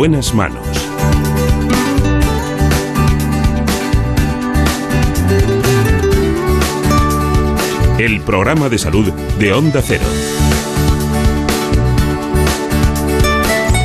[0.00, 0.66] En buenas manos.
[7.98, 10.06] El programa de salud de Onda Cero.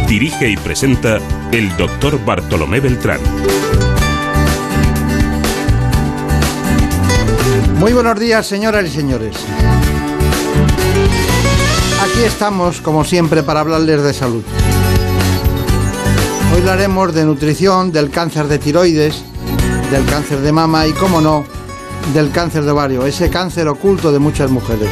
[0.07, 1.19] Dirige y presenta
[1.51, 3.19] el doctor Bartolomé Beltrán.
[7.77, 9.35] Muy buenos días, señoras y señores.
[12.01, 14.45] Aquí estamos, como siempre, para hablarles de salud.
[16.55, 19.21] Hoy hablaremos de nutrición, del cáncer de tiroides,
[19.91, 21.43] del cáncer de mama y, como no,
[22.13, 24.87] del cáncer de ovario, ese cáncer oculto de muchas mujeres.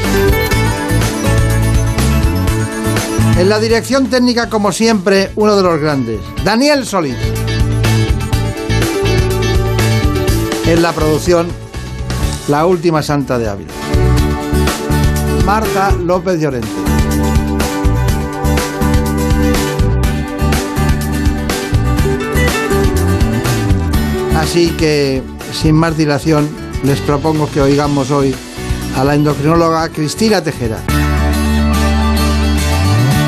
[3.38, 7.16] En la dirección técnica, como siempre, uno de los grandes, Daniel Solís.
[10.66, 11.48] En la producción,
[12.50, 13.72] la última santa de Ávila.
[15.45, 16.83] Marta López Llorente.
[24.44, 26.49] Así que, sin más dilación,
[26.83, 28.36] les propongo que oigamos hoy
[28.97, 30.80] a la endocrinóloga Cristina Tejera.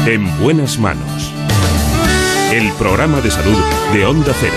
[0.05, 1.31] En buenas manos.
[2.51, 3.57] El programa de salud
[3.93, 4.53] de Onda Cero.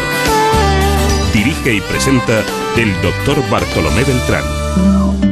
[1.33, 2.43] Dirige y presenta
[2.77, 5.28] el doctor Bartolomé Beltrán.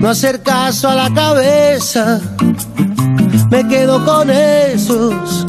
[0.00, 2.20] No hacer caso a la cabeza.
[3.50, 5.44] Me quedo con esos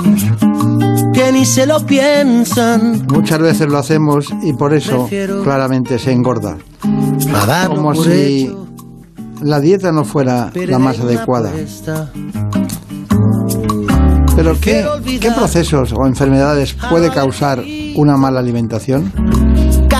[1.13, 3.05] que ni se lo piensan.
[3.07, 6.57] Muchas veces lo hacemos y por eso Prefiero- claramente se engorda.
[7.67, 8.67] Como si hecho,
[9.41, 11.51] la dieta no fuera la más adecuada.
[14.35, 14.83] Pero ¿qué,
[15.19, 17.63] ¿qué procesos o enfermedades puede causar
[17.95, 19.11] una mala alimentación?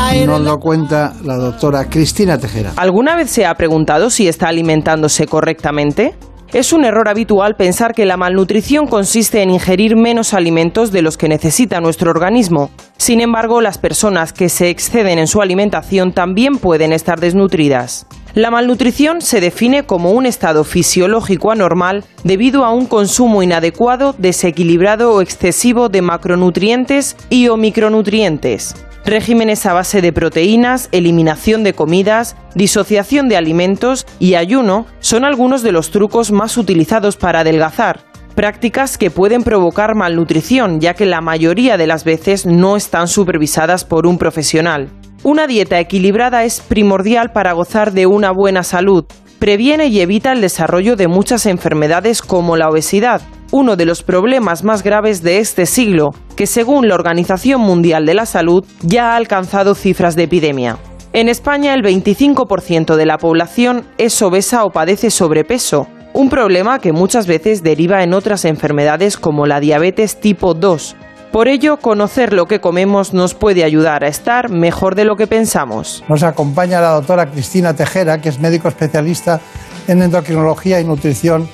[0.01, 2.73] Caer Nos lo cuenta la doctora Cristina Tejera.
[2.75, 6.15] ¿Alguna vez se ha preguntado si está alimentándose correctamente?
[6.51, 11.17] Es un error habitual pensar que la malnutrición consiste en ingerir menos alimentos de los
[11.17, 12.71] que necesita nuestro organismo.
[12.97, 18.07] Sin embargo, las personas que se exceden en su alimentación también pueden estar desnutridas.
[18.33, 25.13] La malnutrición se define como un estado fisiológico anormal debido a un consumo inadecuado, desequilibrado
[25.13, 28.73] o excesivo de macronutrientes y o micronutrientes.
[29.05, 35.63] Regímenes a base de proteínas, eliminación de comidas, disociación de alimentos y ayuno son algunos
[35.63, 38.01] de los trucos más utilizados para adelgazar.
[38.35, 43.85] Prácticas que pueden provocar malnutrición, ya que la mayoría de las veces no están supervisadas
[43.85, 44.89] por un profesional.
[45.23, 49.05] Una dieta equilibrada es primordial para gozar de una buena salud.
[49.39, 54.63] Previene y evita el desarrollo de muchas enfermedades como la obesidad, uno de los problemas
[54.63, 59.15] más graves de este siglo, que según la Organización Mundial de la Salud ya ha
[59.17, 60.77] alcanzado cifras de epidemia.
[61.13, 66.93] En España el 25% de la población es obesa o padece sobrepeso, un problema que
[66.93, 70.95] muchas veces deriva en otras enfermedades como la diabetes tipo 2.
[71.31, 75.27] Por ello, conocer lo que comemos nos puede ayudar a estar mejor de lo que
[75.27, 76.03] pensamos.
[76.09, 79.39] Nos acompaña la doctora Cristina Tejera, que es médico especialista
[79.87, 81.47] en endocrinología y nutrición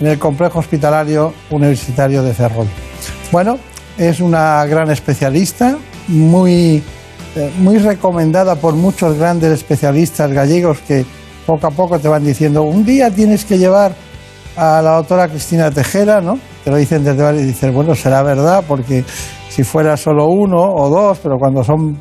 [0.00, 2.66] en el Complejo Hospitalario Universitario de Ferrol.
[3.30, 3.58] Bueno,
[3.98, 5.76] es una gran especialista,
[6.08, 6.82] muy,
[7.36, 11.04] eh, muy recomendada por muchos grandes especialistas gallegos que
[11.46, 13.92] poco a poco te van diciendo, un día tienes que llevar
[14.56, 16.38] a la doctora Cristina Tejera, ¿no?
[16.64, 19.04] Te lo dicen desde varios y dices, bueno, será verdad, porque
[19.48, 21.98] si fuera solo uno o dos, pero cuando son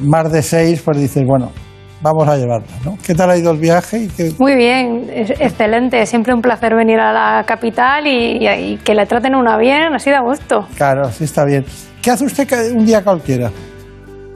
[0.00, 1.50] más de seis, pues dices, bueno,
[2.00, 2.96] vamos a llevarla, ¿no?
[3.04, 3.98] ¿Qué tal ha ido el viaje?
[4.04, 6.04] Y qué- Muy bien, es excelente.
[6.06, 9.56] Siempre un placer venir a la capital y, y- y que le traten a una
[9.56, 10.66] bien, así de gusto.
[10.76, 11.64] Claro, sí está bien.
[12.02, 13.50] ¿Qué hace usted un día cualquiera?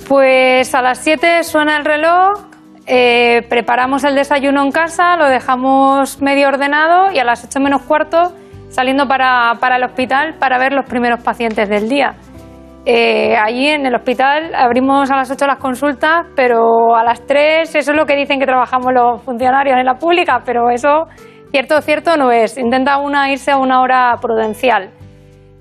[0.09, 2.47] Pues a las 7 suena el reloj,
[2.87, 7.83] eh, preparamos el desayuno en casa, lo dejamos medio ordenado y a las 8 menos
[7.83, 8.33] cuarto
[8.71, 12.15] saliendo para, para el hospital para ver los primeros pacientes del día.
[12.91, 17.75] Eh, allí en el hospital abrimos a las 8 las consultas, pero a las 3
[17.75, 21.07] eso es lo que dicen que trabajamos los funcionarios en la pública, pero eso
[21.51, 22.57] cierto cierto no es.
[22.57, 24.89] Intenta una irse a una hora prudencial.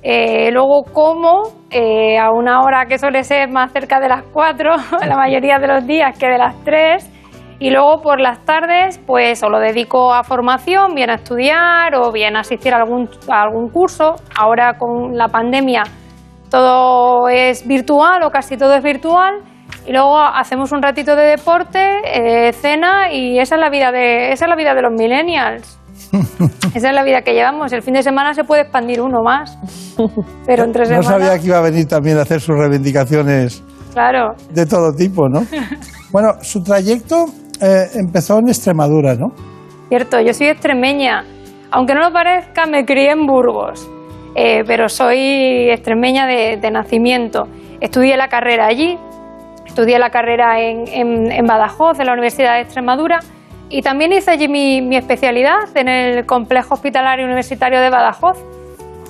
[0.02, 4.72] Eh, luego como eh, a una hora que suele ser más cerca de las 4,
[5.06, 7.14] la mayoría de los días que de las 3.
[7.60, 12.10] Y luego por las tardes, pues o lo dedico a formación, bien a estudiar o
[12.14, 14.16] bien a asistir a algún, a algún curso.
[14.34, 15.84] Ahora con la pandemia
[16.50, 19.36] todo es virtual o casi todo es virtual.
[19.86, 24.32] Y luego hacemos un ratito de deporte, eh, cena y esa es la vida de,
[24.34, 25.80] esa es la vida de los millennials.
[26.74, 27.74] Esa es la vida que llevamos.
[27.74, 29.58] El fin de semana se puede expandir uno más,
[30.46, 31.06] pero entre No semanas...
[31.08, 33.64] sabía que iba a venir también a hacer sus reivindicaciones
[33.94, 35.42] Claro, de todo tipo, ¿no?
[36.12, 37.26] Bueno, su trayecto
[37.60, 39.34] eh, empezó en Extremadura, ¿no?
[39.90, 40.22] cierto.
[40.22, 41.24] Yo soy extremeña.
[41.72, 43.90] Aunque no lo parezca, me crié en Burgos,
[44.36, 47.48] eh, pero soy extremeña de, de nacimiento.
[47.82, 48.98] Estudié la carrera allí,
[49.66, 53.20] estudié la carrera en, en- en Badajoz, en la Universidad de Extremadura,
[53.70, 58.38] y también hice allí mi, mi especialidad en el Complejo Hospitalario Universitario de Badajoz.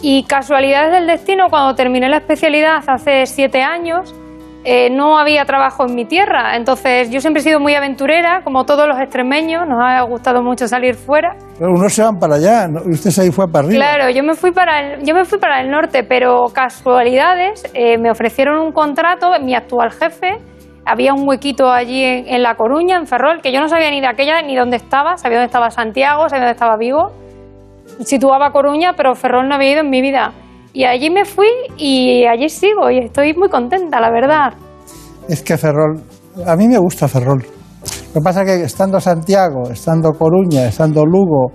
[0.01, 4.13] Y casualidades del destino, cuando terminé la especialidad hace siete años,
[4.69, 6.57] eh, no había trabajo en mi tierra.
[6.57, 10.67] Entonces, yo siempre he sido muy aventurera, como todos los extremeños, nos ha gustado mucho
[10.67, 11.37] salir fuera.
[11.57, 13.79] Pero unos se van para allá, usted se ahí fue para arriba.
[13.81, 17.97] Claro, yo me fui para el, yo me fui para el norte, pero casualidades, eh,
[17.97, 20.37] me ofrecieron un contrato, mi actual jefe,
[20.85, 24.01] había un huequito allí en, en La Coruña, en Ferrol, que yo no sabía ni
[24.01, 27.13] de aquella ni dónde estaba, sabía dónde estaba Santiago, sabía dónde estaba Vigo,
[28.01, 30.33] situaba Coruña, pero Ferrol no había ido en mi vida.
[30.77, 34.53] Y allí me fui y allí sigo y estoy muy contenta, la verdad.
[35.27, 36.03] Es que Ferrol,
[36.45, 37.43] a mí me gusta Ferrol.
[38.13, 41.51] Lo que pasa es que estando Santiago, estando Coruña, estando Lugo,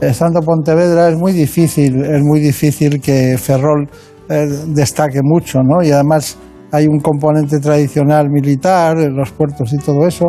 [0.00, 3.86] estando Pontevedra es muy difícil, es muy difícil que Ferrol
[4.30, 5.82] eh, destaque mucho, ¿no?
[5.82, 6.38] Y además
[6.72, 10.24] hay un componente tradicional militar los puertos y todo eso,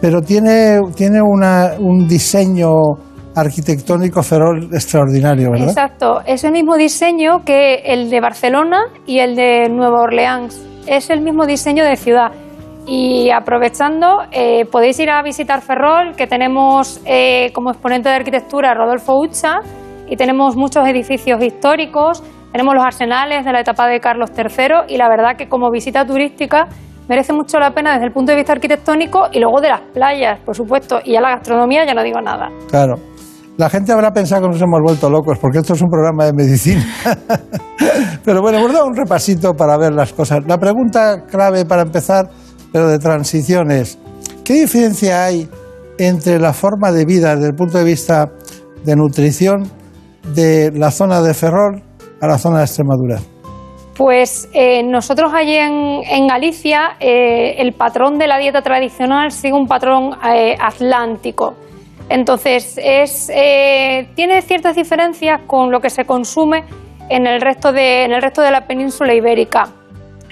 [0.00, 2.70] pero tiene, tiene una- un diseño
[3.36, 5.68] arquitectónico Ferrol extraordinario, ¿verdad?
[5.68, 10.60] Exacto, es el mismo diseño que el de Barcelona y el de Nueva Orleans.
[10.86, 12.32] Es el mismo diseño de ciudad.
[12.86, 18.72] Y aprovechando, eh, podéis ir a visitar Ferrol, que tenemos eh, como exponente de arquitectura
[18.74, 19.58] Rodolfo Ucha
[20.08, 22.22] y tenemos muchos edificios históricos,
[22.52, 26.06] tenemos los arsenales de la etapa de Carlos III y la verdad que como visita
[26.06, 26.68] turística
[27.08, 30.38] merece mucho la pena desde el punto de vista arquitectónico y luego de las playas,
[30.40, 32.48] por supuesto, y ya la gastronomía ya no digo nada.
[32.70, 33.15] Claro.
[33.56, 36.34] La gente habrá pensado que nos hemos vuelto locos porque esto es un programa de
[36.34, 36.84] medicina.
[38.24, 40.40] pero bueno, hemos dado un repasito para ver las cosas.
[40.46, 42.28] La pregunta clave para empezar,
[42.70, 43.98] pero de transición es,
[44.44, 45.48] ¿qué diferencia hay
[45.98, 48.30] entre la forma de vida desde el punto de vista
[48.84, 49.62] de nutrición
[50.34, 51.82] de la zona de Ferrol
[52.20, 53.20] a la zona de Extremadura?
[53.96, 59.66] Pues eh, nosotros allí en, Galicia eh, el patrón de la dieta tradicional sigue un
[59.66, 61.54] patrón eh, atlántico.
[62.08, 66.64] Entonces es, eh, tiene ciertas diferencias con lo que se consume
[67.08, 69.64] en el resto de, en el resto de la península ibérica.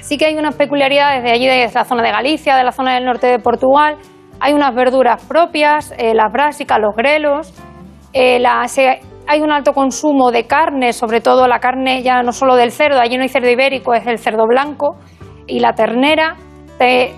[0.01, 2.95] Sí que hay unas peculiaridades de allí, de la zona de Galicia, de la zona
[2.95, 3.97] del norte de Portugal.
[4.39, 7.55] Hay unas verduras propias, eh, las brásicas, los grelos.
[8.13, 8.43] Eh,
[9.27, 13.01] hay un alto consumo de carne, sobre todo la carne ya no solo del cerdo,
[13.01, 14.97] allí no hay cerdo ibérico, es el cerdo blanco
[15.47, 16.37] y la ternera.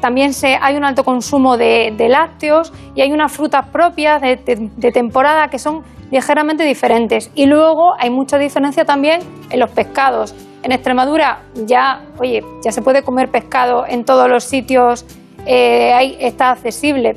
[0.00, 5.48] También se, hay un alto consumo de, lácteos y hay unas frutas propias de, temporada
[5.48, 7.30] que son ligeramente diferentes.
[7.34, 9.20] Y luego hay mucha diferencia también
[9.50, 10.34] en los pescados.
[10.62, 15.04] En Extremadura ya, oye, ya se puede comer pescado en todos los sitios,
[15.46, 17.16] eh, está accesible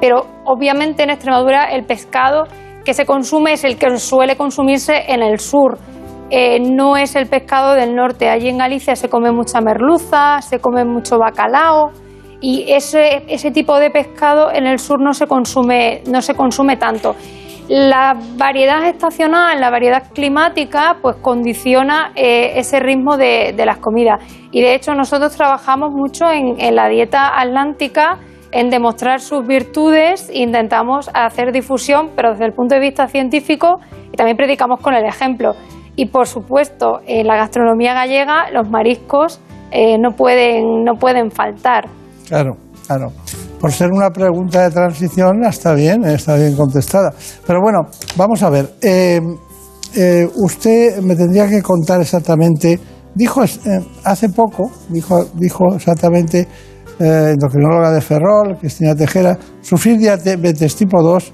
[0.00, 2.44] pero obviamente en Extremadura el pescado
[2.84, 5.78] que se consume es el que suele consumirse en el sur.
[6.30, 8.28] Eh, no es el pescado del norte.
[8.28, 11.90] Allí en Galicia se come mucha merluza, se come mucho bacalao
[12.40, 17.14] y ese, tipo de pescado en el sur no se consume, no se consume tanto.
[17.68, 24.24] La variedad estacional, la variedad climática, pues condiciona eh, ese ritmo de, de las comidas.
[24.50, 28.18] Y de hecho nosotros trabajamos mucho en, en la dieta atlántica,
[28.52, 33.78] en demostrar sus virtudes, intentamos hacer difusión, pero desde el punto de vista científico,
[34.12, 35.54] y también predicamos con el ejemplo.
[35.96, 41.88] Y por supuesto, en la gastronomía gallega los mariscos eh, no, pueden, no pueden faltar.
[42.26, 42.56] Claro,
[42.86, 43.12] claro.
[43.60, 47.12] Por ser una pregunta de transición, está bien, está bien contestada.
[47.46, 47.80] Pero bueno,
[48.16, 48.74] vamos a ver.
[48.80, 49.20] eh,
[49.94, 52.78] eh, usted me tendría que contar exactamente.
[53.14, 53.48] Dijo eh,
[54.04, 56.46] hace poco, dijo, dijo exactamente,
[57.00, 61.32] endocrinóloga de Ferrol, Cristina Tejera, sufrir diabetes tipo 2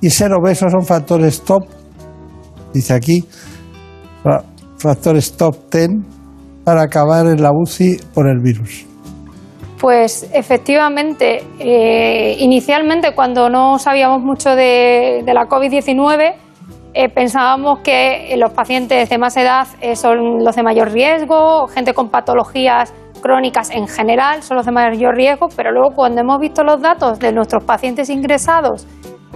[0.00, 1.64] y ser obeso son factores top,
[2.74, 3.24] dice aquí,
[4.26, 4.44] fa-
[4.78, 5.90] factores top 10
[6.64, 8.84] para acabar en la UCI por el virus.
[9.80, 16.34] Pues efectivamente, eh, inicialmente cuando no sabíamos mucho de, de la COVID-19,
[16.94, 21.92] eh, pensábamos que los pacientes de más edad eh, son los de mayor riesgo, gente
[21.92, 26.62] con patologías crónicas en general son los de mayor riesgo, pero luego cuando hemos visto
[26.64, 28.86] los datos de nuestros pacientes ingresados,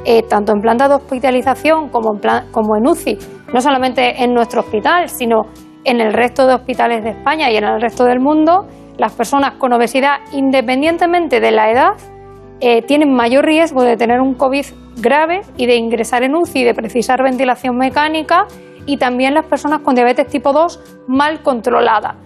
[0.04, 3.18] eh, tanto en planta de hospitalización como en, UCI,
[3.52, 5.42] no solamente en nuestro hospital, sino
[5.84, 8.66] en el resto de hospitales de España y en el resto del mundo,
[8.98, 11.90] las personas con obesidad, independientemente de la edad,
[12.60, 14.66] eh, tienen mayor riesgo de tener un COVID
[15.00, 18.46] grave y de ingresar en UCI de precisar ventilación mecánica
[18.86, 22.16] y también las personas con diabetes tipo 2 mal controlada.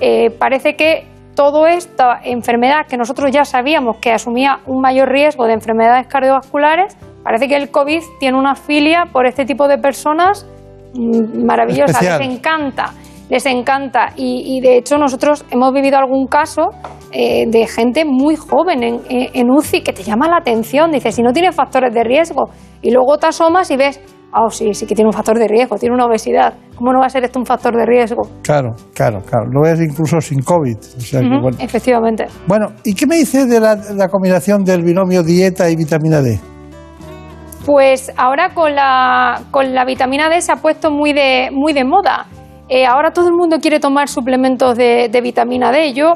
[0.00, 5.46] Eh, parece que toda esta enfermedad que nosotros ya sabíamos que asumía un mayor riesgo
[5.46, 10.46] de enfermedades cardiovasculares, parece que el COVID tiene una filia por este tipo de personas
[10.94, 12.92] mm, maravillosa, les encanta,
[13.28, 14.12] les encanta.
[14.14, 16.68] Y, de hecho nosotros hemos vivido algún caso
[17.10, 21.22] eh, de gente muy joven en, en, UCI que te llama la atención, dice, si
[21.22, 22.50] no tiene factores de riesgo,
[22.82, 24.00] y luego te asomas y ves
[24.36, 26.54] Ah, sí, sí que tiene un factor de riesgo, tiene una obesidad.
[26.74, 28.22] ¿Cómo no va a ser esto un factor de riesgo?
[28.42, 29.46] Claro, claro, claro.
[29.48, 30.76] Lo ves incluso sin COVID.
[31.60, 32.24] Efectivamente.
[32.48, 36.40] Bueno, ¿y qué me dice de la, combinación del binomio dieta y vitamina D?
[37.64, 41.84] Pues ahora con la, con la vitamina D se ha puesto muy de, muy de
[41.84, 42.26] moda.
[42.68, 45.94] Eh, ahora todo el mundo quiere tomar suplementos de, vitamina D.
[45.94, 46.12] Yo,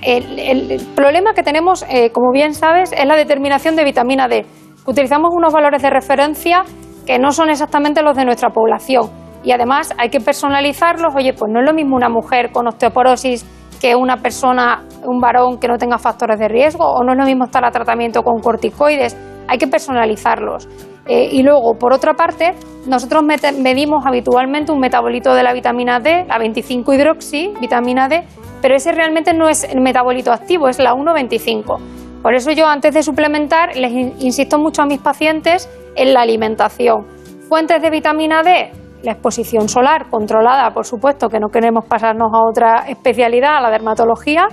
[0.00, 4.44] el, problema que tenemos, eh, como bien sabes, es la determinación de vitamina D.
[4.84, 6.64] Utilizamos unos valores de referencia
[7.06, 9.08] que no son exactamente los de nuestra población.
[9.44, 11.14] Y además hay que personalizarlos.
[11.14, 13.44] Oye, pues no es lo mismo una mujer con osteoporosis
[13.80, 17.24] que una persona, un varón que no tenga factores de riesgo, o no es lo
[17.24, 19.16] mismo estar a tratamiento con corticoides.
[19.48, 20.68] Hay que personalizarlos.
[21.06, 22.54] Eh, y luego, por otra parte,
[22.86, 23.22] nosotros
[23.58, 28.24] medimos habitualmente un metabolito de la vitamina D, la 25 hidroxi, vitamina D,
[28.60, 32.22] pero ese realmente no es el metabolito activo, es la 1,25.
[32.22, 37.06] Por eso yo antes de suplementar les insisto mucho a mis pacientes en la alimentación.
[37.48, 38.70] Fuentes de vitamina D,
[39.02, 43.70] la exposición solar controlada, por supuesto, que no queremos pasarnos a otra especialidad, a la
[43.70, 44.46] dermatología.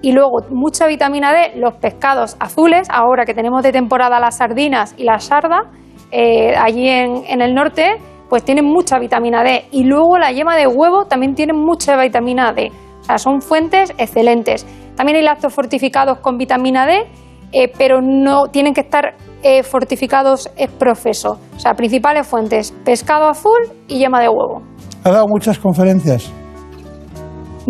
[0.00, 4.94] Y luego mucha vitamina D, los pescados azules, ahora que tenemos de temporada las sardinas
[4.96, 5.70] y la sarda,
[6.10, 7.96] eh, allí en, el norte,
[8.28, 9.66] pues tienen mucha vitamina D.
[9.72, 12.70] Y luego la yema de huevo también tiene mucha vitamina D.
[13.00, 14.66] O sea, son fuentes excelentes.
[14.96, 17.06] También hay lácteos fortificados con vitamina D,
[17.52, 21.38] eh, pero no tienen que estar eh, fortificados es profeso.
[21.56, 24.62] O sea, principales fuentes, pescado azul y yema de huevo.
[25.04, 26.32] ¿Ha dado muchas conferencias?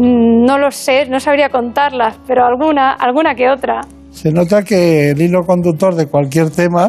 [0.01, 3.81] Mm, no lo sé, no sabría contarlas, pero alguna, alguna que otra.
[4.11, 6.89] Se nota que el hilo conductor de cualquier tema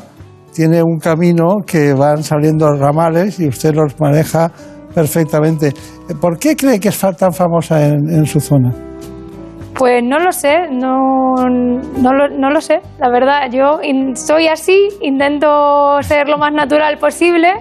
[0.54, 4.52] tiene un camino que van saliendo ramales y usted los maneja
[4.94, 5.74] perfectamente.
[6.22, 8.72] ¿Por qué cree que es tan famosa en su zona?
[9.80, 12.82] Pues no lo sé, no, no, lo, no lo sé.
[13.00, 13.80] La verdad, yo
[14.16, 17.54] soy así, intento ser lo más natural posible.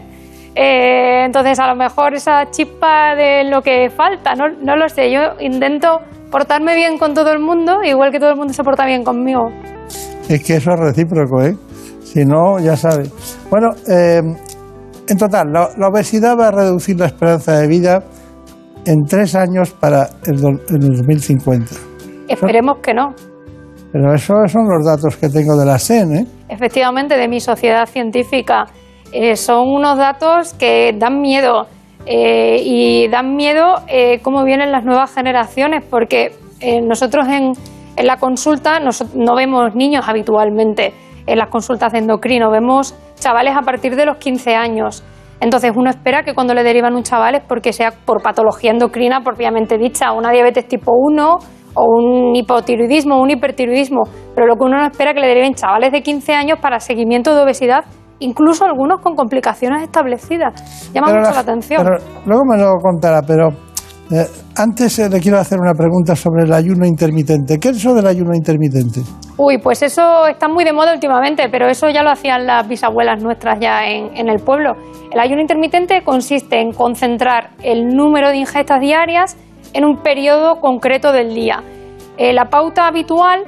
[0.60, 5.08] Eh, entonces, a lo mejor esa chispa de lo que falta, no, no lo sé.
[5.12, 6.00] Yo intento
[6.32, 9.50] portarme bien con todo el mundo, igual que todo el mundo se porta bien conmigo.
[10.28, 11.54] Es que eso es recíproco, ¿eh?
[12.02, 13.12] Si no, ya sabes.
[13.48, 14.20] Bueno, eh,
[15.08, 18.02] en total, la, obesidad va a reducir la esperanza de vida
[18.84, 20.38] en tres años para el,
[20.70, 21.72] el 2050.
[22.26, 23.14] Esperemos que no.
[23.92, 26.26] Pero esos son los datos que tengo de la SEN, ¿eh?
[26.48, 28.66] Efectivamente, de mi sociedad científica.
[29.12, 31.66] Eh, son unos datos que dan miedo.
[32.06, 36.32] Eh, y dan miedo eh, cómo vienen las nuevas generaciones, porque
[36.82, 37.52] nosotros en,
[37.96, 40.92] en la consulta no vemos niños habitualmente
[41.26, 45.04] en las consultas de endocrino, vemos chavales a partir de los 15 años.
[45.40, 49.20] Entonces uno espera que cuando le derivan un chaval es porque sea por patología endocrina
[49.20, 51.38] propiamente dicha, una diabetes tipo 1
[51.74, 54.02] o un hipotiroidismo un hipertiroidismo,
[54.34, 56.80] pero lo que uno no espera es que le deriven chavales de 15 años para
[56.80, 57.84] seguimiento de obesidad,
[58.20, 60.90] incluso algunos con complicaciones establecidas.
[60.92, 61.86] Llama mucho la, atención.
[62.26, 63.48] luego me lo contará, pero
[64.10, 67.58] eh, antes eh, le quiero hacer una pregunta sobre el ayuno intermitente.
[67.58, 69.00] ¿Qué es eso del ayuno intermitente?
[69.36, 73.22] Uy, pues eso está muy de moda últimamente, pero eso ya lo hacían las bisabuelas
[73.22, 74.72] nuestras ya en, en el pueblo.
[75.12, 79.36] El ayuno intermitente consiste en concentrar el número de ingestas diarias
[79.74, 81.62] en un periodo concreto del día.
[82.16, 83.44] Eh, la pauta habitual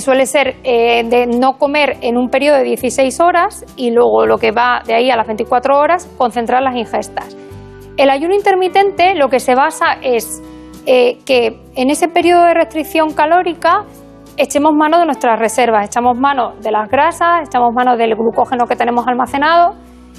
[0.00, 4.38] suele ser eh, de no comer en un periodo de 16 horas y luego lo
[4.38, 7.36] que va de ahí a las 24 horas, concentrar las ingestas.
[7.96, 10.42] El ayuno intermitente lo que se basa es
[10.86, 13.84] que en ese periodo de restricción calórica
[14.38, 18.74] echemos mano de nuestras reservas, echamos mano de las grasas, echamos mano del glucógeno que
[18.74, 19.74] tenemos almacenado,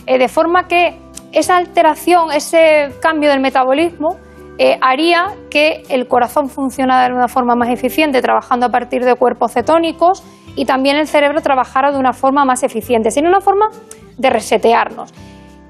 [0.06, 1.00] de forma que
[1.32, 4.18] esa alteración, ese cambio del metabolismo,
[4.62, 9.16] eh, haría que el corazón funcionara de una forma más eficiente, trabajando a partir de
[9.16, 10.22] cuerpos cetónicos,
[10.56, 13.70] y también el cerebro trabajara de una forma más eficiente, sino una forma
[14.18, 15.14] de resetearnos.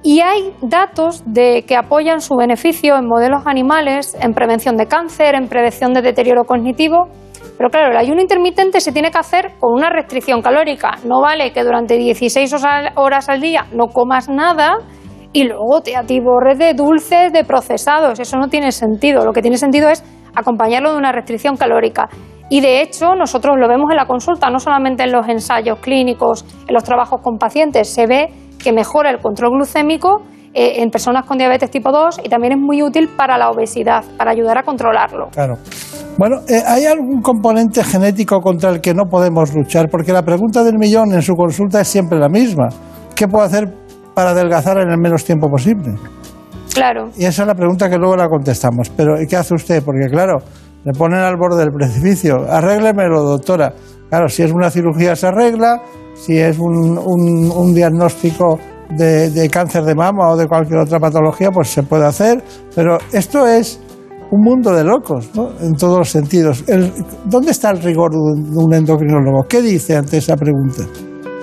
[0.02, 5.36] Y hay datos de que apoyan su beneficio en modelos animales, en prevención de cáncer,
[5.36, 7.10] en prevención de deterioro cognitivo.
[7.60, 10.98] Pero claro, el ayuno intermitente se tiene que hacer con una restricción calórica.
[11.06, 12.56] No vale que durante 16
[12.96, 14.78] horas al día no comas nada
[15.34, 18.20] y luego te atiborres de dulces, de procesados.
[18.20, 19.26] Eso no tiene sentido.
[19.26, 20.04] Lo que tiene sentido es
[20.36, 22.10] acompañarlo de una restricción calórica.
[22.50, 26.46] Y de hecho, nosotros lo vemos en la consulta, no solamente en los ensayos clínicos,
[26.68, 31.26] en los trabajos con pacientes, se ve que mejora el control glucémico eh, en personas
[31.26, 34.64] con diabetes tipo 2 y también es muy útil para la obesidad, para ayudar a
[34.64, 35.28] controlarlo.
[35.32, 35.58] Claro.
[36.18, 39.88] Bueno, eh, ¿hay algún componente genético contra el que no podemos luchar?
[39.90, 42.70] Porque la pregunta del millón en su consulta es siempre la misma.
[43.16, 43.72] ¿Qué puedo hacer
[44.14, 45.96] para adelgazar en el menos tiempo posible?
[46.74, 47.10] Claro.
[47.18, 48.90] Y esa es la pregunta que luego la contestamos.
[48.96, 49.84] Pero ¿qué hace usted?
[49.84, 50.38] Porque claro,
[50.86, 52.46] le ponen al borde del precipicio.
[52.50, 53.74] Arréglemelo, doctora.
[54.10, 55.82] Claro, si es una cirugía se arregla,
[56.16, 58.60] si es un, un- un diagnóstico
[58.98, 62.44] de, de cáncer de mama o de cualquier otra patología, pues se puede hacer.
[62.76, 63.80] Pero esto es
[64.32, 65.50] un mundo de locos, ¿no?
[65.62, 66.64] En todos los sentidos.
[66.68, 66.92] El-
[67.26, 69.44] ¿Dónde está el rigor de un- de un endocrinólogo?
[69.50, 70.84] ¿Qué dice ante esa pregunta?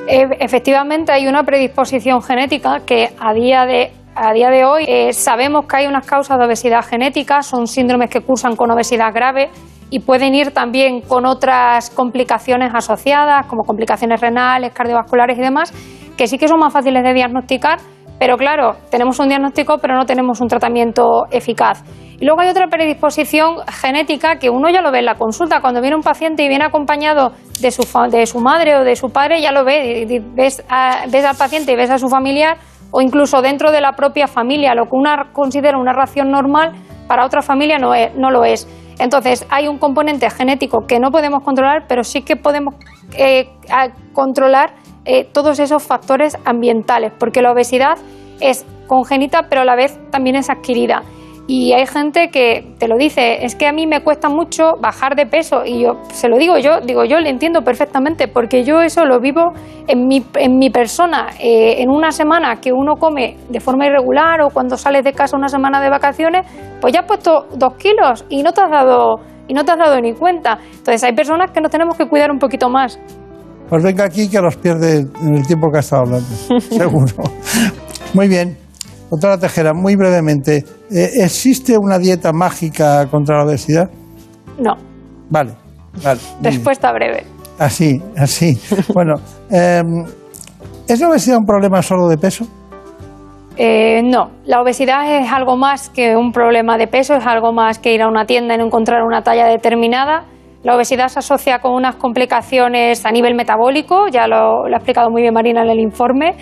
[0.09, 5.13] E- Efectivamente, hay una predisposición genética que a día de, a día de hoy eh,
[5.13, 9.51] sabemos que hay unas causas de obesidad genética, son síndromes que cursan con obesidad grave
[9.91, 15.73] y pueden ir también con otras complicaciones asociadas, como complicaciones renales, cardiovasculares y demás,
[16.17, 17.79] que sí que son más fáciles de diagnosticar,
[18.19, 21.83] pero claro, tenemos un diagnóstico, pero no tenemos un tratamiento eficaz.
[22.19, 25.61] Y luego hay otra predisposición genética que uno ya lo ve en la consulta.
[25.61, 29.11] Cuando viene un paciente y viene acompañado de su, de su madre o de su
[29.11, 30.07] padre, ya lo ve.
[30.35, 32.57] Ves, a- ves al paciente y ves a su familiar,
[32.91, 34.75] o incluso dentro de la propia familia.
[34.75, 36.73] Lo que una considera una ración normal,
[37.07, 38.67] para otra familia no, es- no lo es.
[38.99, 42.75] Entonces, hay un componente genético que no podemos controlar, pero sí que podemos
[43.19, 43.51] eh,
[44.15, 44.71] controlar
[45.05, 47.99] eh, todos esos factores ambientales, porque la obesidad
[48.41, 51.03] es congénita, pero a la vez también es adquirida.
[51.49, 55.15] Y hay gente que te lo dice, es que a mí me cuesta mucho bajar
[55.15, 58.83] de peso y yo se lo digo yo, digo yo le entiendo perfectamente porque yo
[58.83, 59.53] eso lo vivo
[59.87, 61.29] en mi, en mi persona.
[61.39, 65.37] Eh, en una semana que uno come de forma irregular o cuando sales de casa
[65.37, 66.45] una semana de vacaciones,
[66.81, 69.79] pues ya has puesto dos kilos y no te has dado, y no te has
[69.79, 70.59] dado ni cuenta.
[70.73, 72.99] Entonces hay personas que nos tenemos que cuidar un poquito más.
[73.69, 76.29] Pues venga aquí que los pierde en el tiempo que ha estado hablando,
[76.61, 77.23] seguro.
[78.15, 78.66] Muy bien.
[79.11, 83.89] Doctora Tejera, muy brevemente, eh, ¿existe una dieta mágica contra la obesidad?
[84.59, 84.75] No,
[85.31, 85.53] Vale,
[86.03, 86.21] vale.
[86.43, 87.25] respuesta breve.
[87.59, 88.59] Así, así.
[88.95, 89.15] Bueno,
[89.51, 89.83] eh,
[90.89, 92.47] ¿es la obesidad un problema solo de peso?
[93.57, 97.79] Eh, no, la obesidad es algo más que un problema de peso, es algo más
[97.79, 100.25] que ir a una tienda y no encontrar una talla determinada.
[100.63, 105.11] La obesidad se asocia con unas complicaciones a nivel metabólico, ya lo, lo ha explicado
[105.11, 106.35] muy bien Marina en el informe.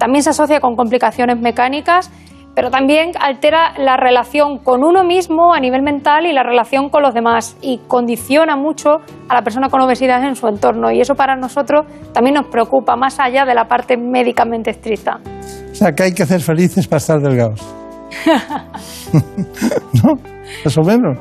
[0.00, 2.10] También se asocia con complicaciones mecánicas,
[2.54, 7.02] pero también altera la relación con uno mismo a nivel mental y la relación con
[7.02, 8.96] los demás y condiciona mucho
[9.28, 10.90] a la persona con obesidad en su entorno.
[10.90, 11.84] Y eso para nosotros
[12.14, 15.20] también nos preocupa, más allá de la parte médicamente estricta.
[15.70, 17.60] O sea, que hay que hacer felices para estar delgados.
[19.12, 20.14] ¿No?
[20.64, 21.18] Más o menos.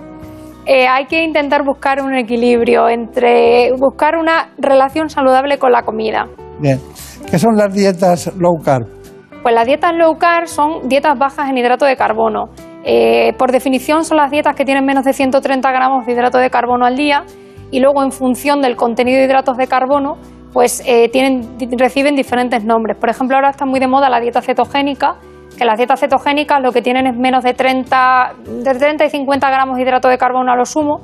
[0.66, 6.28] Eh, hay que intentar buscar un equilibrio entre buscar una relación saludable con la comida.
[6.62, 6.80] Bien.
[7.30, 8.88] ¿Qué son las dietas low carb?
[9.42, 12.50] Pues las dietas low carb son dietas bajas en hidrato de carbono.
[12.84, 16.50] Eh, por definición son las dietas que tienen menos de 130 gramos de hidrato de
[16.50, 17.24] carbono al día
[17.72, 20.18] y luego en función del contenido de hidratos de carbono
[20.54, 22.98] pues eh, tienen, reciben diferentes nombres.
[22.98, 25.16] Por ejemplo, ahora está muy de moda la dieta cetogénica,
[25.58, 29.50] que las dietas cetogénicas lo que tienen es menos de 30, de 30 y 50
[29.50, 31.02] gramos de hidrato de carbono a lo sumo,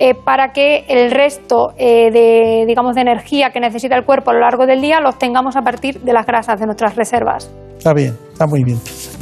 [0.00, 4.34] eh, para que el resto eh, de, digamos, de energía que necesita el cuerpo a
[4.34, 7.48] lo largo del día los tengamos a partir de las grasas de nuestras reservas.
[7.78, 8.78] Está bien, está muy bien.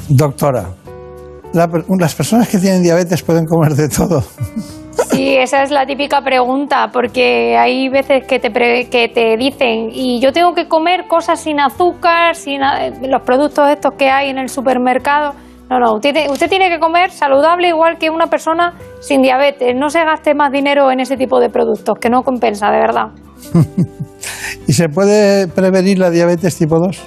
[0.08, 0.68] Doctora,
[1.52, 4.22] la las personas que tienen diabetes pueden comer de todo.
[5.10, 9.90] Sí, esa es la típica pregunta, porque hay veces que te, pre- que te dicen,
[9.92, 12.60] y yo tengo que comer cosas sin azúcar, sin
[13.08, 15.34] los productos estos que hay en el supermercado.
[15.70, 19.74] No, no, usted, te- usted tiene que comer saludable igual que una persona sin diabetes.
[19.76, 23.06] No se gaste más dinero en ese tipo de productos, que no compensa, de verdad.
[24.66, 27.02] ¿Y se puede prevenir la diabetes tipo 2?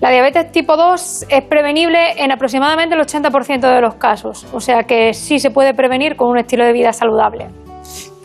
[0.00, 4.82] La diabetes tipo 2 es prevenible en aproximadamente el 80% de los casos, o sea
[4.84, 7.46] que sí se puede prevenir con un estilo de vida saludable.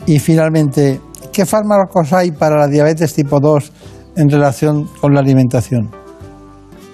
[0.06, 1.00] Y finalmente,
[1.32, 3.72] ¿qué fármacos hay para la diabetes tipo 2
[4.16, 5.90] en relación con la alimentación?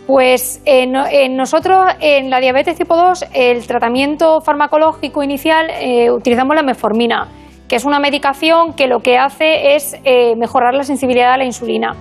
[0.09, 6.11] Pues eh, no- en nosotros en la diabetes tipo 2 el tratamiento farmacológico inicial eh,
[6.11, 7.29] utilizamos la metformina,
[7.69, 11.45] que es una medicación que lo que hace es eh, mejorar la sensibilidad a la
[11.45, 11.93] insulina.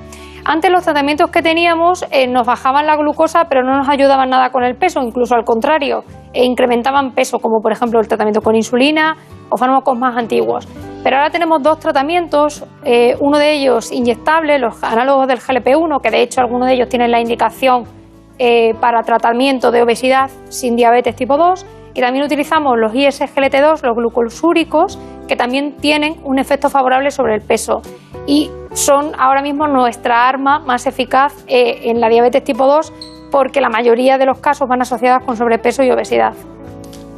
[0.46, 4.52] Antes los tratamientos que teníamos eh, nos bajaban la glucosa pero no nos ayudaban nada
[4.52, 8.56] con el peso, incluso al contrario, e incrementaban peso, como por ejemplo el tratamiento con
[8.56, 9.17] insulina
[9.50, 10.65] o fármacos más antiguos.
[11.04, 16.10] Pero ahora tenemos dos tratamientos, eh, uno de ellos inyectable, los análogos del GLP-1, que
[16.10, 17.96] de hecho algunos de ellos tienen la indicación
[18.39, 23.95] eh, para tratamiento de obesidad sin diabetes tipo 2 y también utilizamos los ISGLT2, los
[23.95, 27.82] glucosúricos, que también tienen un efecto favorable sobre el peso
[28.28, 32.93] y son ahora mismo nuestra arma más eficaz eh, en la diabetes tipo 2
[33.32, 36.34] porque la mayoría de los casos van asociados con sobrepeso y obesidad.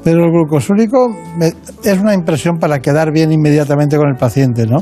[0.04, 1.10] Pero el glucosúrico
[1.84, 4.78] es una impresión para quedar bien inmediatamente con el paciente, ¿no?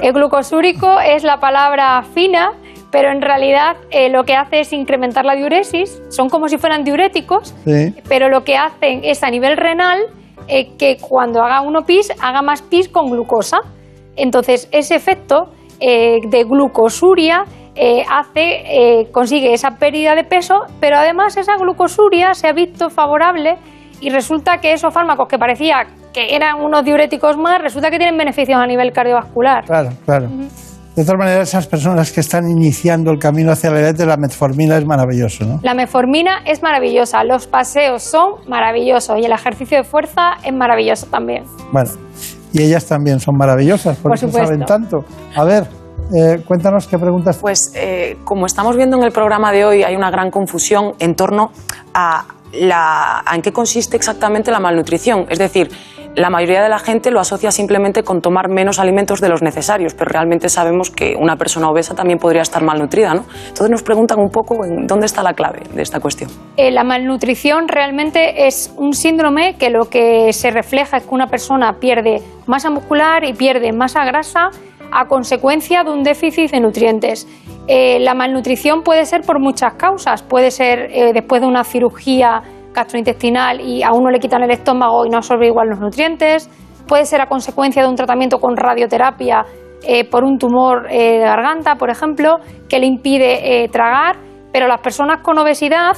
[0.00, 2.52] El glucosúrico es la palabra fina,
[2.94, 6.84] pero en realidad eh, lo que hace es incrementar la diuresis, son como si fueran
[6.84, 7.52] diuréticos,
[8.08, 9.98] pero lo que hacen es a nivel renal
[10.46, 13.58] eh, que cuando haga uno pis, haga más pis con glucosa.
[14.14, 15.48] Entonces, ese efecto
[15.80, 17.42] eh, de glucosuria
[18.08, 23.56] hace, consigue esa pérdida de peso, pero además esa glucosuria se ha visto favorable
[24.00, 28.16] y resulta que esos fármacos que parecía que eran unos diuréticos más, resulta que tienen
[28.16, 29.64] beneficios a nivel cardiovascular.
[29.64, 30.28] Claro, claro.
[30.96, 34.76] De todas maneras, esas personas que están iniciando el camino hacia la diabetes, la metformina
[34.76, 35.58] es maravilloso, ¿no?
[35.62, 41.06] La metformina es maravillosa, los paseos son maravillosos y el ejercicio de fuerza es maravilloso
[41.06, 41.44] también.
[41.72, 41.90] Bueno,
[42.52, 44.98] y ellas también son maravillosas, porque Por saben tanto.
[45.34, 45.66] A ver,
[46.14, 47.38] eh, cuéntanos qué preguntas.
[47.40, 51.16] Pues eh, como estamos viendo en el programa de hoy, hay una gran confusión en
[51.16, 51.50] torno
[51.92, 55.26] a, la, a en qué consiste exactamente la malnutrición.
[55.28, 55.70] Es decir,
[56.16, 59.94] la mayoría de la gente lo asocia simplemente con tomar menos alimentos de los necesarios,
[59.94, 63.14] pero realmente sabemos que una persona obesa también podría estar malnutrida.
[63.14, 63.24] ¿no?
[63.48, 66.30] Entonces nos preguntan un poco en dónde está la clave de esta cuestión.
[66.56, 71.26] Eh, la malnutrición realmente es un síndrome que lo que se refleja es que una
[71.26, 74.50] persona pierde masa muscular y pierde masa grasa
[74.92, 77.26] a consecuencia de un déficit de nutrientes.
[77.66, 82.42] Eh, la malnutrición puede ser por muchas causas, puede ser eh, después de una cirugía
[82.74, 86.50] gastrointestinal y a uno le quitan el estómago y no absorbe igual los nutrientes.
[86.86, 89.44] Puede ser a consecuencia de un tratamiento con radioterapia
[89.86, 92.36] eh, por un tumor eh, de garganta, por ejemplo,
[92.68, 94.16] que le impide eh, tragar.
[94.52, 95.96] Pero las personas con obesidad,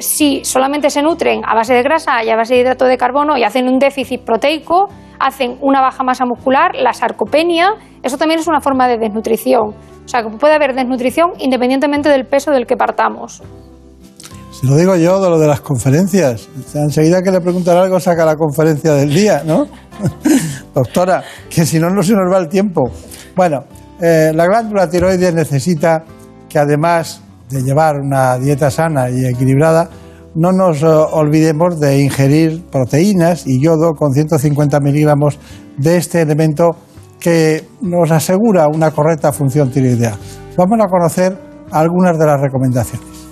[0.00, 3.36] si solamente se nutren a base de grasa y a base de hidrato de carbono
[3.36, 4.88] y hacen un déficit proteico,
[5.20, 9.68] hacen una baja masa muscular, la sarcopenia, eso también es una forma de desnutrición.
[10.04, 13.42] O sea, puede haber desnutrición independientemente del peso del que partamos.
[14.54, 16.48] Si lo digo yo de lo de las conferencias.
[16.74, 19.66] Enseguida que le preguntan algo saca la conferencia del día, ¿no?
[20.74, 22.82] Doctora, que si no, no se nos va el tiempo.
[23.34, 23.64] Bueno,
[24.00, 26.04] eh, la glándula tiroides necesita
[26.48, 29.88] que además de llevar una dieta sana y equilibrada,
[30.36, 35.36] no nos eh, olvidemos de ingerir proteínas y yodo con 150 miligramos
[35.76, 36.76] de este elemento
[37.18, 40.16] que nos asegura una correcta función tiroidea.
[40.56, 41.36] Vamos a conocer
[41.72, 43.23] algunas de las recomendaciones.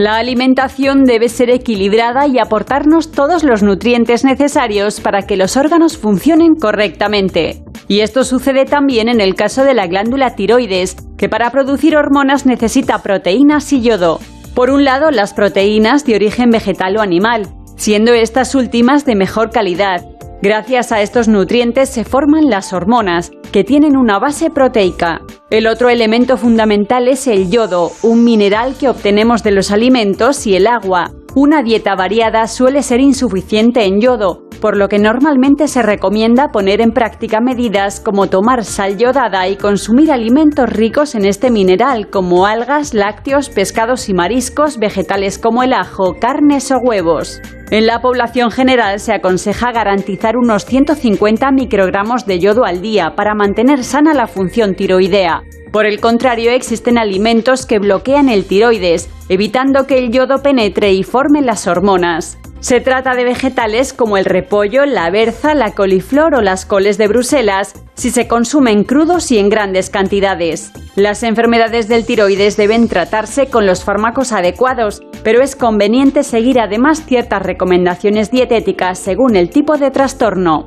[0.00, 5.98] La alimentación debe ser equilibrada y aportarnos todos los nutrientes necesarios para que los órganos
[5.98, 7.62] funcionen correctamente.
[7.86, 12.46] Y esto sucede también en el caso de la glándula tiroides, que para producir hormonas
[12.46, 14.20] necesita proteínas y yodo.
[14.54, 19.50] Por un lado, las proteínas de origen vegetal o animal, siendo estas últimas de mejor
[19.50, 20.02] calidad,
[20.42, 25.20] Gracias a estos nutrientes se forman las hormonas, que tienen una base proteica.
[25.50, 30.56] El otro elemento fundamental es el yodo, un mineral que obtenemos de los alimentos y
[30.56, 31.10] el agua.
[31.34, 36.80] Una dieta variada suele ser insuficiente en yodo, por lo que normalmente se recomienda poner
[36.80, 42.46] en práctica medidas como tomar sal yodada y consumir alimentos ricos en este mineral como
[42.46, 47.40] algas, lácteos, pescados y mariscos, vegetales como el ajo, carnes o huevos.
[47.70, 53.34] En la población general se aconseja garantizar unos 150 microgramos de yodo al día para
[53.34, 55.42] mantener sana la función tiroidea.
[55.72, 61.04] Por el contrario, existen alimentos que bloquean el tiroides, evitando que el yodo penetre y
[61.04, 62.38] forme las hormonas.
[62.60, 67.08] Se trata de vegetales como el repollo, la berza, la coliflor o las coles de
[67.08, 70.70] Bruselas, si se consumen crudos y en grandes cantidades.
[70.94, 77.02] Las enfermedades del tiroides deben tratarse con los fármacos adecuados, pero es conveniente seguir además
[77.06, 80.66] ciertas recomendaciones dietéticas según el tipo de trastorno.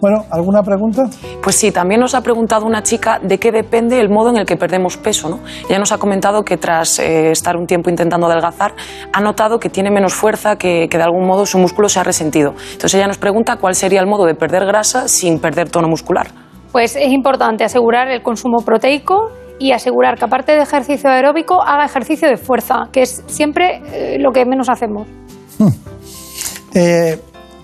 [0.00, 1.04] Bueno, ¿alguna pregunta?
[1.42, 4.46] Pues sí, también nos ha preguntado una chica de qué depende el modo en el
[4.46, 5.28] que perdemos peso.
[5.28, 5.40] ¿no?
[5.68, 8.74] Ella nos ha comentado que tras eh, estar un tiempo intentando adelgazar,
[9.12, 12.04] ha notado que tiene menos fuerza, que, que, de algún modo su músculo se ha
[12.04, 12.54] resentido.
[12.72, 16.28] Entonces ella nos pregunta cuál sería el modo de perder grasa sin perder tono muscular.
[16.70, 21.84] Pues es importante asegurar el consumo proteico y asegurar que aparte de ejercicio aeróbico haga
[21.84, 25.08] ejercicio de fuerza, que es siempre eh, lo que menos hacemos.
[25.58, 25.68] Hmm.
[26.74, 27.18] Eh,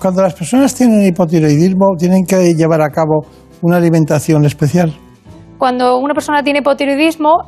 [0.05, 3.25] cuando las personas tienen hipotiroidismo, ¿tienen que llevar a cabo
[3.62, 4.93] una alimentación especial?
[5.57, 7.45] Cuando una persona tiene hipotiroidismo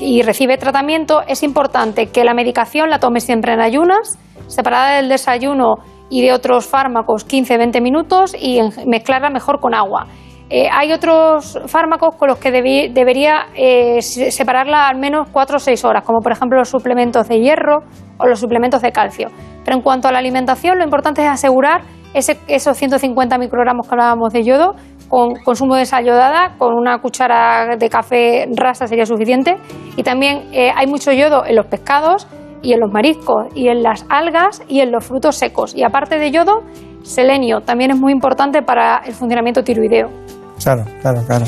[0.00, 4.18] y recibe tratamiento, es importante que la medicación la tome siempre en ayunas,
[4.48, 5.76] separada del desayuno
[6.10, 10.08] y de otros fármacos 15-20 minutos y mezclarla mejor con agua.
[10.52, 15.84] Eh, hay otros fármacos con los que debería eh, separarla al menos 4 o 6
[15.84, 17.84] horas, como por ejemplo los suplementos de hierro
[18.18, 19.28] o los suplementos de calcio.
[19.64, 21.82] Pero en cuanto a la alimentación, lo importante es asegurar
[22.14, 24.74] esos 150 microgramos que hablábamos de yodo,
[25.08, 29.56] con consumo de sal yodada, con una cuchara de café rasa sería suficiente.
[29.96, 32.26] Y también eh, hay mucho yodo en los pescados
[32.62, 35.74] y en los mariscos y en las algas y en los frutos secos.
[35.74, 36.62] Y aparte de yodo,
[37.02, 40.08] selenio también es muy importante para el funcionamiento tiroideo.
[40.62, 41.46] Claro, claro, claro.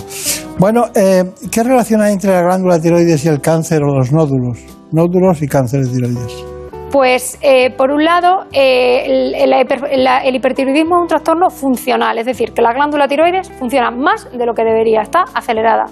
[0.58, 4.58] Bueno, eh, ¿qué relación hay entre la glándula tiroides y el cáncer o los nódulos?
[4.90, 6.51] Nódulos y cáncer de tiroides.
[6.92, 12.60] Pues, eh, por un lado, eh, el, hipertiroidismo es un trastorno funcional, es decir, que
[12.60, 15.86] la glándula tiroides funciona más de lo que debería, está acelerada.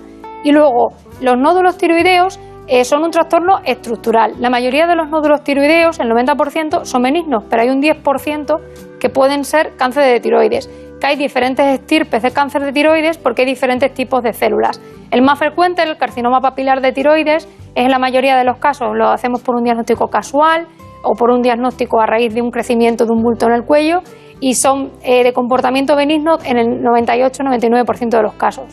[0.44, 0.88] Y luego,
[1.22, 4.34] los nódulos tiroideos eh, son un trastorno estructural.
[4.40, 9.08] La mayoría de los nódulos tiroideos, el 90%, son benignos, pero hay un 10% que
[9.08, 10.68] pueden ser cáncer de tiroides.
[11.02, 14.78] Hay diferentes estirpes de cáncer de tiroides porque hay diferentes tipos de células.
[15.10, 18.88] El más frecuente, el carcinoma papilar de tiroides, es en la mayoría de los casos.
[18.94, 20.66] Lo hacemos por un diagnóstico casual
[21.02, 24.00] o por un diagnóstico a raíz de un crecimiento de un bulto en el cuello
[24.40, 28.64] y son eh, de comportamiento benigno en el 98-99% de los casos.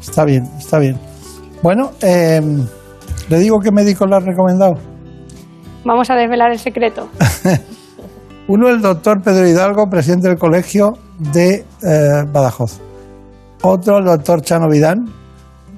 [0.00, 0.98] Está bien, está bien.
[1.62, 2.66] Bueno, em,
[3.28, 4.74] ¿le digo qué médico le ha recomendado?
[5.84, 7.08] Vamos a desvelar el secreto.
[8.48, 12.80] Uno, el doctor Pedro Hidalgo, presidente del colegio de eh, Badajoz.
[13.62, 15.06] Otro, el doctor Chano Vidán,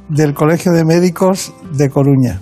[0.09, 2.41] del Colegio de Médicos de Coruña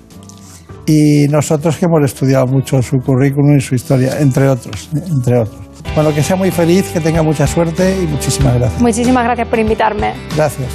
[0.87, 5.61] y nosotros que hemos estudiado mucho su currículum y su historia, entre otros, entre otros.
[5.95, 8.81] Bueno, que sea muy feliz, que tenga mucha suerte y muchísimas gracias.
[8.81, 10.15] Muchísimas gracias por invitarme.
[10.35, 10.69] Gracias.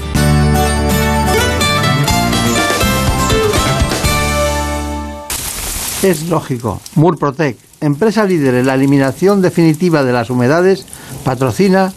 [6.03, 6.79] Es lógico.
[6.95, 10.85] Murprotec, empresa líder en la eliminación definitiva de las humedades,
[11.23, 11.91] patrocina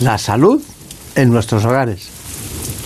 [0.00, 0.62] la salud
[1.16, 2.08] en nuestros hogares.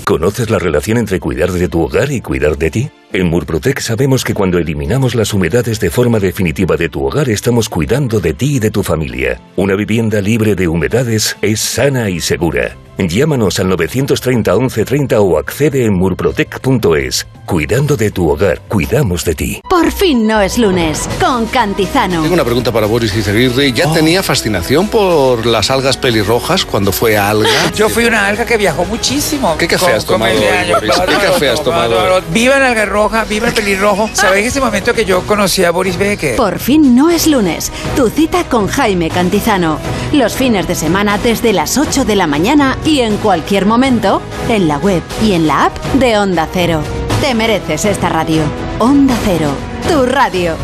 [0.05, 2.91] ¿Conoces la relación entre cuidar de tu hogar y cuidar de ti?
[3.17, 7.71] En Murprotec sabemos que cuando eliminamos las humedades de forma definitiva de tu hogar estamos
[7.71, 9.41] cuidando de ti y de tu familia.
[9.57, 12.77] Una vivienda libre de humedades es sana y segura.
[12.99, 17.27] Llámanos al 930 1130 o accede en murprotec.es.
[17.45, 19.61] Cuidando de tu hogar, cuidamos de ti.
[19.69, 22.23] Por fin no es lunes, con Cantizano.
[22.23, 23.71] Tengo una pregunta para Boris Izaguirre.
[23.73, 23.93] ¿Ya oh.
[23.93, 27.49] tenía fascinación por las algas pelirrojas cuando fue alga?
[27.77, 29.57] Yo fui una alga que viajó muchísimo.
[29.59, 34.11] ¿Qué café has tomado ¿Qué café has tomado Viva la alga roja, viva el pelirrojo.
[34.15, 36.37] ¿Sabéis ese momento que yo conocí a Boris Becker?
[36.37, 37.71] Por fin no es lunes.
[37.95, 39.79] Tu cita con Jaime Cantizano.
[40.13, 44.69] Los fines de semana desde las 8 de la mañana y en cualquier momento en
[44.69, 46.83] la web y en la app de Onda Cero.
[47.21, 48.43] Te mereces esta radio.
[48.79, 49.51] Onda Cero,
[49.89, 50.55] tu radio.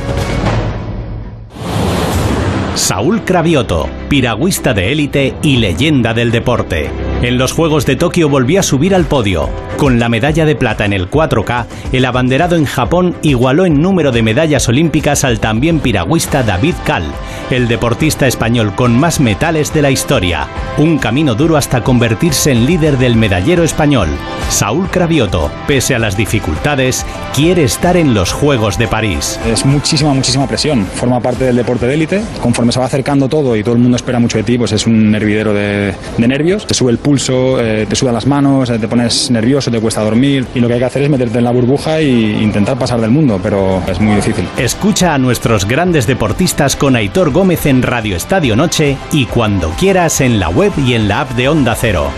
[2.74, 6.90] Saúl Cravioto, piragüista de élite y leyenda del deporte.
[7.22, 9.48] En los Juegos de Tokio volvió a subir al podio.
[9.78, 14.12] Con la medalla de plata en el 4K, el abanderado en Japón igualó en número
[14.12, 17.04] de medallas olímpicas al también piragüista David Cal,
[17.50, 20.46] el deportista español con más metales de la historia.
[20.76, 24.08] Un camino duro hasta convertirse en líder del medallero español.
[24.50, 29.40] Saúl Cravioto, pese a las dificultades, quiere estar en los Juegos de París.
[29.46, 30.84] Es muchísima, muchísima presión.
[30.84, 32.22] Forma parte del deporte de élite.
[32.42, 34.86] Conforme se va acercando todo y todo el mundo espera mucho de ti, pues es
[34.86, 36.66] un hervidero de, nervios.
[36.66, 40.02] Te sube el pulso, eh, te sudan las manos, eh, te pones nervioso, te cuesta
[40.02, 40.44] dormir.
[40.54, 43.10] Y lo que hay que hacer es meterte en la burbuja e intentar pasar del
[43.10, 44.44] mundo, pero es muy difícil.
[44.56, 50.20] Escucha a nuestros grandes deportistas con Aitor Gómez en Radio Estadio Noche y cuando quieras
[50.20, 52.10] en la web y en la app de Onda Cero.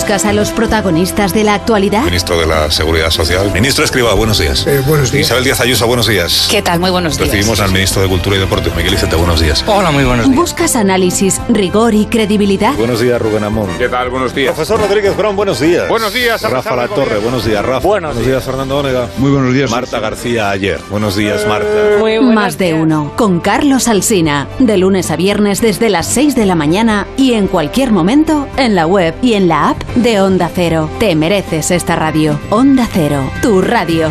[0.00, 2.04] ¿Buscas a los protagonistas de la actualidad?
[2.04, 3.52] Ministro de la Seguridad Social.
[3.52, 4.66] Ministro Escriba, buenos días.
[4.66, 5.26] Eh, buenos días.
[5.26, 6.48] Isabel Díaz Ayuso, buenos días.
[6.50, 6.80] ¿Qué tal?
[6.80, 7.28] Muy buenos días.
[7.28, 9.62] Recibimos al ministro de Cultura y Deporte, Miguel Iceta, buenos días.
[9.66, 10.36] Hola, muy buenos días.
[10.38, 12.72] ¿Buscas análisis, rigor y credibilidad?
[12.76, 13.68] Buenos días, Rubén Amón.
[13.76, 14.08] ¿Qué tal?
[14.08, 14.54] Buenos días.
[14.54, 15.86] Profesor Rodríguez Brown, buenos días.
[15.86, 16.40] Buenos días.
[16.40, 17.86] Rafa La Torre, buenos días, Rafa.
[17.86, 18.42] Buenos, días.
[18.42, 19.06] Fernando Onega.
[19.18, 19.70] Muy buenos días.
[19.70, 20.80] Marta García ayer.
[20.88, 21.98] Buenos días, Marta.
[21.98, 23.12] Muy Más de uno.
[23.16, 24.48] Con Carlos Alsina.
[24.60, 28.74] De lunes a viernes desde las 6 de la mañana y en cualquier momento en
[28.74, 30.88] la web y en la app de Onda Cero.
[30.98, 32.38] Te mereces esta radio.
[32.50, 34.10] Onda Cero, tu radio.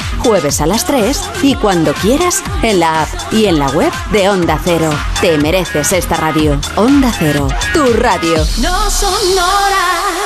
[0.19, 4.29] jueves a las 3 y cuando quieras en la app y en la web de
[4.29, 4.89] Onda Cero.
[5.19, 6.59] Te mereces esta radio.
[6.75, 8.37] Onda Cero, tu radio.
[8.61, 10.20] No son horas.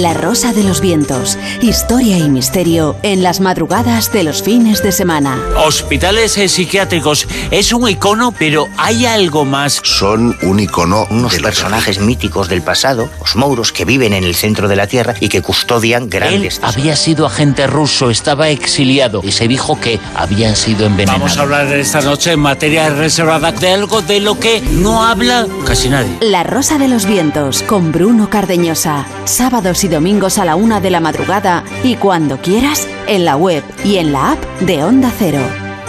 [0.00, 1.36] La Rosa de los Vientos.
[1.60, 5.38] Historia y misterio en las madrugadas de los fines de semana.
[5.66, 9.78] Hospitales psiquiátricos es un icono, pero hay algo más.
[9.84, 11.06] Son un icono.
[11.10, 15.12] Unos personajes míticos del pasado, los mouros que viven en el centro de la Tierra
[15.20, 16.56] y que custodian grandes.
[16.56, 21.36] Él había sido agente ruso, estaba exiliado y se dijo que habían sido envenenados.
[21.36, 25.46] Vamos a hablar esta noche en materia reservada de algo de lo que no habla
[25.66, 26.16] casi nadie.
[26.22, 29.04] La Rosa de los Vientos con Bruno Cardeñosa.
[29.26, 33.62] Sábados y domingos a la una de la madrugada y cuando quieras en la web
[33.84, 35.40] y en la app de Onda Cero.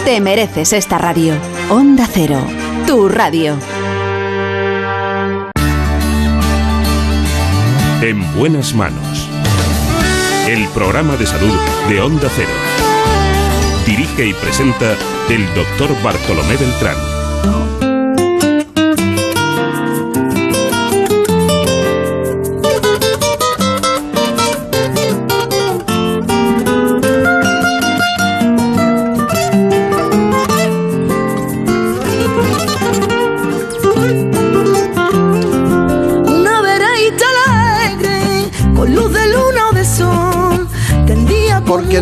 [0.03, 1.35] Te mereces esta radio.
[1.69, 2.39] Onda Cero,
[2.87, 3.55] tu radio.
[8.01, 9.29] En buenas manos.
[10.47, 11.53] El programa de salud
[11.87, 12.49] de Onda Cero.
[13.85, 14.97] Dirige y presenta
[15.29, 17.80] el doctor Bartolomé Beltrán.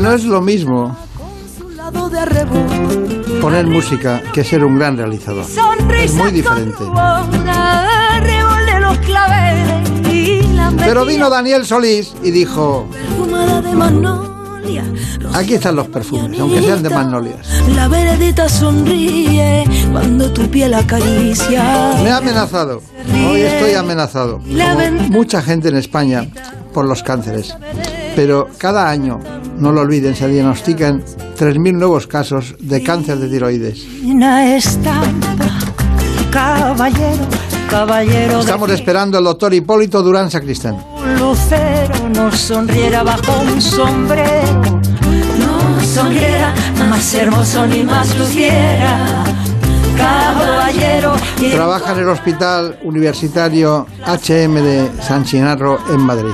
[0.10, 0.98] No es lo mismo
[3.40, 5.46] poner música que ser un gran realizador.
[6.02, 6.84] Es muy diferente.
[10.78, 12.88] Pero vino Daniel Solís y dijo,
[15.32, 17.48] aquí están los perfumes, aunque sean de magnolias.
[17.76, 21.94] La veredita sonríe cuando tu piel acaricia.
[22.02, 22.82] Me ha amenazado.
[23.30, 24.40] Hoy estoy amenazado.
[24.40, 26.28] Como mucha gente en España
[26.74, 27.56] por los cánceres.
[28.16, 29.20] Pero cada año,
[29.60, 31.04] no lo olviden, se diagnostican
[31.38, 33.86] 3.000 nuevos casos de cáncer de tiroides.
[36.32, 37.28] Caballero,
[37.70, 40.78] caballero Estamos esperando al doctor Hipólito Durán Sacristán.
[40.78, 44.62] de un lucero nos sonriera bajo un sombrero.
[45.40, 46.54] No sonriera
[46.88, 49.24] más hermoso ni más luciera.
[49.98, 56.32] Caballero, y Trabaja en el Hospital Universitario HM de San Chinarro en Madrid.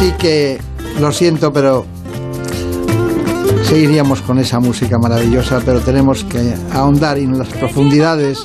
[0.00, 0.58] Así que
[0.98, 1.84] lo siento, pero
[3.64, 8.38] seguiríamos con esa música maravillosa, pero tenemos que ahondar en las profundidades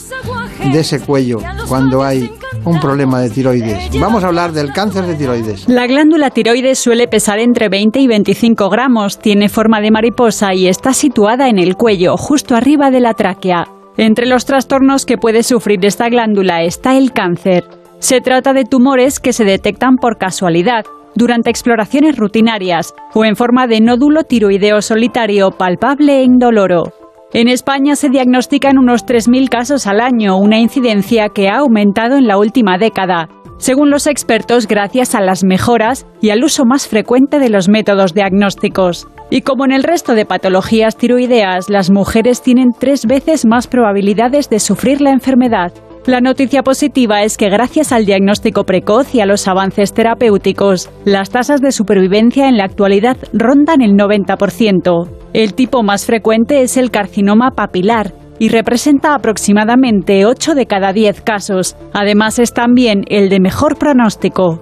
[0.69, 1.39] de ese cuello
[1.69, 2.29] cuando hay
[2.65, 3.97] un problema de tiroides.
[3.97, 5.69] Vamos a hablar del cáncer de tiroides.
[5.69, 10.67] La glándula tiroides suele pesar entre 20 y 25 gramos, tiene forma de mariposa y
[10.67, 13.69] está situada en el cuello, justo arriba de la tráquea.
[13.95, 17.63] Entre los trastornos que puede sufrir esta glándula está el cáncer.
[17.99, 20.83] Se trata de tumores que se detectan por casualidad,
[21.15, 26.93] durante exploraciones rutinarias o en forma de nódulo tiroideo solitario palpable e indoloro.
[27.33, 32.27] En España se diagnostican unos 3.000 casos al año, una incidencia que ha aumentado en
[32.27, 37.39] la última década, según los expertos gracias a las mejoras y al uso más frecuente
[37.39, 39.07] de los métodos diagnósticos.
[39.29, 44.49] Y como en el resto de patologías tiroideas, las mujeres tienen tres veces más probabilidades
[44.49, 45.71] de sufrir la enfermedad.
[46.05, 51.31] La noticia positiva es que gracias al diagnóstico precoz y a los avances terapéuticos, las
[51.31, 55.09] tasas de supervivencia en la actualidad rondan el 90%.
[55.33, 61.21] El tipo más frecuente es el carcinoma papilar y representa aproximadamente 8 de cada 10
[61.21, 61.75] casos.
[61.91, 64.61] Además es también el de mejor pronóstico.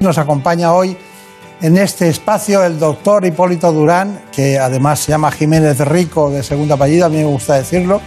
[0.00, 0.96] Nos acompaña hoy
[1.62, 6.74] en este espacio el doctor Hipólito Durán, que además se llama Jiménez Rico de segundo
[6.74, 8.00] apellido, a mí me gusta decirlo,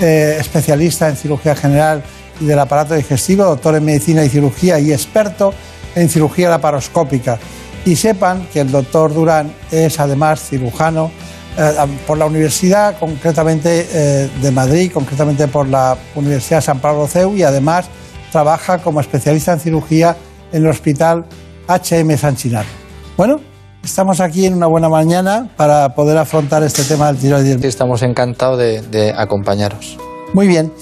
[0.00, 2.02] eh, especialista en cirugía general
[2.40, 5.52] y del aparato digestivo, doctor en medicina y cirugía y experto
[5.94, 7.38] en cirugía laparoscópica.
[7.84, 11.10] Y sepan que el doctor Durán es además cirujano
[11.58, 11.72] eh,
[12.06, 17.42] por la Universidad, concretamente eh, de Madrid, concretamente por la Universidad San Pablo CEU y
[17.42, 17.86] además
[18.32, 20.16] trabaja como especialista en cirugía
[20.52, 21.26] en el Hospital
[21.68, 22.83] HM San Chinarro.
[23.16, 23.36] Bueno,
[23.84, 27.60] estamos aquí en una buena mañana para poder afrontar este tema del tiroides.
[27.60, 29.96] Sí, estamos encantados de, de acompañaros.
[30.32, 30.72] Muy bien.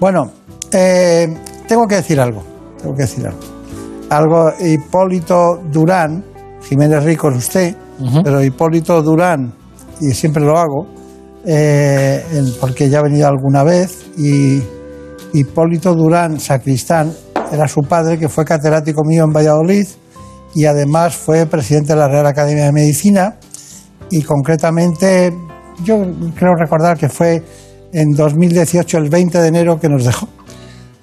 [0.00, 0.32] Bueno,
[0.72, 1.32] eh,
[1.68, 2.42] tengo que decir algo.
[2.82, 3.38] Tengo que decir algo.
[4.10, 6.24] Algo, Hipólito Durán,
[6.68, 7.76] Jiménez Rico es usted,
[8.24, 9.52] pero Hipólito Durán,
[10.00, 10.88] y siempre lo hago,
[11.44, 12.24] eh,
[12.60, 14.60] porque ya ha venido alguna vez, y
[15.32, 17.12] Hipólito Durán Sacristán
[17.52, 19.86] era su padre, que fue catedrático mío en Valladolid,
[20.56, 23.36] y además fue presidente de la Real Academia de Medicina,
[24.10, 25.30] y concretamente,
[25.84, 25.98] yo
[26.34, 27.42] creo recordar que fue
[27.92, 30.28] en 2018, el 20 de enero, que nos dejó.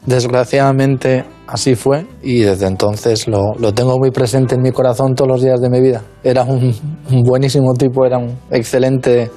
[0.07, 5.29] Desgraciadamente así fue y desde entonces lo, lo tengo muy presente en mi corazón todos
[5.29, 6.01] los días de mi vida.
[6.23, 6.73] Era un,
[7.11, 9.29] un buenísimo tipo, era un excelente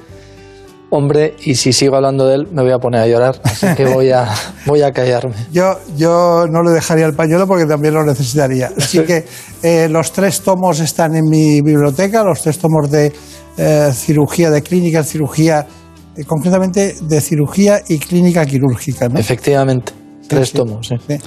[0.89, 3.85] Hombre, y si sigo hablando de él, me voy a poner a llorar, así que
[3.85, 4.25] voy a,
[4.65, 5.35] voy a callarme.
[5.51, 8.71] Yo, yo no le dejaría el pañuelo porque también lo necesitaría.
[8.77, 9.25] Así que
[9.63, 13.11] eh, los tres tomos están en mi biblioteca, los tres tomos de
[13.57, 15.67] eh, cirugía, de clínica, cirugía,
[16.15, 19.09] eh, concretamente de cirugía y clínica quirúrgica.
[19.09, 19.19] ¿no?
[19.19, 19.91] Efectivamente,
[20.27, 20.87] tres tomos.
[20.87, 21.17] sí.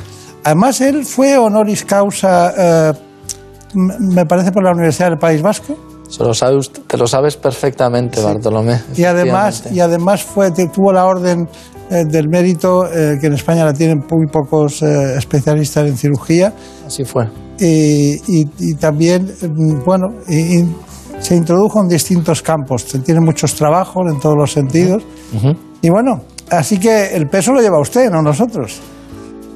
[0.43, 2.93] Además, él fue honoris causa, eh,
[3.75, 5.77] me parece, por la Universidad del País Vasco.
[6.11, 8.81] Se lo sabe usted- te lo sabes perfectamente, Bartolomé.
[8.97, 11.49] Y además, y además fue, tuvo la orden
[11.91, 16.53] eh, del mérito, eh, que en España la tienen muy pocos eh, especialistas en cirugía.
[16.87, 17.27] Así fue.
[17.59, 20.65] Y, y- y también, mm, bueno, y-
[21.21, 22.85] se introdujo en distintos campos.
[23.05, 25.03] Tiene muchos trabajos en todos los sentidos.
[25.83, 28.81] Y bueno, así que el peso lo lleva usted, no nosotros.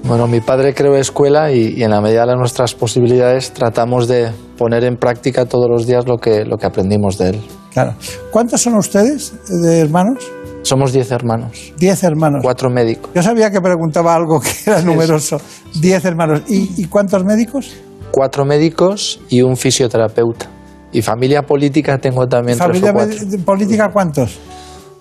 [0.03, 4.31] Bueno, mi padre creó escuela y, y en la medida de nuestras posibilidades tratamos de
[4.57, 7.41] poner en práctica todos los días lo que, lo que aprendimos de él.
[7.73, 7.95] Claro.
[8.31, 9.33] ¿Cuántos son ustedes
[9.63, 10.31] de hermanos?
[10.63, 11.73] Somos diez hermanos.
[11.77, 12.41] Diez hermanos.
[12.43, 13.11] Cuatro médicos.
[13.15, 15.39] Yo sabía que preguntaba algo que era numeroso.
[15.81, 16.43] Diez hermanos.
[16.49, 17.75] ¿Y, y cuántos médicos?
[18.11, 20.47] Cuatro médicos y un fisioterapeuta.
[20.93, 23.45] Y familia política tengo también ¿Familia tres o cuatro.
[23.45, 24.39] política cuántos?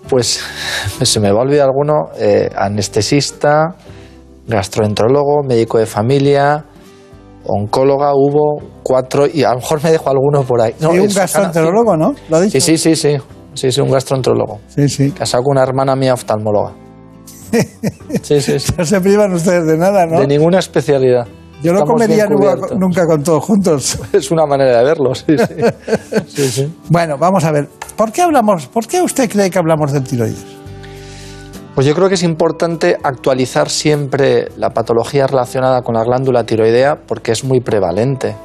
[0.08, 0.40] Pues
[1.00, 2.10] se me va a olvidar alguno.
[2.18, 3.76] eh, anestesista,
[4.48, 6.64] gastroenterólogo, médico de familia,
[7.46, 10.74] oncóloga, hubo cuatro y a lo mejor me dejo alguno por ahí.
[10.80, 12.14] y un es- gastroenterólogo, ¿no?
[12.28, 12.60] ¿Lo dicho?
[12.60, 13.18] Sí, sí, sí,
[13.54, 13.70] sí.
[13.70, 14.60] Sí, un gastroenterólogo.
[14.68, 15.10] Sí, sí.
[15.12, 16.72] Casado con una hermana mía oftalmóloga.
[18.22, 18.72] Sí, sí, sí.
[18.76, 20.18] No se privan ustedes de nada, ¿no?
[20.20, 21.26] De ninguna especialidad.
[21.62, 23.98] Yo no comería nunca con todos juntos.
[24.12, 25.54] Es una manera de verlo, sí, sí.
[26.26, 26.74] Sí, sí.
[26.88, 27.68] Bueno, vamos a ver.
[27.96, 28.66] ¿Por qué hablamos?
[28.66, 30.44] ¿Por qué usted cree que hablamos del tiroides?
[31.74, 37.00] Pues yo creo que es importante actualizar siempre la patología relacionada con la glándula tiroidea
[37.04, 38.36] porque es muy prevalente.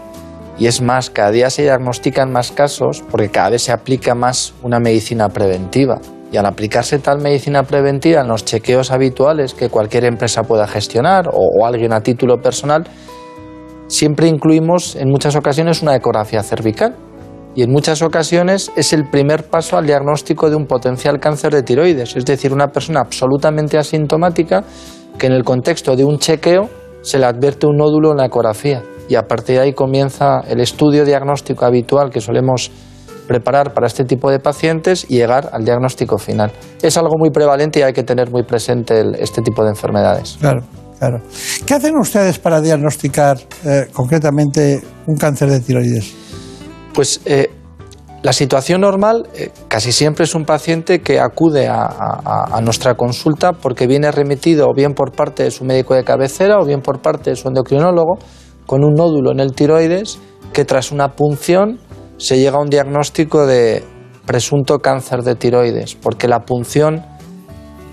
[0.58, 4.56] Y es más, cada día se diagnostican más casos porque cada vez se aplica más
[4.64, 6.02] una medicina preventiva.
[6.32, 11.28] Y al aplicarse tal medicina preventiva en los chequeos habituales que cualquier empresa pueda gestionar
[11.32, 12.88] o, o alguien a título personal,
[13.88, 16.96] siempre incluimos en muchas ocasiones una ecografía cervical.
[17.60, 21.62] Y en muchas ocasiones es el primer paso al diagnóstico de un potencial cáncer de
[21.62, 24.64] tiroides, es decir, una persona absolutamente asintomática
[25.18, 26.70] que en el contexto de un chequeo
[27.02, 30.62] se le advierte un nódulo en la ecografía y a partir de ahí comienza el
[30.62, 32.72] estudio diagnóstico habitual que solemos
[33.28, 36.54] preparar para este tipo de pacientes y llegar al diagnóstico final.
[36.82, 40.38] Es algo muy prevalente y hay que tener muy presente este tipo de enfermedades.
[40.40, 40.62] Claro,
[40.98, 41.20] claro.
[41.66, 46.29] ¿Qué hacen ustedes para diagnosticar eh, concretamente un cáncer de tiroides?
[46.94, 47.50] Pues eh,
[48.22, 53.54] la situación normal eh, casi siempre es un paciente que acude a, a- nuestra consulta
[53.54, 57.00] porque viene remitido o bien por parte de su médico de cabecera o bien por
[57.02, 58.18] parte de su endocrinólogo
[58.66, 60.20] con un nódulo en el tiroides
[60.52, 61.80] que tras una punción
[62.18, 63.84] se llega a un diagnóstico de
[64.26, 67.06] presunto cáncer de tiroides porque la punción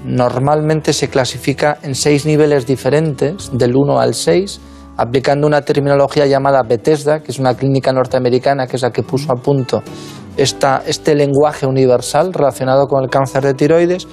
[0.04, 4.60] normalmente se clasifica en seis niveles diferentes, del 1 al 6,
[4.96, 9.32] aplicando una terminología llamada Bethesda, que es una clínica norteamericana que es la que puso
[9.32, 9.82] a punto
[10.36, 14.06] este lenguaje universal relacionado con el cáncer de tiroides.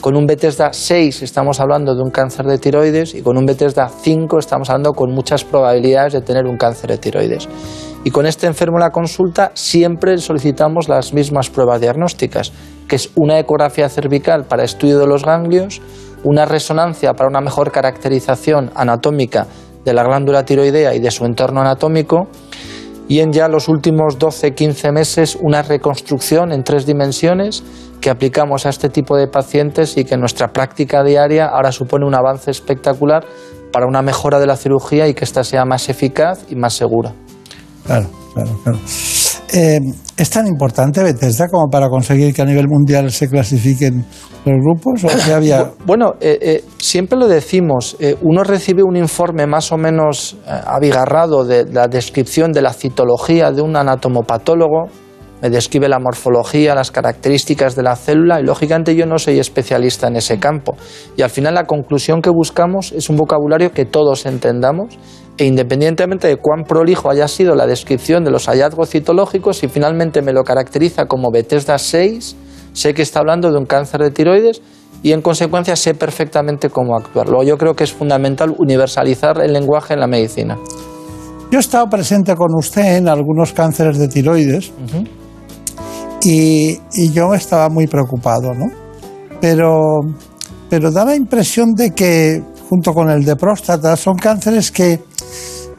[0.00, 3.88] Con un Bethesda 6 estamos hablando de un cáncer de tiroides y con un Bethesda
[3.88, 7.48] 5 estamos hablando con muchas probabilidades de tener un cáncer de tiroides.
[8.04, 12.52] Y con este enfermo en la consulta siempre solicitamos las mismas pruebas diagnósticas,
[12.86, 15.82] que es una ecografía cervical para estudio de los ganglios,
[16.22, 19.48] una resonancia para una mejor caracterización anatómica
[19.88, 22.28] de la glándula tiroidea y de su entorno anatómico,
[23.08, 27.64] y en ya los últimos 12-15 meses una reconstrucción en tres dimensiones
[28.02, 32.04] que aplicamos a este tipo de pacientes y que en nuestra práctica diaria ahora supone
[32.04, 33.24] un avance espectacular
[33.72, 37.14] para una mejora de la cirugía y que ésta sea más eficaz y más segura.
[37.86, 38.78] Claro, claro, claro.
[39.52, 39.80] Eh,
[40.16, 44.04] ¿Es tan importante Bethesda como para conseguir que a nivel mundial se clasifiquen
[44.44, 45.04] los grupos?
[45.04, 45.62] ¿O que había...
[45.62, 51.44] Bu- Bueno, eh, eh, siempre lo decimos, uno recibe un informe más o menos abigarrado
[51.44, 54.86] de la descripción de la citología de un anatomopatólogo,
[55.40, 60.08] me describe la morfología, las características de la célula y lógicamente yo no soy especialista
[60.08, 60.74] en ese campo.
[61.16, 64.98] Y al final la conclusión que buscamos es un vocabulario que todos entendamos
[65.38, 70.20] e independientemente de cuán prolijo haya sido la descripción de los hallazgos citológicos, si finalmente
[70.20, 72.36] me lo caracteriza como Bethesda 6,
[72.72, 74.60] sé que está hablando de un cáncer de tiroides
[75.02, 77.28] y en consecuencia sé perfectamente cómo actuar.
[77.28, 80.58] Luego yo creo que es fundamental universalizar el lenguaje en la medicina.
[81.52, 84.72] Yo he estado presente con usted en algunos cánceres de tiroides
[86.22, 88.66] y, y yo estaba muy preocupado, ¿no?
[89.40, 90.00] Pero,
[90.68, 95.00] pero da la impresión de que, junto con el de próstata, son cánceres que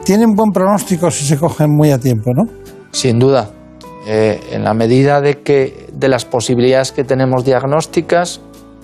[0.04, 2.44] tienen buen pronóstico si se cogen muy a tiempo, ¿no?
[2.90, 3.50] Sin duda.
[4.06, 8.40] Eh, en la medida de que de las posibilidades que tenemos diagnósticas,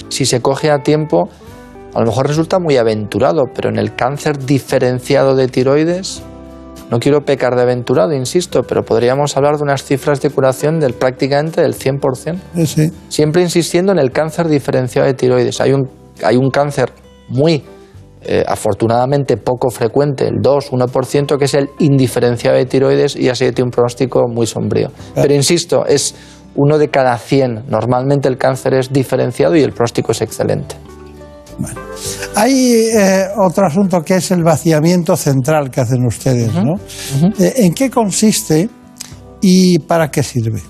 [0.08, 1.28] si se coge a tiempo,
[1.94, 6.22] a lo mejor resulta muy aventurado, pero en el cáncer diferenciado de tiroides,
[6.90, 10.94] no quiero pecar de aventurado, insisto, pero podríamos hablar de unas cifras de curación del
[10.94, 12.66] prácticamente del 100%.
[12.66, 12.92] Sí.
[13.08, 15.60] Siempre insistiendo en el cáncer diferenciado de tiroides.
[15.60, 15.88] Hay un,
[16.22, 16.92] hay un cáncer
[17.28, 17.64] muy
[18.28, 23.68] eh, afortunadamente poco frecuente, el 2-1%, que es el indiferenciado de tiroides y así tiene
[23.68, 24.90] un pronóstico muy sombrío.
[25.14, 26.14] Pero insisto, es
[26.56, 27.66] uno de cada 100.
[27.68, 30.74] Normalmente el cáncer es diferenciado y el pronóstico es excelente.
[32.34, 36.74] Hay eh, otro asunto que es el vaciamiento central que hacen ustedes, ¿no?
[37.38, 38.68] Eh, ¿En qué consiste
[39.40, 40.60] y para qué sirve?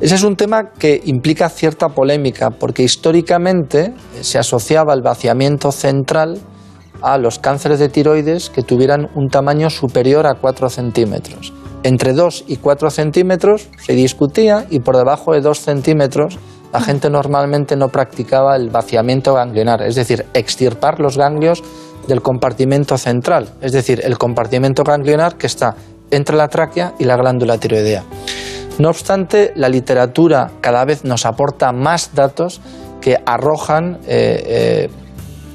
[0.00, 6.38] Ese es un tema que implica cierta polémica, porque históricamente se asociaba el vaciamiento central
[7.02, 11.52] a los cánceres de tiroides que tuvieran un tamaño superior a 4 centímetros.
[11.82, 16.38] Entre 2 y 4 centímetros se discutía y por debajo de 2 centímetros
[16.72, 21.62] la gente normalmente no practicaba el vaciamiento ganglionar, es decir, extirpar los ganglios
[22.06, 25.76] del compartimento central, es decir, el compartimento ganglionar que está
[26.10, 28.04] entre la tráquea y la glándula tiroidea.
[28.78, 32.60] No obstante, la literatura cada vez nos aporta más datos
[33.00, 34.90] que arrojan eh, eh,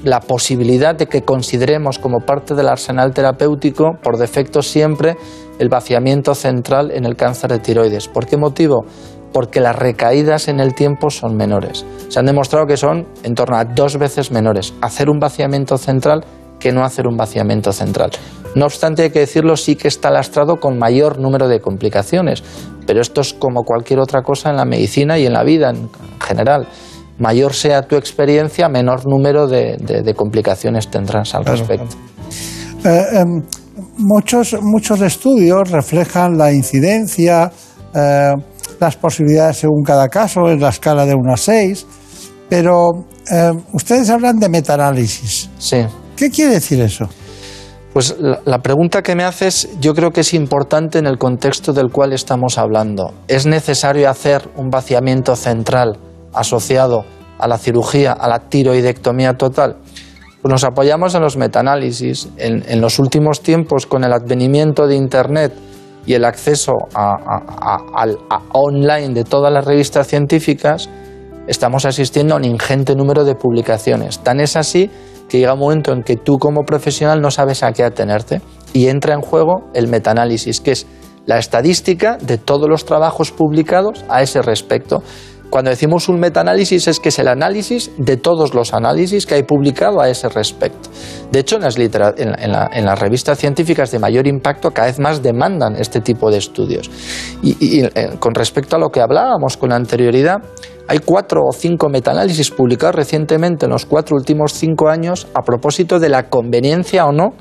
[0.04, 5.16] la posibilidad de que consideremos como parte del arsenal terapéutico, por defecto siempre,
[5.60, 8.08] el vaciamiento central en el cáncer de tiroides.
[8.08, 8.86] ¿Por qué motivo?
[9.32, 11.86] Porque las recaídas en el tiempo son menores.
[12.10, 16.26] Se han demostrado que son en torno a dos veces menores hacer un vaciamiento central
[16.60, 18.12] que no hacer un vaciamiento central.
[18.56, 22.44] No obstante, hay que decirlo, sí que está lastrado con mayor número de complicaciones,
[22.86, 25.90] pero esto es como cualquier otra cosa en la medicina y en la vida en
[26.20, 26.68] general
[27.20, 31.96] mayor sea tu experiencia, menor número de, complicaciones tendrás al respecto.
[32.84, 33.44] Eh, em,
[33.98, 37.52] muchos, muchos estudios reflejan la incidencia,
[37.94, 38.34] eh,
[38.80, 41.86] las posibilidades según cada caso, en la escala de 1 a 6,
[42.50, 42.90] pero
[43.30, 45.50] em, ustedes hablan de metaanálisis.
[45.58, 45.86] Sí.
[46.16, 47.08] ¿Qué quiere decir eso?
[47.94, 51.74] Pues la, la, pregunta que me haces yo creo que es importante en el contexto
[51.74, 53.14] del cual estamos hablando.
[53.28, 56.00] ¿Es necesario hacer un vaciamiento central
[56.34, 57.06] asociado
[57.38, 59.78] a la cirugía, a la tiroidectomía total?
[60.44, 62.28] Pues nos apoyamos en los metaanálisis.
[62.36, 65.54] En, los últimos tiempos, con el advenimiento de Internet
[66.06, 67.78] y el acceso a,
[68.52, 70.90] online de todas las revistas científicas,
[71.48, 74.20] estamos asistiendo a un ingente número de publicaciones.
[74.20, 74.92] Tan es así
[75.30, 78.42] que llega un momento en que tú como profesional no sabes a qué atenerte
[78.74, 80.88] y entra en juego el metaanálisis, que es
[81.26, 85.04] la estadística de todos los trabajos publicados a ese respecto.
[85.54, 89.44] Cuando decimos un metaanálisis es que es el análisis de todos los análisis que hay
[89.44, 90.90] publicado a ese respecto.
[91.32, 96.32] De hecho, en las, revistas científicas de mayor impacto cada vez más demandan este tipo
[96.32, 96.90] de estudios.
[97.44, 100.38] Y, eh, con respecto a lo que hablábamos con anterioridad,
[100.88, 106.00] hay cuatro o cinco metaanálisis publicados recientemente en los cuatro últimos cinco años a propósito
[106.00, 107.36] de la conveniencia o no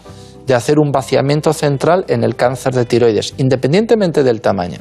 [0.47, 4.81] de hacer un vaciamiento central en el cáncer de tiroides, independientemente del tamaño.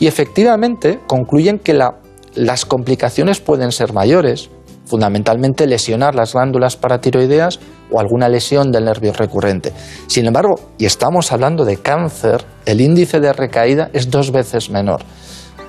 [0.00, 2.01] Y efectivamente concluyen que la
[2.34, 4.50] las complicaciones pueden ser mayores,
[4.84, 7.60] fundamentalmente lesionar las glándulas paratiroideas
[7.90, 9.72] o alguna lesión del nervio recurrente.
[10.06, 15.02] Sin embargo, y estamos hablando de cáncer, el índice de recaída es dos veces menor.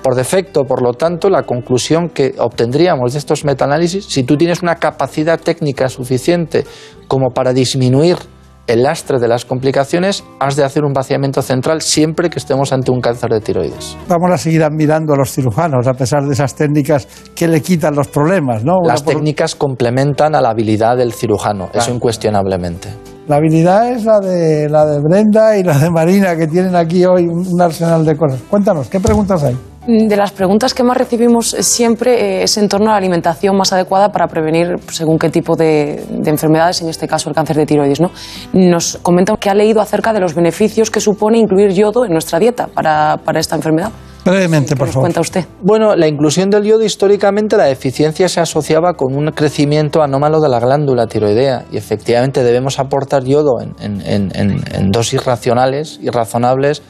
[0.02, 4.62] Por defecto, por lo tanto, la conclusión que obtendríamos de estos metaanálisis, si tú tienes
[4.62, 6.64] una capacidad técnica suficiente
[7.08, 8.18] como para disminuir
[8.66, 12.90] el lastre de las complicaciones, has de hacer un vaciamiento central siempre que estemos ante
[12.90, 13.96] un cáncer de tiroides.
[14.08, 17.94] Vamos a seguir admirando a los cirujanos, a pesar de esas técnicas que le quitan
[17.94, 18.80] los problemas, ¿no?
[18.84, 22.88] Las técnicas complementan a la habilidad del cirujano, eso incuestionablemente.
[23.26, 27.06] La habilidad es la de, la de Brenda y la de Marina, que tienen aquí
[27.06, 28.40] hoy un arsenal de cosas.
[28.50, 29.56] Cuéntanos, ¿qué preguntas hay?
[29.86, 33.54] Mm, de las preguntas que más recibimos siempre eh, es en torno a la alimentación
[33.56, 37.66] más adecuada para prevenir según qué tipo de, enfermedades, en este caso el cáncer de
[37.66, 38.00] tiroides.
[38.00, 38.10] ¿no?
[38.54, 42.38] Nos comenta que ha leído acerca de los beneficios que supone incluir yodo en nuestra
[42.38, 43.90] dieta para, esta enfermedad.
[44.24, 45.02] Brevemente, por favor.
[45.02, 45.44] cuenta usted?
[45.60, 50.48] Bueno, la inclusión del yodo históricamente la deficiencia se asociaba con un crecimiento anómalo de
[50.48, 56.82] la glándula tiroidea y efectivamente debemos aportar yodo en, en, en dosis racionales y razonables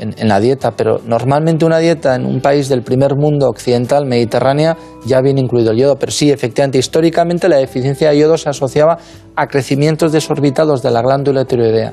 [0.00, 4.76] en, la dieta, pero normalmente una dieta en un país del primer mundo occidental, mediterránea,
[5.06, 5.96] ya viene incluido el yodo.
[5.96, 8.98] Pero sí, efectivamente, históricamente la deficiencia de yodo se asociaba
[9.36, 11.92] a crecimientos desorbitados de la glándula tiroidea.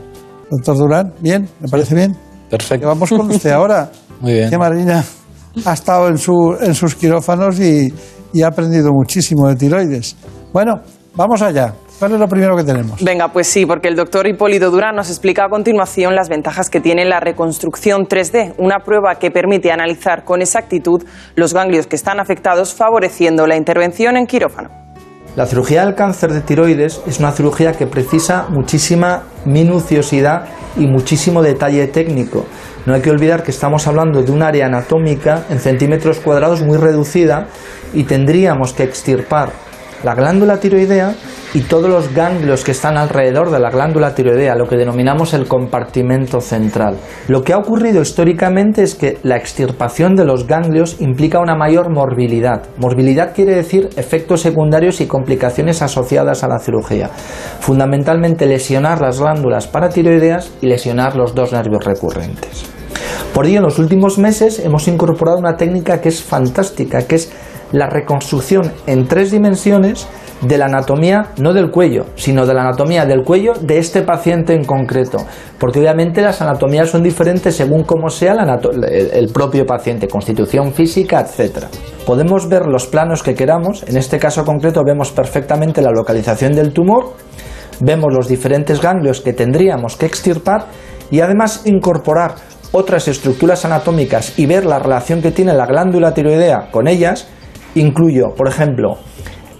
[0.49, 2.15] Doctor Durán, bien, me parece bien.
[2.49, 2.87] Perfecto.
[2.87, 3.91] Vamos con usted ahora.
[4.21, 4.49] Muy bien.
[4.49, 5.03] Que Marina
[5.65, 7.93] ha estado en, su, en sus quirófanos y,
[8.33, 10.15] y ha aprendido muchísimo de tiroides.
[10.53, 10.75] Bueno,
[11.15, 11.73] vamos allá.
[11.99, 13.03] ¿Cuál es lo primero que tenemos?
[13.03, 16.79] Venga, pues sí, porque el doctor Hipólito Durán nos explica a continuación las ventajas que
[16.79, 21.03] tiene la reconstrucción 3D, una prueba que permite analizar con exactitud
[21.35, 24.69] los ganglios que están afectados, favoreciendo la intervención en quirófano.
[25.35, 30.45] La cirugía del cáncer de tiroides es una cirugía que precisa muchísima minuciosidad
[30.75, 32.45] y muchísimo detalle técnico.
[32.85, 36.77] No hay que olvidar que estamos hablando de un área anatómica en centímetros cuadrados muy
[36.77, 37.47] reducida
[37.93, 39.49] y tendríamos que extirpar
[40.03, 41.15] la glándula tiroidea
[41.53, 45.47] y todos los ganglios que están alrededor de la glándula tiroidea, lo que denominamos el
[45.47, 46.97] compartimento central.
[47.27, 51.89] Lo que ha ocurrido históricamente es que la extirpación de los ganglios implica una mayor
[51.89, 52.63] morbilidad.
[52.77, 57.09] Morbilidad quiere decir efectos secundarios y complicaciones asociadas a la cirugía.
[57.59, 62.65] Fundamentalmente lesionar las glándulas paratiroideas y lesionar los dos nervios recurrentes.
[63.33, 67.31] Por ello, en los últimos meses hemos incorporado una técnica que es fantástica, que es
[67.71, 70.07] la reconstrucción en tres dimensiones
[70.41, 74.53] de la anatomía, no del cuello, sino de la anatomía del cuello de este paciente
[74.53, 75.17] en concreto.
[75.57, 81.65] Porque obviamente las anatomías son diferentes según cómo sea el propio paciente, constitución física, etc.
[82.05, 86.71] Podemos ver los planos que queramos, en este caso concreto vemos perfectamente la localización del
[86.71, 87.13] tumor,
[87.79, 90.65] vemos los diferentes ganglios que tendríamos que extirpar
[91.09, 92.35] y además incorporar
[92.71, 97.27] otras estructuras anatómicas y ver la relación que tiene la glándula tiroidea con ellas,
[97.75, 98.97] incluyo, por ejemplo,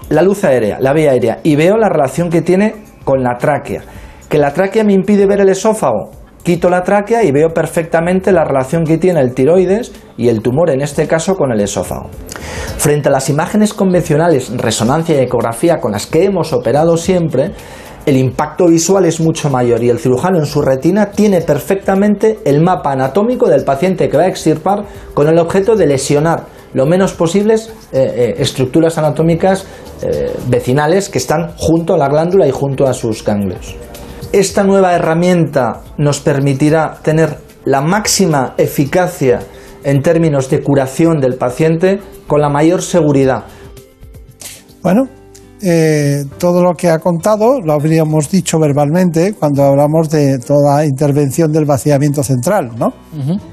[0.10, 3.82] la luz aérea, la vía aérea, y veo la relación que tiene con la tráquea.
[4.30, 6.12] Que la tráquea me impide ver el esófago.
[6.43, 10.70] Quito la tráquea y veo perfectamente la relación que tiene el tiroides y el tumor,
[10.70, 12.10] en este caso con el esófago.
[12.78, 17.51] Frente a las imágenes convencionales, resonancia y ecografía con las que hemos operado siempre,
[18.05, 22.62] el impacto visual es mucho mayor y el cirujano en su retina tiene perfectamente el
[22.62, 27.13] mapa anatómico del paciente que va a extirpar con el objeto de lesionar lo menos
[27.13, 29.65] posibles eh, eh, estructuras anatómicas
[30.01, 33.76] eh, vecinales que están junto a la glándula y junto a sus ganglios.
[34.32, 39.39] Esta nueva herramienta nos permitirá tener la máxima eficacia
[39.84, 43.45] en términos de curación del paciente con la mayor seguridad.
[44.82, 45.07] Bueno,
[45.62, 51.51] eh, todo lo que ha contado lo habríamos dicho verbalmente cuando hablamos de toda intervención
[51.51, 52.93] del vaciamiento central, ¿no?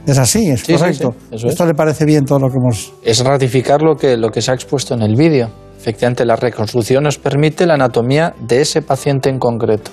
[0.07, 1.15] Es así, es correcto.
[1.31, 2.93] ¿Esto le parece bien todo lo que hemos...?
[3.03, 5.49] Es ratificar lo que, lo que se ha expuesto en el vídeo.
[5.79, 9.91] Efectivamente, la reconstrucción nos permite la anatomía de ese paciente en concreto.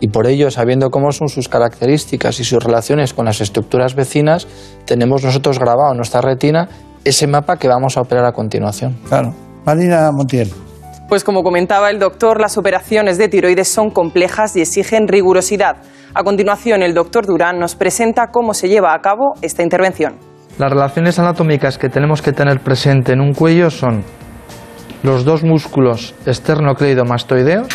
[0.00, 4.46] Y por ello, sabiendo cómo son sus características y sus relaciones con las estructuras vecinas,
[4.84, 6.68] tenemos nosotros grabado en nuestra retina
[7.04, 8.96] ese mapa que vamos a operar a continuación.
[9.08, 9.32] Claro.
[9.64, 10.50] Marina Montiel.
[11.08, 15.76] Pues como comentaba el doctor, las operaciones de tiroides son complejas y exigen rigurosidad.
[16.14, 20.14] A continuación, el doctor Durán nos presenta cómo se lleva a cabo esta intervención.
[20.58, 24.02] Las relaciones anatómicas que tenemos que tener presente en un cuello son
[25.02, 27.68] los dos músculos esternocleidomastoideos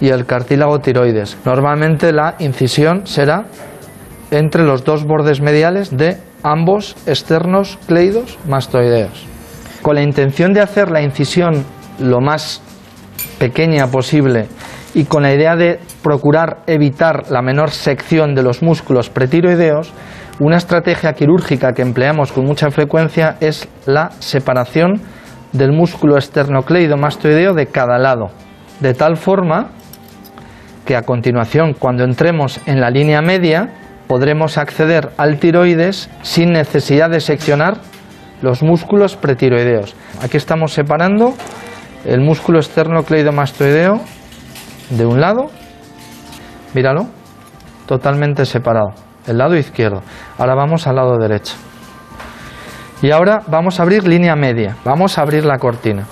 [0.00, 1.36] y el cartílago tiroides.
[1.44, 3.44] Normalmente la incisión será
[4.30, 9.26] entre los dos bordes mediales de ambos externos cleidos mastoideos.
[9.82, 11.64] Con la intención de hacer la incisión
[12.00, 12.62] lo más
[13.38, 14.46] pequeña posible
[14.94, 19.92] y con la idea de procurar evitar la menor sección de los músculos pretiroideos,
[20.40, 25.00] una estrategia quirúrgica que empleamos con mucha frecuencia es la separación
[25.52, 28.30] del músculo esternocleidomastoideo de cada lado,
[28.80, 29.68] de tal forma
[30.84, 33.74] que a continuación, cuando entremos en la línea media,
[34.06, 37.76] podremos acceder al tiroides sin necesidad de seccionar
[38.40, 39.94] los músculos pretiroideos.
[40.22, 41.34] Aquí estamos separando
[42.04, 44.00] el músculo externo cleidomastoideo
[44.90, 45.50] de un lado,
[46.74, 47.06] míralo,
[47.86, 48.92] totalmente separado,
[49.26, 50.02] el lado izquierdo.
[50.38, 51.54] Ahora vamos al lado derecho.
[53.02, 56.04] Y ahora vamos a abrir línea media, vamos a abrir la cortina.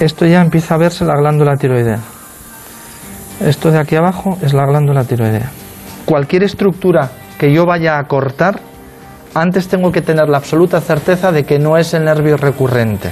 [0.00, 2.00] Esto ya empieza a verse la glándula tiroidea.
[3.40, 5.50] Esto de aquí abajo es la glándula tiroidea.
[6.04, 8.60] Cualquier estructura que yo vaya a cortar
[9.34, 13.10] antes tengo que tener la absoluta certeza de que no es el nervio recurrente.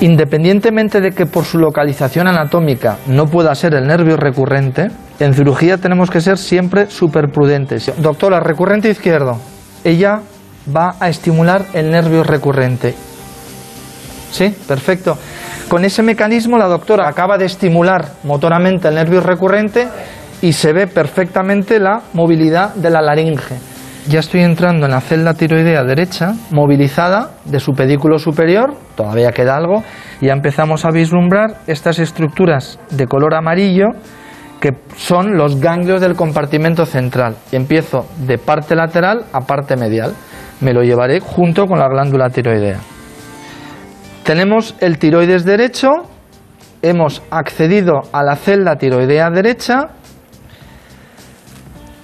[0.00, 5.76] Independientemente de que por su localización anatómica no pueda ser el nervio recurrente, en cirugía
[5.76, 7.92] tenemos que ser siempre súper prudentes.
[7.98, 9.36] Doctora, recurrente izquierdo,
[9.84, 10.20] ella
[10.74, 12.94] va a estimular el nervio recurrente.
[14.32, 14.54] ¿Sí?
[14.66, 15.18] Perfecto.
[15.68, 19.86] Con ese mecanismo la doctora acaba de estimular motoramente el nervio recurrente
[20.40, 23.69] y se ve perfectamente la movilidad de la laringe
[24.08, 29.56] ya estoy entrando en la celda tiroidea derecha, movilizada de su pedículo superior, todavía queda
[29.56, 29.82] algo,
[30.20, 33.88] y ya empezamos a vislumbrar estas estructuras de color amarillo
[34.60, 37.36] que son los ganglios del compartimento central.
[37.50, 40.12] Empiezo de parte lateral a parte medial.
[40.60, 42.78] Me lo llevaré junto con la glándula tiroidea.
[44.22, 45.88] Tenemos el tiroides derecho,
[46.82, 49.88] hemos accedido a la celda tiroidea derecha,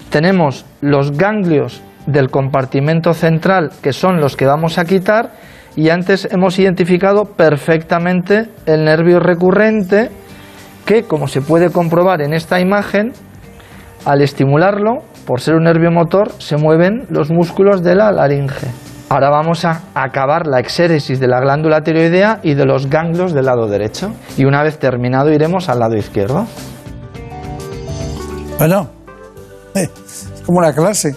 [0.09, 5.33] tenemos los ganglios del compartimento central que son los que vamos a quitar
[5.77, 10.11] y antes hemos identificado perfectamente el nervio recurrente
[10.87, 13.13] que, como se puede comprobar en esta imagen,
[14.07, 18.69] al estimularlo, por ser un nervio motor, se mueven los músculos de la laringe.
[19.09, 23.47] Ahora vamos a acabar la exéresis de la glándula tiroidea y de los ganglios del
[23.47, 24.13] lado derecho.
[24.37, 26.47] Y una vez terminado iremos al lado izquierdo.
[28.59, 28.89] Bueno,
[29.75, 31.15] eh, es como una clase.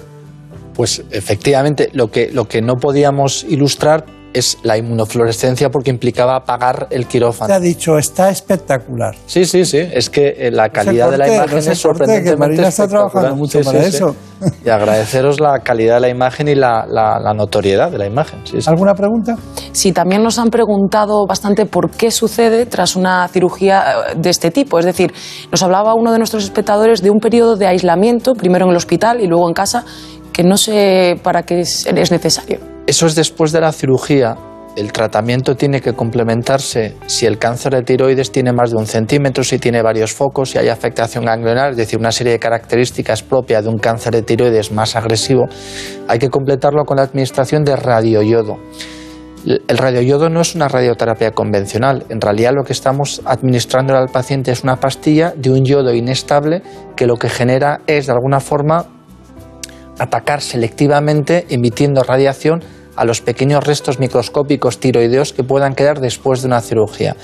[0.80, 6.88] Pues efectivamente, lo que, lo que no podíamos ilustrar es la inmunofluorescencia porque implicaba apagar
[6.92, 7.48] el quirófano.
[7.48, 9.14] Te ha dicho, está espectacular.
[9.26, 9.80] Sí, sí, sí.
[9.80, 13.58] Es que eh, la calidad de la imagen es que sorprendentemente Marina está trabajando mucho
[13.60, 13.98] Sí, para sí, sí.
[13.98, 14.16] eso.
[14.64, 18.40] Y agradeceros la calidad de la imagen y la, la- la notoriedad de la imagen.
[18.46, 18.70] Sí, sí.
[18.70, 19.36] ¿Alguna pregunta?
[19.74, 24.52] Sí, también nos han preguntado bastante por qué sucede tras una cirugía eh, de este
[24.52, 24.78] tipo.
[24.80, 25.12] Es decir,
[25.52, 29.20] nos hablaba uno de nuestros espectadores de un periodo de aislamiento, primero en el hospital
[29.22, 29.84] y luego en casa,
[30.40, 32.60] que no sé para qué es, es necesario.
[32.88, 34.38] Eso es después de la cirugía.
[34.78, 39.44] El tratamiento tiene que complementarse si el cáncer de tiroides tiene más de un centímetro,
[39.44, 43.66] si tiene varios focos, si hay afectación ganglionar, es decir, una serie de características propias
[43.66, 45.50] de un cáncer de tiroides más agresivo.
[46.08, 48.60] Hay que completarlo con la administración de radioyodo.
[49.46, 52.06] El radioyodo no es una radioterapia convencional.
[52.08, 56.62] En realidad lo que estamos administrando al paciente es una pastilla de un yodo inestable
[56.96, 58.99] que lo que genera es de alguna forma
[60.00, 62.64] atacar selectivamente emitiendo radiación
[62.96, 67.16] a los pequeños restos microscópicos tiroideos que puedan quedar después de una cirugía.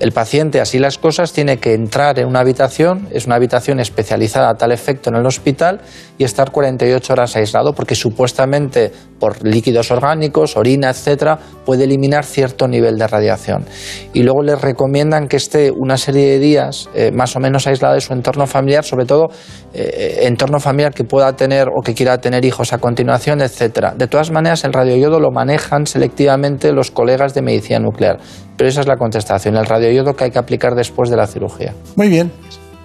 [0.00, 4.50] El paciente, así las cosas, tiene que entrar en una habitación, es una habitación especializada
[4.50, 5.80] a tal efecto en el hospital,
[6.18, 8.90] y estar 48 horas aislado, porque supuestamente
[9.20, 13.64] por líquidos orgánicos, orina, etcétera, puede eliminar cierto nivel de radiación.
[14.12, 17.94] Y luego les recomiendan que esté una serie de días eh, más o menos aislado
[17.94, 19.28] de su entorno familiar, sobre todo
[19.72, 23.94] eh, entorno familiar que pueda tener o que quiera tener hijos a continuación, etcétera.
[23.96, 28.18] De todas maneras, el radioyodo lo manejan selectivamente los colegas de medicina nuclear.
[28.56, 31.74] Pero esa es la contestación, el radioyodo que hay que aplicar después de la cirugía.
[31.96, 32.32] Muy bien.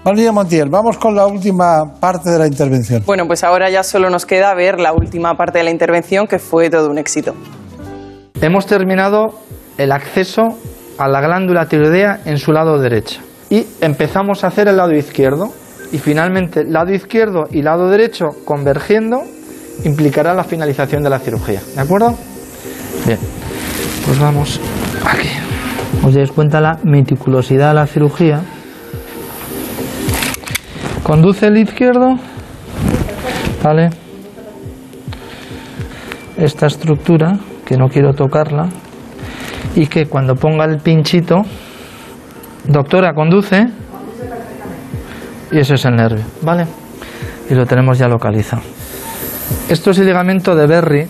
[0.04, 3.04] María Montiel, vamos con la última parte de la intervención.
[3.06, 6.40] Bueno, pues ahora ya solo nos queda ver la última parte de la intervención que
[6.40, 7.36] fue todo un éxito.
[8.42, 9.36] Hemos terminado
[9.78, 10.58] el acceso
[10.98, 13.20] a la glándula tiroidea en su lado derecho.
[13.50, 15.52] Y empezamos a hacer el lado izquierdo.
[15.92, 19.24] Y finalmente, lado izquierdo y lado derecho convergiendo
[19.84, 21.62] implicará la finalización de la cirugía.
[21.76, 22.16] ¿De acuerdo?
[23.06, 23.20] Bien.
[24.06, 24.60] Pues vamos
[25.06, 25.49] aquí.
[26.04, 28.42] Os dais cuenta la meticulosidad de la cirugía.
[31.04, 32.18] Conduce el izquierdo.
[33.64, 33.90] ¿Vale?
[36.38, 38.70] Esta estructura, que no quiero tocarla,
[39.76, 41.42] y que cuando ponga el pinchito,
[42.66, 43.68] doctora, conduce,
[45.52, 46.66] y ese es el nervio, ¿vale?
[47.50, 48.62] Y lo tenemos ya localizado.
[49.68, 51.08] Esto es el ligamento de Berry,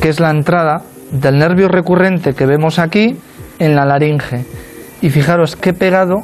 [0.00, 3.16] que es la entrada del nervio recurrente que vemos aquí
[3.58, 4.44] en la laringe.
[5.02, 6.22] Y fijaros qué pegado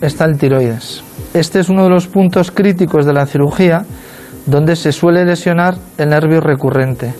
[0.00, 1.02] está el tiroides.
[1.34, 3.84] Este es uno de los puntos críticos de la cirugía
[4.46, 7.12] donde se suele lesionar el nervio recurrente.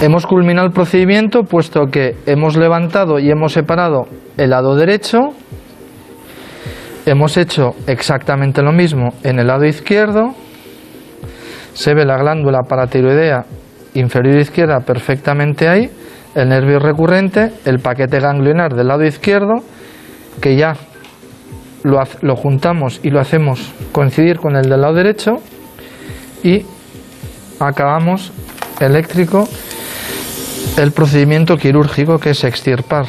[0.00, 4.04] Hemos culminado el procedimiento puesto que hemos levantado y hemos separado
[4.36, 5.18] el lado derecho,
[7.10, 10.34] hemos hecho exactamente lo mismo en el lado izquierdo,
[11.72, 13.44] se ve la glándula paratiroidea
[13.94, 15.90] inferior izquierda perfectamente ahí,
[16.34, 19.54] el nervio recurrente, el paquete ganglionar del lado izquierdo,
[20.40, 20.74] que ya
[21.82, 25.32] lo, juntamos y lo hacemos coincidir con el del lado derecho
[26.42, 26.64] y
[27.60, 28.32] acabamos
[28.80, 29.48] eléctrico
[30.76, 33.06] el procedimiento quirúrgico que es extirpar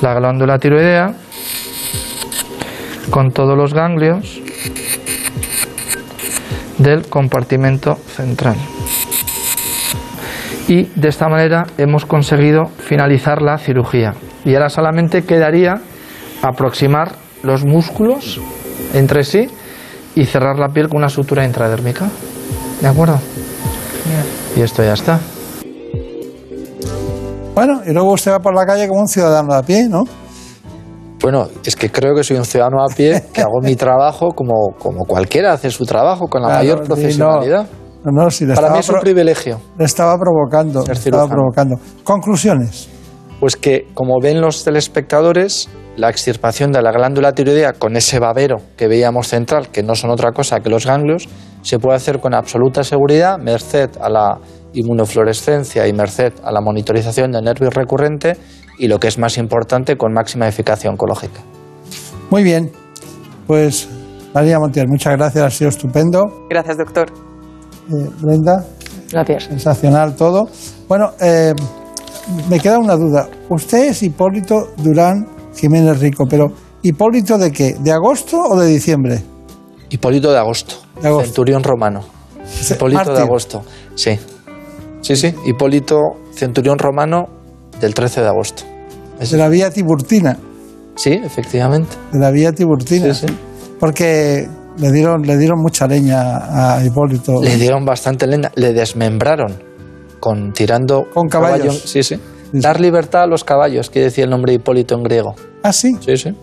[0.00, 1.14] la glándula tiroidea
[3.08, 4.40] con todos los ganglios
[6.78, 8.56] del compartimento central.
[10.68, 14.14] Y de esta manera hemos conseguido finalizar la cirugía.
[14.44, 15.80] Y ahora solamente quedaría
[16.42, 18.40] aproximar los músculos
[18.94, 19.48] entre sí
[20.14, 22.08] y cerrar la piel con una sutura intradérmica.
[22.80, 23.18] ¿De acuerdo?
[24.56, 25.20] Y esto ya está.
[27.54, 30.04] Bueno, y luego usted va por la calle como un ciudadano de a pie, ¿no?
[31.22, 34.74] Bueno, es que creo que soy un ciudadano a pie, que hago mi trabajo como,
[34.78, 37.66] como cualquiera hace su trabajo, con la Claro, mayor profesionalidad.
[38.04, 39.60] No, no, si Para mí es un privilegio.
[39.78, 41.76] Le estaba provocando, le estaba provocando.
[42.02, 42.88] Conclusiones.
[43.38, 48.56] Pues que, como ven los telespectadores, la extirpación de la glándula tiroidea con ese babero
[48.76, 51.28] que veíamos central, que no son otra cosa que los ganglios,
[51.62, 54.38] se puede hacer con absoluta seguridad, merced a la
[54.72, 58.36] inmunofluorescencia y merced a la monitorización del nervio recurrente
[58.80, 61.40] y lo que es más importante, con máxima eficacia oncológica.
[62.30, 62.72] Muy bien,
[63.46, 63.88] pues
[64.34, 66.46] María Montiel, muchas gracias, ha sido estupendo.
[66.48, 67.12] Gracias, doctor.
[67.90, 68.64] Eh, Brenda.
[69.12, 69.44] Gracias.
[69.44, 70.48] Sensacional todo.
[70.88, 71.52] Bueno, eh,
[72.48, 73.28] me queda una duda.
[73.48, 76.46] Usted es Hipólito Durán Jiménez Rico, pero
[76.82, 77.74] ¿Hipólito de qué?
[77.78, 79.22] ¿De agosto o de diciembre?
[79.90, 81.26] Hipólito de agosto, De agosto.
[81.26, 82.00] centurión romano.
[82.70, 83.62] Hipólito de agosto,
[83.94, 84.18] sí.
[85.02, 85.96] Sí, sí, Hipólito,
[86.32, 87.26] centurión romano
[87.80, 88.69] del 13 de agosto.
[89.28, 90.36] De la vía Tiburtina.
[90.96, 91.96] Sí, efectivamente.
[92.12, 93.12] De la vía Tiburtina.
[93.14, 93.34] Sí, sí.
[93.78, 94.48] Porque
[94.78, 97.42] le dieron, le dieron mucha leña a Hipólito.
[97.42, 99.62] Le dieron bastante leña, le desmembraron
[100.20, 101.66] con tirando Con caballos.
[101.76, 102.20] caballo- sí, sí.
[102.52, 105.34] Dar libertad a los caballos, que decía el nombre Hipólito en griego.
[105.62, 105.92] Ah, sí.
[106.04, 106.34] Sí, sí.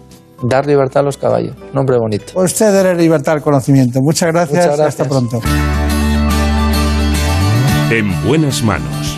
[0.43, 1.55] Dar libertad a los caballos.
[1.73, 2.33] Nombre bonito.
[2.33, 3.99] Pues usted debe libertad al conocimiento.
[4.01, 5.07] Muchas gracias, Muchas y hasta gracias.
[5.07, 5.41] pronto.
[7.89, 9.17] En buenas manos.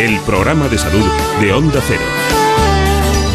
[0.00, 1.04] El programa de salud
[1.40, 2.00] de Onda Cero.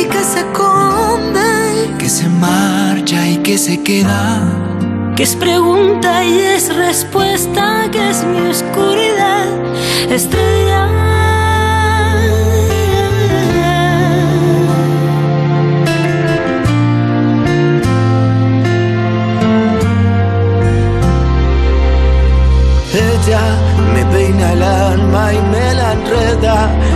[0.00, 1.96] Y que se esconde.
[1.98, 4.42] que se marcha y que se queda.
[5.16, 9.46] Que es pregunta y es respuesta, que es mi oscuridad.
[10.10, 10.82] Estrella.
[22.92, 23.44] Ella
[23.94, 26.95] me peina el alma y me la enreda.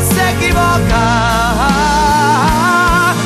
[0.00, 1.04] Se equivoca,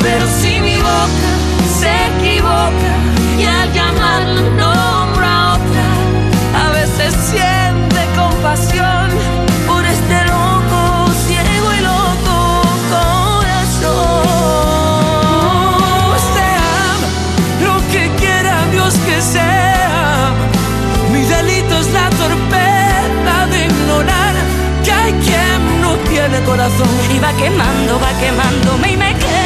[0.01, 1.31] Pero si mi boca
[1.79, 2.91] se equivoca
[3.37, 5.87] y al llamarla nombra a otra,
[6.65, 8.88] A veces siente compasión
[26.19, 26.89] tiene corazón.
[27.09, 29.38] Y va quemando, va quemándome y me quema.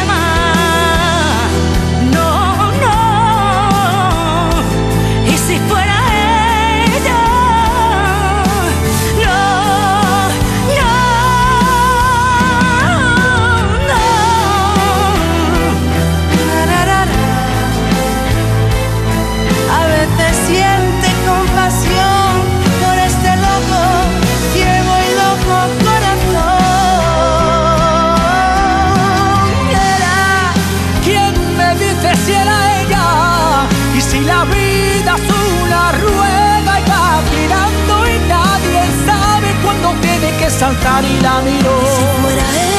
[40.64, 41.74] Saltar y la miro.
[41.94, 42.73] si fuera ella.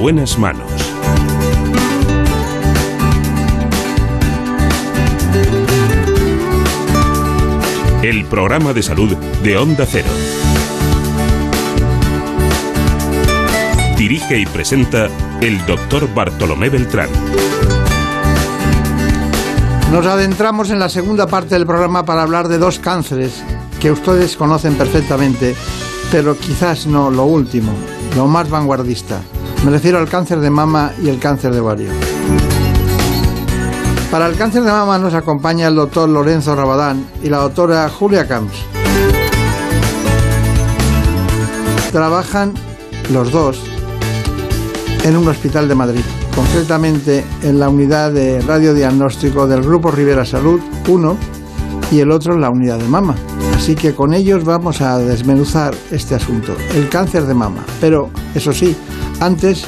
[0.00, 0.70] Buenas manos.
[8.02, 10.08] El programa de salud de Onda Cero.
[13.98, 15.08] Dirige y presenta
[15.42, 17.10] el doctor Bartolomé Beltrán.
[19.92, 23.44] Nos adentramos en la segunda parte del programa para hablar de dos cánceres
[23.78, 25.54] que ustedes conocen perfectamente,
[26.10, 27.74] pero quizás no lo último,
[28.16, 29.20] lo más vanguardista.
[29.64, 31.90] Me refiero al cáncer de mama y el cáncer de ovario.
[34.10, 38.26] Para el cáncer de mama nos acompaña el doctor Lorenzo Rabadán y la doctora Julia
[38.26, 38.54] Camps.
[41.92, 42.54] Trabajan
[43.12, 43.60] los dos
[45.04, 46.04] en un hospital de Madrid,
[46.34, 51.16] concretamente en la unidad de radiodiagnóstico del Grupo Rivera Salud 1
[51.92, 53.14] y el otro en la unidad de mama.
[53.54, 57.64] Así que con ellos vamos a desmenuzar este asunto, el cáncer de mama.
[57.80, 58.74] Pero, eso sí,
[59.20, 59.66] antes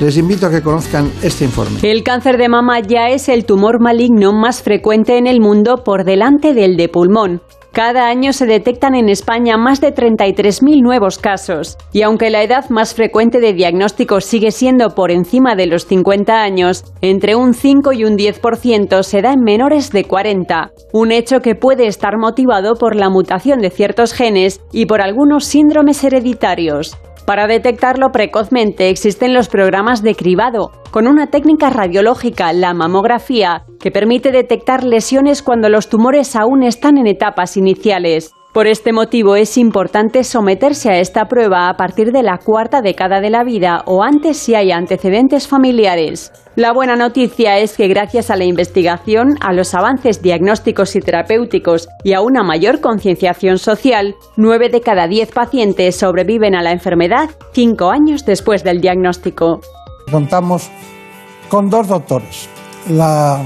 [0.00, 1.78] les invito a que conozcan este informe.
[1.82, 6.04] El cáncer de mama ya es el tumor maligno más frecuente en el mundo por
[6.04, 7.40] delante del de pulmón.
[7.72, 11.78] Cada año se detectan en España más de 33.000 nuevos casos.
[11.90, 16.42] Y aunque la edad más frecuente de diagnóstico sigue siendo por encima de los 50
[16.42, 20.70] años, entre un 5 y un 10% se da en menores de 40.
[20.92, 25.46] Un hecho que puede estar motivado por la mutación de ciertos genes y por algunos
[25.46, 26.98] síndromes hereditarios.
[27.26, 33.92] Para detectarlo precozmente existen los programas de cribado, con una técnica radiológica, la mamografía, que
[33.92, 38.34] permite detectar lesiones cuando los tumores aún están en etapas iniciales.
[38.52, 43.22] Por este motivo es importante someterse a esta prueba a partir de la cuarta década
[43.22, 46.30] de la vida o antes si hay antecedentes familiares.
[46.54, 51.88] La buena noticia es que gracias a la investigación, a los avances diagnósticos y terapéuticos
[52.04, 57.30] y a una mayor concienciación social, 9 de cada 10 pacientes sobreviven a la enfermedad
[57.54, 59.60] cinco años después del diagnóstico.
[60.10, 60.70] Contamos
[61.48, 62.50] con dos doctores.
[62.90, 63.42] La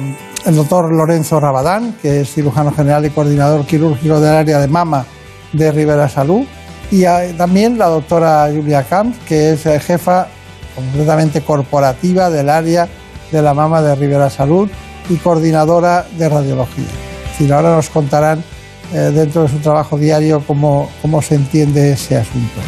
[0.46, 5.04] el doctor Lorenzo Rabadán, que es cirujano general y coordinador quirúrgico del área de mama
[5.52, 6.46] de Rivera Salud,
[6.90, 7.04] y
[7.36, 10.28] también la doctora Julia Camps, que es eh, jefa
[10.76, 12.86] completamente corporativa del área
[13.32, 14.70] de la mama de Rivera Salud
[15.08, 16.84] y coordinadora de radiología.
[16.84, 18.44] Es decir, ahora nos contarán
[18.92, 22.60] eh, dentro de su trabajo diario cómo, cómo se entiende ese asunto.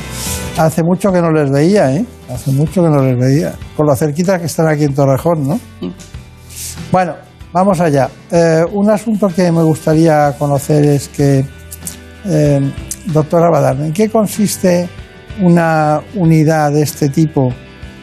[0.56, 2.04] Hace mucho que no les veía, ¿eh?
[2.28, 3.54] Hace mucho que no les veía.
[3.76, 5.60] Con lo cerquita que están aquí en Torrejón, ¿no?
[6.90, 7.14] Bueno,
[7.52, 8.10] Vamos allá.
[8.30, 11.44] Eh, un asunto que me gustaría conocer es que,
[12.26, 12.72] eh,
[13.06, 14.88] doctora Badar, ¿en qué consiste
[15.40, 17.48] una unidad de este tipo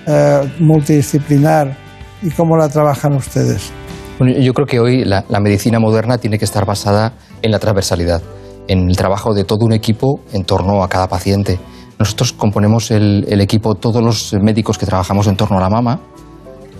[0.07, 1.77] eh, multidisciplinar
[2.23, 3.71] y cómo la trabajan ustedes?
[4.17, 8.23] Bueno, yo creo que hoy la, medicina moderna tiene que estar basada en la transversalidad,
[8.67, 11.59] en el trabajo de todo un equipo en torno a cada paciente.
[11.99, 15.99] Nosotros componemos el equipo, todos los médicos que trabajamos en torno a la mama,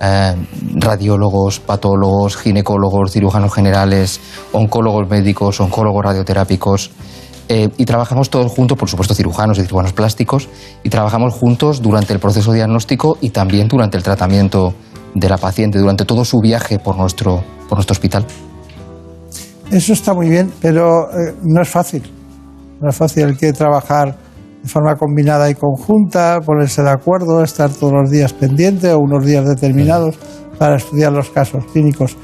[0.02, 0.36] eh,
[0.76, 4.20] radiólogos, patólogos, ginecólogos, cirujanos generales,
[4.52, 6.92] oncólogos médicos, oncólogos radioterápicos.
[7.48, 10.50] Eh, y trabajamos todos juntos, por supuesto cirujanos y cirujanos plásticos,
[10.84, 14.74] y trabajamos juntos durante el proceso diagnóstico y también durante el tratamiento
[15.14, 18.26] de la paciente, durante todo su viaje por nuestro, por nuestro hospital.
[19.72, 22.04] Eso está muy bien, pero eh, no es fácil.
[22.82, 24.16] No es fácil, hay que trabajar
[24.66, 29.24] de forma combinada y conjunta, ponerse de acuerdo, estar todos los días pendiente o unos
[29.24, 30.16] días determinados
[30.58, 32.18] para estudiar los casos clínicos.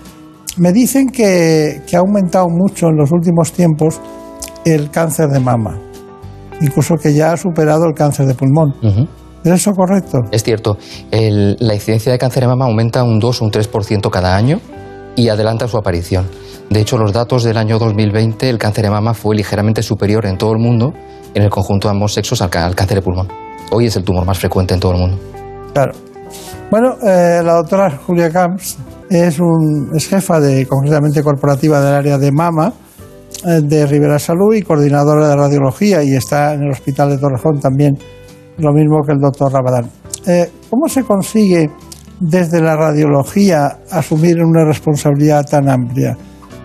[0.58, 4.02] Me dicen que, ha aumentado mucho en los últimos tiempos
[4.66, 5.78] el cáncer de mama,
[6.60, 8.74] incluso que ya ha superado el cáncer de pulmón.
[9.44, 10.18] ¿Es eso correcto?
[10.32, 10.80] Es cierto.
[11.12, 14.60] la incidencia de cáncer de mama aumenta un 2 o un 3% cada año
[15.16, 16.26] y adelanta su aparición.
[16.72, 20.40] De hecho, los datos del año 2020, el cáncer de mama fue ligeramente superior en
[20.40, 20.94] todo el mundo
[21.34, 23.28] en el conjunto de ambos sexos al, cáncer de pulmón.
[23.72, 25.18] Hoy es el tumor más frecuente en todo el mundo.
[25.74, 25.94] Claro.
[26.70, 28.78] Bueno, eh, la doctora Julia Camps
[29.10, 32.74] es, un, jefa de, concretamente corporativa del área de mama
[33.46, 37.60] eh, de Rivera Salud y coordinadora de radiología y está en el Hospital de Torrejón
[37.60, 37.98] también,
[38.58, 39.90] lo mismo que el doctor Rabadán.
[40.26, 41.70] Eh, ¿Cómo se consigue
[42.20, 46.16] desde la radiología asumir una responsabilidad tan amplia?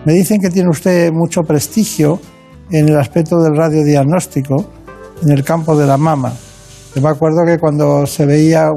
[0.05, 2.19] Me dicen que tiene usted mucho prestigio
[2.71, 4.65] en el aspecto del radiodiagnóstico
[5.23, 6.33] en el campo de la mama.
[6.95, 8.69] Yo me acuerdo que cuando se veía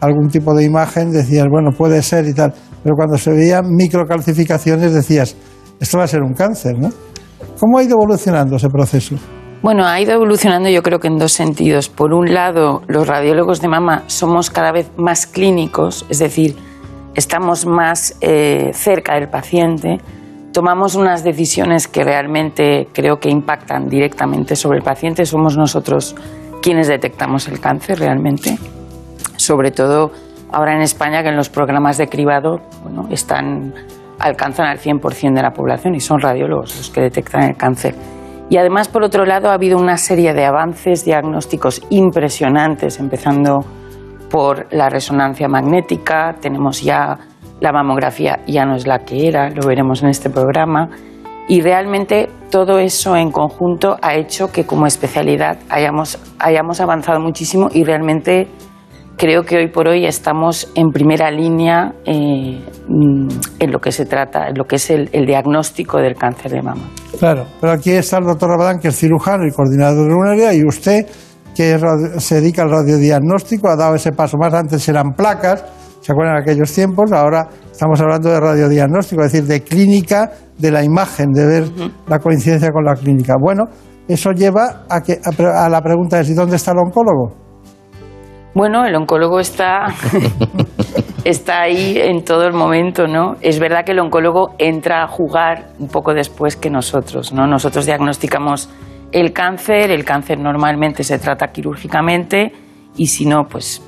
[0.00, 2.52] algún tipo de imagen decías, bueno, puede ser y tal,
[2.82, 5.36] pero cuando se veían microcalcificaciones decías,
[5.80, 6.90] esto va a ser un cáncer, ¿no?
[7.58, 9.16] ¿Cómo ha ido evolucionando ese proceso?
[9.62, 11.88] Bueno, ha ido evolucionando yo creo que en dos sentidos.
[11.88, 16.56] Por un lado, los radiólogos de mama somos cada vez más clínicos, es decir,
[17.14, 19.98] estamos más eh, cerca del paciente
[20.56, 25.26] tomamos unas decisiones que realmente creo que impactan directamente sobre el paciente.
[25.26, 26.16] Somos nosotros
[26.62, 28.56] quienes detectamos el cáncer realmente.
[29.36, 30.12] sobre todo
[30.50, 33.74] ahora en España que en los programas de cribado bueno, están,
[34.18, 37.94] alcanzan al 100% de la población y son radiólogos los que detectan el cáncer.
[38.48, 43.62] Y además, por otro lado, ha habido una serie de avances diagnósticos impresionantes, empezando
[44.30, 47.18] por la resonancia magnética, tenemos ya
[47.60, 50.90] la mamografía, ya no es la que era, lo veremos en este programa,
[51.48, 57.68] y realmente todo eso en conjunto ha hecho que como especialidad hayamos, hayamos avanzado muchísimo
[57.72, 58.48] y realmente
[59.16, 63.28] creo que hoy por hoy estamos en primera línea eh, mm,
[63.58, 66.82] en lo que se trata, en lo que es el, diagnóstico del cáncer de mama.
[67.18, 70.52] Claro, pero aquí está el doctor Rabadán, que es cirujano y coordinador de un área,
[70.52, 71.06] y usted,
[71.54, 71.78] que
[72.18, 74.52] se dedica al radiodiagnóstico, ha dado ese paso más.
[74.52, 75.64] Antes eran placas,
[76.06, 77.10] ¿se acuerdan de aquellos tiempos?
[77.10, 81.64] Ahora estamos hablando de radiodiagnóstico, es decir, de clínica de la imagen, de ver
[82.06, 83.34] la coincidencia con la clínica.
[83.40, 83.64] Bueno,
[84.06, 87.34] eso lleva a, que, a, la pregunta de ¿y dónde está el oncólogo?
[88.54, 89.86] Bueno, el oncólogo está,
[91.24, 93.34] está ahí en todo el momento, ¿no?
[93.40, 97.48] Es verdad que el oncólogo entra a jugar un poco después que nosotros, ¿no?
[97.48, 98.70] Nosotros diagnosticamos
[99.10, 102.52] el cáncer, el cáncer normalmente se trata quirúrgicamente
[102.96, 103.82] y si no, pues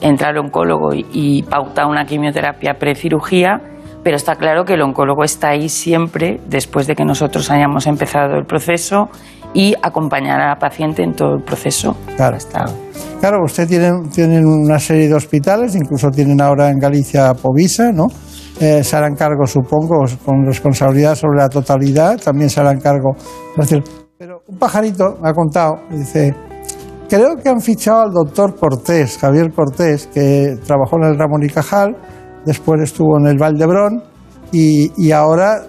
[0.00, 3.60] entra el oncólogo y, y pauta una quimioterapia precirugía,
[4.02, 8.36] pero está claro que el oncólogo está ahí siempre después de que nosotros hayamos empezado
[8.36, 9.08] el proceso
[9.54, 11.96] y acompañar a la paciente en todo el proceso.
[12.16, 12.36] Claro.
[13.20, 18.06] Claro, usted tiene, tienen una serie de hospitales, incluso tienen ahora en Galicia Povisa, ¿no?
[18.60, 23.14] Eh, se harán cargo, supongo, con responsabilidad sobre la totalidad, también se harán cargo.
[24.18, 26.34] Pero un pajarito me ha contado, dice,
[27.08, 31.48] creo que han fichado al doctor Cortés, Javier Cortés, que trabajó en el Ramón y
[31.48, 31.96] Cajal,
[32.44, 34.02] después estuvo en el Valdebrón
[34.52, 35.62] y, y ahora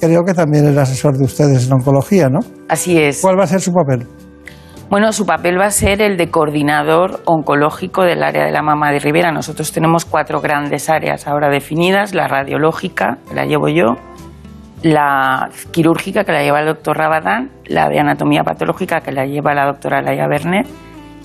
[0.00, 2.40] creo que también es asesor de ustedes en oncología, ¿no?
[2.68, 3.20] Así es.
[3.20, 4.06] ¿Cuál va a ser su papel?
[4.90, 8.92] Bueno, su papel va a ser el de coordinador oncológico del área de la mama
[8.92, 9.32] de Rivera.
[9.32, 13.96] Nosotros tenemos cuatro grandes áreas ahora definidas, la radiológica, la llevo yo,
[14.84, 19.54] la quirúrgica, que la lleva el doctor Rabadán, la de anatomía patológica, que la lleva
[19.54, 20.66] la doctora Laia Bernet,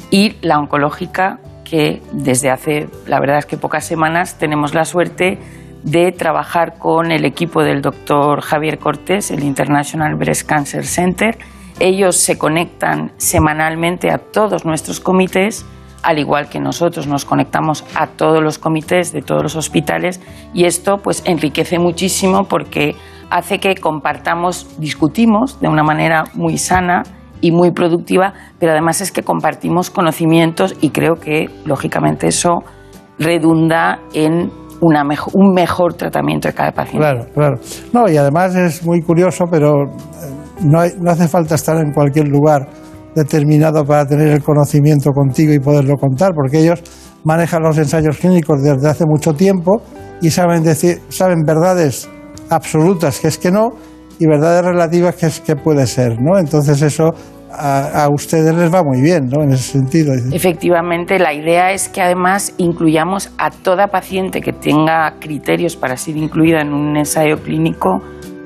[0.09, 5.37] y la oncológica, que desde hace, la verdad es que pocas semanas, tenemos la suerte
[5.83, 11.37] de trabajar con el equipo del doctor Javier Cortés, el International Breast Cancer Center.
[11.81, 15.65] Ellos se conectan semanalmente a todos nuestros comités,
[16.03, 20.19] al igual que nosotros nos conectamos a todos los comités de todos los hospitales
[20.53, 22.95] y esto pues enriquece muchísimo porque
[23.29, 27.03] hace que compartamos, discutimos de una manera muy sana
[27.41, 32.63] y muy productiva, pero además es que compartimos conocimientos y creo que lógicamente eso
[33.17, 36.99] redunda en una mejo- un mejor tratamiento de cada paciente.
[36.99, 37.57] Claro, claro.
[37.93, 39.89] No, y además es muy curioso, pero eh,
[40.61, 42.67] no, hay- no hace falta estar en cualquier lugar
[43.15, 46.81] determinado para tener el conocimiento contigo y poderlo contar, porque ellos
[47.23, 49.81] manejan los ensayos clínicos desde hace mucho tiempo
[50.21, 52.09] y saben decir, saben verdades
[52.49, 53.69] absolutas que es que no
[54.19, 56.37] y verdades relativas que es que puede ser, ¿no?
[56.37, 57.13] Entonces eso
[57.51, 59.41] a, a ustedes les va muy bien, ¿no?
[59.43, 60.13] En ese sentido.
[60.31, 66.15] Efectivamente, la idea es que además incluyamos a toda paciente que tenga criterios para ser
[66.17, 68.01] incluida en un ensayo clínico.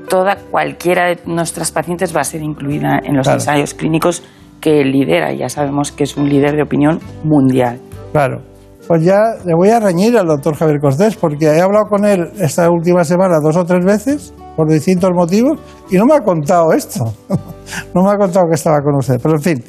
[0.10, 3.40] Toda, cualquiera de nuestras pacientes va a ser incluida en los Claro.
[3.40, 4.24] ensayos clínicos
[4.64, 5.34] que lidera.
[5.34, 7.80] Ya sabemos que es un líder de opinión mundial.
[8.14, 8.42] Claro.
[8.88, 12.32] Pues ya le voy a reñir al doctor Javier Cortés porque he hablado con él
[12.40, 15.60] esta última semana dos o tres veces por distintos motivos
[15.90, 17.04] y no me ha contado esto.
[17.94, 19.20] no me ha contado que estaba con usted.
[19.22, 19.64] Pero en fin.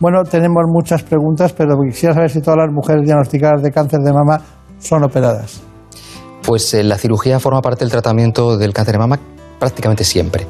[0.00, 4.12] Bueno, tenemos muchas preguntas, pero quisiera saber si todas las mujeres diagnosticadas de cáncer de
[4.12, 4.40] mama
[4.78, 5.62] son operadas.
[6.42, 9.18] Pues eh, la cirugía forma parte del tratamiento del cáncer de mama
[9.60, 10.46] prácticamente siempre.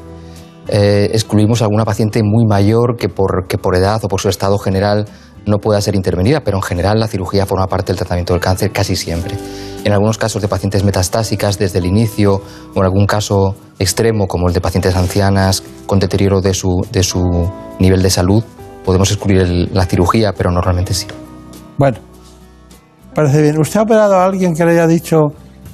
[0.67, 4.29] Eh, excluimos a alguna paciente muy mayor que por, que por edad o por su
[4.29, 5.05] estado general
[5.45, 8.71] no pueda ser intervenida, pero en general la cirugía forma parte del tratamiento del cáncer
[8.71, 9.37] casi siempre.
[9.83, 12.41] En algunos casos de pacientes metastásicas desde el inicio
[12.73, 17.03] o en algún caso extremo como el de pacientes ancianas con deterioro de su, de
[17.03, 17.21] su
[17.79, 18.43] nivel de salud,
[18.83, 21.05] podemos excluir el- la cirugía, pero normalmente sí.
[21.77, 21.99] Bueno,
[23.13, 23.59] parece bien.
[23.59, 25.27] ¿Usted ha operado a alguien que le haya dicho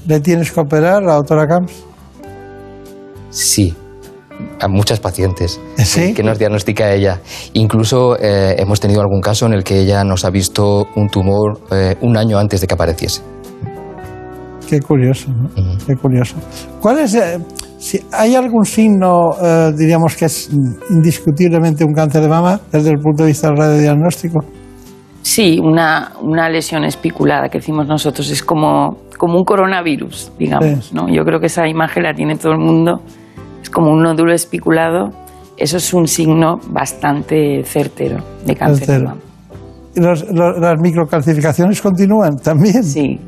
[0.06, 1.84] le tienes que operar, la doctora Camps?
[3.30, 3.74] Sí,
[4.60, 5.60] a muchas pacientes
[5.94, 7.20] que- que nos diagnostica ella.
[7.54, 11.60] Incluso eh, hemos tenido algún caso en el que ella nos ha visto un tumor
[11.72, 13.22] eh, un año antes de que apareciese.
[14.70, 15.50] Qué curioso, ¿no?
[15.86, 16.36] Qué curioso.
[16.80, 17.40] ¿Cuál es, eh,
[17.78, 20.50] si hay algún signo, eh, diríamos que es
[20.90, 24.40] indiscutiblemente un cáncer de mama desde el punto de vista del radiodiagnóstico?
[25.24, 30.94] Sí, una, una lesión espiculada que decimos nosotros es como, como un coronavirus, digamos.
[30.94, 31.10] ¿no?
[31.10, 33.02] Yo creo que esa imagen la tiene todo el mundo.
[33.62, 35.10] Es como un nódulo espiculado.
[35.58, 39.02] Eso es un signo bastante certero de cáncer
[39.96, 42.84] los- los- las microcalcificaciones continúan también.
[42.84, 43.20] Sí.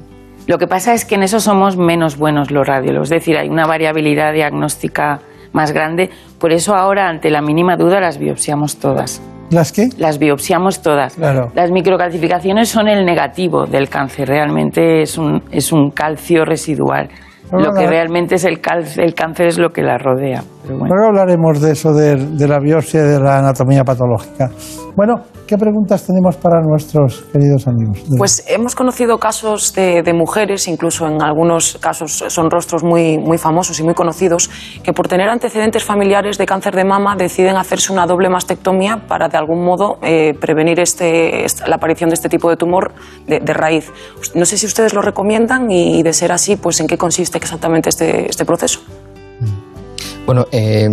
[0.47, 3.49] Lo que pasa es que en eso somos menos buenos los radiólogos, es decir, hay
[3.49, 5.19] una variabilidad diagnóstica
[5.53, 9.22] más grande, por eso ahora ante la mínima duda las biopsiamos todas.
[9.51, 9.89] ¿Las qué?
[9.97, 11.15] Las biopsiamos todas.
[11.15, 11.51] Claro.
[11.53, 17.10] Las microcalcificaciones son el negativo del cáncer, realmente es un, es un calcio residual.
[17.52, 20.41] Lo que realmente es el, cal- el cáncer es lo que la rodea.
[20.64, 20.95] Pero bueno.
[20.95, 24.49] Luego hablaremos de eso, de, de la biopsia y de la anatomía patológica.
[24.95, 25.15] Bueno,
[25.48, 28.03] ¿qué preguntas tenemos para nuestros queridos amigos?
[28.18, 33.38] Pues hemos conocido casos de, de mujeres, incluso en algunos casos son rostros muy, muy
[33.38, 34.49] famosos y muy conocidos,
[34.84, 39.27] que por tener antecedentes familiares de cáncer de mama deciden hacerse una doble mastectomía para
[39.27, 42.91] de algún modo eh, prevenir este, esta- la aparición de este tipo de tumor
[43.27, 43.91] de, de raíz.
[44.35, 47.90] No sé si ustedes lo recomiendan y, de ser así, pues en qué consiste exactamente
[47.90, 48.80] este, este proceso.
[50.26, 50.88] Bueno, eh,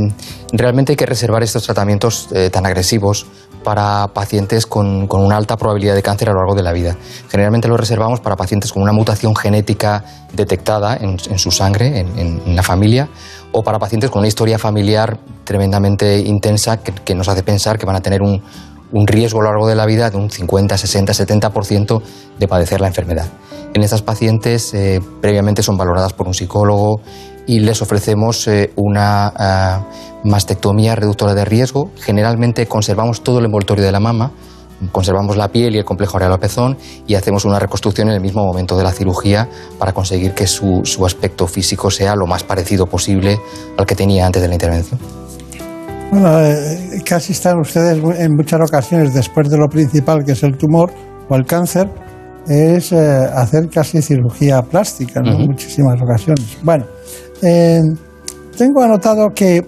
[0.52, 3.26] realmente hay que reservar estos tratamientos eh, tan agresivos
[3.62, 6.96] para pacientes con, con una alta probabilidad de cáncer a lo largo de la vida.
[7.28, 10.02] Generalmente lo reservamos para pacientes con una mutación genética
[10.32, 13.08] detectada en, en su sangre, en, en- la familia,
[13.52, 17.86] o para pacientes con una historia familiar tremendamente intensa que, que nos hace pensar que
[17.86, 18.42] van a tener un,
[18.92, 22.02] un riesgo a lo largo de la vida de un 50, 60, 70%
[22.38, 23.26] de padecer la enfermedad.
[23.72, 27.00] En estas pacientes eh, previamente son valoradas por un psicólogo
[27.46, 29.86] y les ofrecemos eh, una ah,
[30.24, 31.90] mastectomía reductora de riesgo.
[31.96, 34.32] Generalmente conservamos todo el envoltorio de la mama,
[34.92, 36.76] conservamos la piel y el complejo areolar pezón
[37.06, 39.48] y hacemos una reconstrucción en el mismo momento de la cirugía
[39.78, 43.38] para conseguir que su, su aspecto físico sea lo más parecido posible
[43.76, 45.00] al que tenía antes de la intervención.
[46.10, 50.56] Bueno, eh, casi están ustedes en muchas ocasiones después de lo principal que es el
[50.56, 50.90] tumor
[51.28, 51.88] o el cáncer,
[52.48, 52.98] es eh,
[53.32, 55.32] hacer casi cirugía plástica, ¿no?
[55.32, 56.58] En muchísimas ocasiones.
[56.62, 56.84] Bueno,
[57.42, 57.80] eh,
[58.56, 59.64] tengo anotado que eh,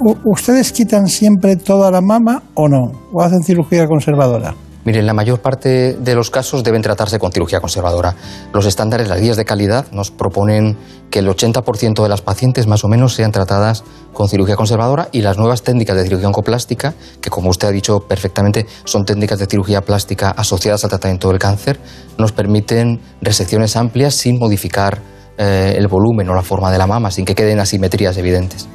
[0.00, 4.54] u- ustedes quitan siempre toda la mama o no, o hacen cirugía conservadora.
[4.82, 8.14] Miren, la mayor parte de los casos deben tratarse con cirugía conservadora.
[8.54, 10.74] Los estándares, las guías de calidad, nos proponen
[11.10, 13.84] que el 80% de las pacientes más o menos sean tratadas
[14.14, 18.00] con cirugía conservadora y las nuevas técnicas de cirugía oncoplástica, que como usted ha dicho
[18.00, 21.78] perfectamente, son técnicas de cirugía plástica asociadas al tratamiento del cáncer,
[22.16, 25.02] nos permiten resecciones amplias sin modificar
[25.40, 28.68] eh, el volumen o la forma de la mama, sin que queden asimetrías evidentes.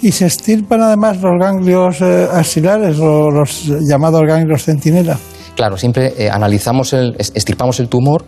[0.00, 5.18] Y se estirpan además los ganglios eh, axilares o los llamados ganglios centinela.
[5.56, 8.24] Claro, siempre eh, analizamos el, es- estirpamos el tumor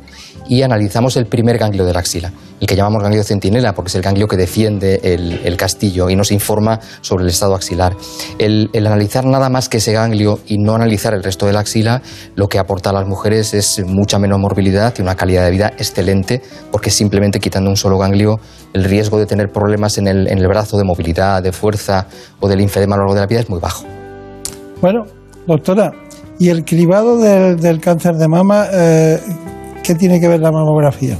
[0.50, 3.94] y analizamos el primer ganglio de la axila, el que llamamos ganglio centinela, porque es
[3.94, 7.94] el ganglio que defiende el, castillo y nos informa sobre el estado axilar.
[8.36, 11.60] El, el analizar nada más que ese ganglio y no analizar el resto de la
[11.60, 12.02] axila,
[12.34, 15.68] lo que aporta a las mujeres es mucha menos morbilidad y una calidad de vida
[15.78, 18.40] excelente, porque simplemente quitando un solo ganglio,
[18.72, 22.08] el riesgo de tener problemas en el, en el brazo de movilidad, de fuerza
[22.40, 23.84] o del linfedema a lo largo de la vida es muy bajo.
[24.80, 25.04] Bueno,
[25.46, 25.92] doctora,
[26.40, 29.20] ¿y el cribado del, del cáncer de mama, eh,
[29.90, 31.16] qué tiene que ver la mamografía?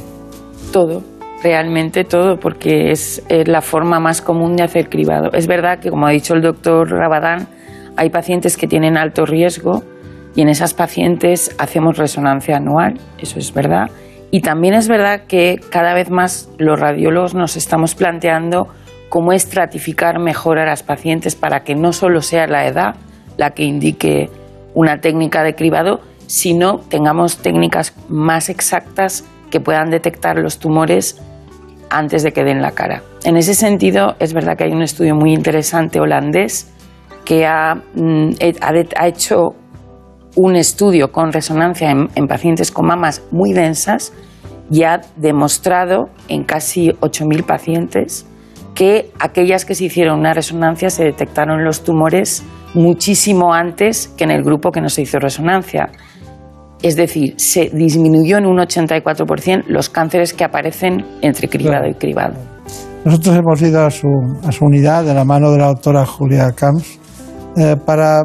[0.72, 1.02] Todo,
[1.42, 5.32] realmente todo, porque es, eh, la forma más común de hacer cribado.
[5.32, 7.48] Es verdad que, como ha dicho el doctor Rabadán,
[7.96, 9.82] hay pacientes que tienen alto riesgo
[10.36, 13.90] y en esas pacientes hacemos resonancia anual, eso es verdad.
[14.30, 18.68] Y también es verdad que cada vez más los radiólogos nos estamos planteando
[19.08, 22.94] cómo estratificar mejor a las pacientes para que no solo sea la edad
[23.36, 24.30] la que indique
[24.74, 31.20] una técnica de cribado, sino tengamos técnicas más exactas que puedan detectar los tumores
[31.90, 33.02] antes de que den la cara.
[33.24, 36.70] En ese sentido, es verdad que hay un estudio muy interesante holandés
[37.24, 38.30] que ha, mm,
[38.96, 39.56] ha hecho
[40.36, 44.12] un estudio con resonancia en, en pacientes con mamas muy densas
[44.70, 48.24] y ha demostrado en casi 8.000 pacientes
[48.76, 52.44] que aquellas que se hicieron una resonancia se detectaron los tumores
[52.74, 55.90] muchísimo antes que en el grupo que no se hizo resonancia.
[56.82, 62.34] Es decir, se disminuyó en un 84% los cánceres que aparecen entre cribado y cribado.
[63.04, 64.08] Nosotros hemos ido a su,
[64.44, 66.98] a su unidad de la mano de la doctora Julia Camps
[67.56, 68.22] eh, para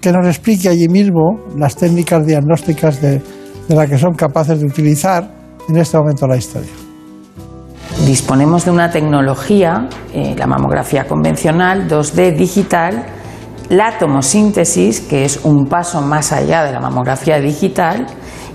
[0.00, 3.20] que nos explique allí mismo las técnicas diagnósticas de,
[3.68, 5.28] de las que son capaces de utilizar
[5.68, 6.70] en este momento la historia.
[8.06, 13.04] Disponemos de una tecnología, eh, la mamografía convencional, 2D digital,
[13.68, 18.06] la tomosíntesis, que es un paso más allá de la mamografía digital,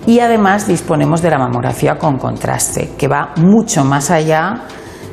[0.06, 4.65] y además disponemos de la mamografía con contraste, que va mucho más allá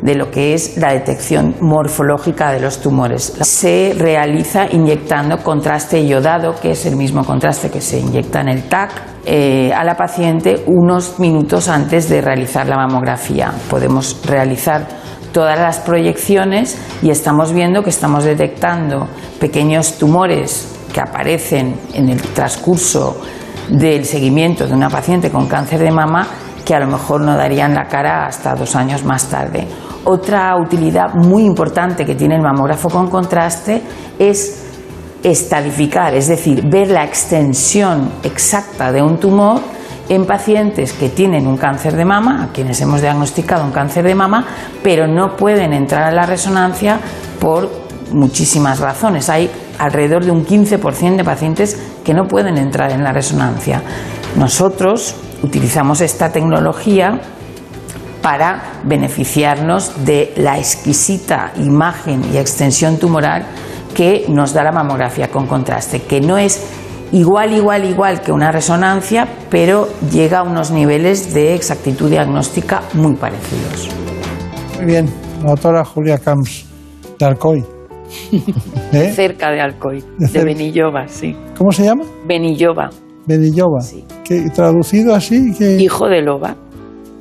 [0.03, 3.35] de lo que es la detección morfológica de los tumores.
[3.43, 8.69] Se realiza inyectando contraste iodado, que es el mismo contraste que se inyecta en el
[8.69, 8.91] TAC,
[9.27, 13.53] eh, a la paciente unos minutos antes de realizar la mamografía.
[13.69, 15.00] Podemos realizar
[15.33, 19.09] todas las proyecciones y estamos viendo que estamos detectando
[19.39, 23.21] pequeños tumores que aparecen en el transcurso
[23.69, 26.27] del seguimiento de una paciente con cáncer de mama
[26.65, 29.67] que a lo mejor no darían la cara hasta dos años más tarde.
[30.05, 33.83] Otra utilidad muy importante que tiene el mamógrafo con contraste
[34.19, 34.67] es
[35.23, 39.61] estadificar, es decir, ver la extensión exacta de un tumor
[40.11, 44.17] en pacientes que tienen un cáncer de mama, a quienes hemos diagnosticado un cáncer de
[44.17, 44.45] mama,
[44.83, 46.99] pero no pueden entrar a la resonancia
[47.39, 47.71] por
[48.11, 49.31] muchísimas razones.
[49.31, 53.83] Hay alrededor de un 15% de pacientes que no pueden entrar en la resonancia.
[54.37, 55.15] Nosotros
[55.45, 57.21] utilizamos esta tecnología
[58.21, 63.47] para beneficiarnos de la exquisita imagen y extensión tumoral
[63.95, 66.80] que nos da la mamografía con contraste, que no es
[67.13, 73.15] igual, igual, igual que una resonancia, pero llega a unos niveles de exactitud diagnóstica muy
[73.15, 73.89] parecidos.
[74.77, 75.11] Muy bien,
[75.43, 76.67] la doctora Julia Camps,
[77.19, 77.65] de Alcoy.
[78.93, 79.13] ¿Eh?
[79.15, 80.45] Cerca de Alcoy, De de, cerca.
[80.47, 81.37] Benilloba, sí.
[81.57, 82.05] ¿Cómo se llama?
[82.27, 82.91] Benilloba,
[83.27, 83.79] Benilloba.
[84.25, 85.77] Que, traducido así, que...
[85.81, 86.57] hijo de loba.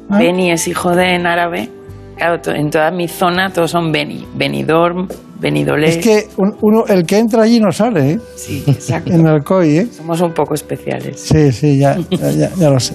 [0.09, 0.17] Ah.
[0.17, 1.69] Beni es hijo de en árabe.
[2.17, 4.25] Claro, to- en toda mi zona todos son Beni.
[4.35, 5.07] Benidorm,
[5.39, 5.87] Benidolé.
[5.89, 8.19] Es que un- uno, el que entra allí no sale, ¿eh?
[8.35, 9.11] Sí, exacto.
[9.13, 9.87] En Alcoy, ¿eh?
[9.91, 11.19] Somos un poco especiales.
[11.21, 12.93] Sí, sí, ya, ya, ya- ya lo sé.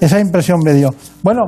[0.00, 0.90] Esa impresión me dio.
[1.22, 1.42] Bueno,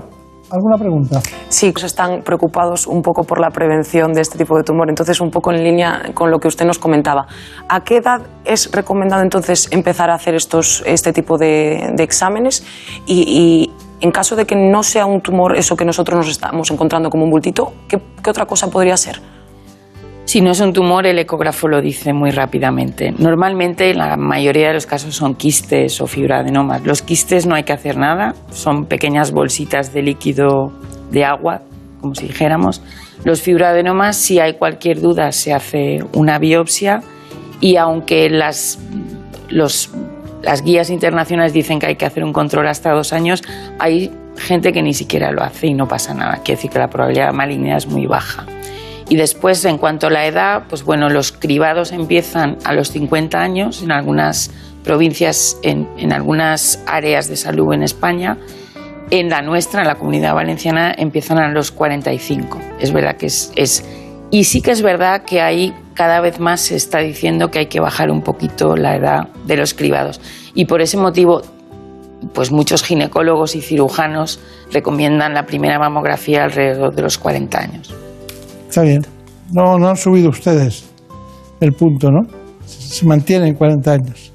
[0.51, 1.21] ¿alguna pregunta?
[1.51, 4.89] Sí, pues están preocupados un poco por la prevención de este tipo de tumor.
[4.89, 7.27] Entonces, un poco en línea con lo que usted nos comentaba.
[7.69, 12.65] ¿A qué edad es recomendado entonces empezar a hacer estos, este tipo de, de exámenes?
[13.07, 13.71] Y, y
[14.01, 17.25] en caso de que no sea un tumor eso que nosotros nos estamos encontrando como
[17.25, 19.21] un bultito, ¿qué, qué otra cosa podría ser?
[20.29, 23.15] Si no es un tumor, el ecógrafo lo dice muy rápidamente.
[23.17, 26.85] Normalmente, la mayoría de los casos son quistes o fibroadenomas.
[26.85, 30.71] Los quistes no hay que hacer nada, son pequeñas bolsitas de líquido
[31.11, 31.63] de agua,
[32.03, 32.83] como si dijéramos.
[33.25, 37.01] Los fibroadenomas, si hay cualquier duda, se hace una biopsia
[37.63, 38.79] y aunque las,
[39.49, 43.43] las guías internacionales dicen que hay que hacer un control hasta dos años,
[43.79, 46.43] hay gente que ni siquiera lo hace y no pasa nada.
[46.45, 48.45] Quiere decir que la probabilidad de malignidad es muy baja.
[49.09, 53.41] Y después, en cuanto a la edad, pues bueno, los cribados empiezan a los 50
[53.41, 54.51] años en algunas
[54.85, 58.37] provincias, en, en algunas áreas de salud en España.
[59.11, 62.61] En la nuestra, en la comunidad valenciana, empiezan a los 45.
[62.81, 63.85] Es verdad que es, es...
[64.31, 67.67] Y sí que es verdad que ahí cada vez más se está diciendo que hay
[67.67, 70.21] que bajar un poquito la edad de los cribados.
[70.53, 71.41] Y por ese motivo,
[72.35, 74.39] pues muchos ginecólogos y cirujanos
[74.71, 77.95] recomiendan la primera mamografía alrededor de los 40 años.
[78.69, 79.03] Está bien.
[79.53, 80.89] No, no han subido ustedes
[81.61, 82.21] el punto, ¿no?
[82.67, 84.33] Se mantiene en 40 años.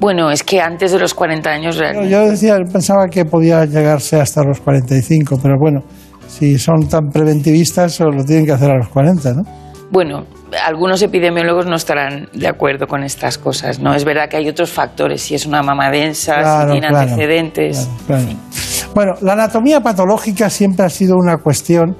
[0.00, 2.10] Bueno, es que antes de los 40 años realmente.
[2.10, 5.80] yo decía, pensaba que podía llegarse hasta los 45, pero bueno,
[6.28, 9.42] si son tan preventivistas, lo tienen que hacer a los 40, ¿no?
[9.90, 10.26] Bueno,
[10.66, 13.94] algunos epidemiólogos no estarán de acuerdo con estas cosas, ¿no?
[13.94, 17.10] Es verdad que hay otros factores, si es una mama densa, Claro, si tiene claro,
[17.10, 17.88] antecedentes.
[18.06, 18.24] Claro.
[18.94, 21.96] Bueno, la anatomía patológica siempre ha sido una cuestión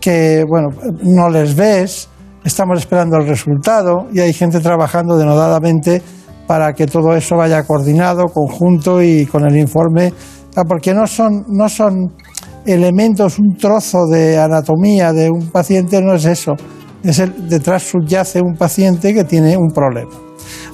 [0.00, 0.68] que, bueno,
[1.02, 2.08] no les ves,
[2.44, 6.02] estamos esperando el resultado y hay gente trabajando denodadamente
[6.46, 10.12] para que todo eso vaya coordinado, conjunto y con el informe,
[10.56, 12.12] ah, porque no son, no son
[12.66, 16.54] elementos, un trozo de anatomía de un paciente, no es eso.
[17.02, 20.10] Es el, detrás subyace un paciente que tiene un problema.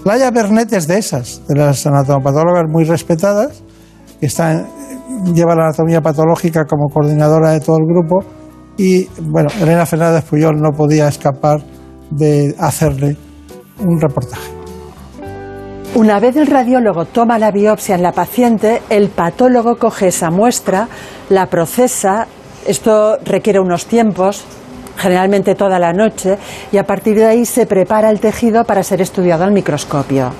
[0.05, 3.63] Laia Bernet es de esas, de las anatomopatólogas muy respetadas,
[4.19, 4.65] que está
[5.35, 8.25] lleva la anatomía patológica como coordinadora de todo el grupo
[8.77, 11.61] y bueno, Elena Fernández Puyol no podía escapar
[12.11, 13.17] de hacerle
[13.81, 14.57] un reportaje.
[15.95, 20.89] Una vez el radiólogo toma la biopsia en la paciente, el patólogo coge esa muestra,
[21.31, 22.27] la procesa,
[22.67, 24.45] esto requiere unos tiempos,
[24.99, 26.37] generalmente toda la noche,
[26.71, 30.33] y a partir de ahí se prepara el tejido para ser estudiado al microscopio.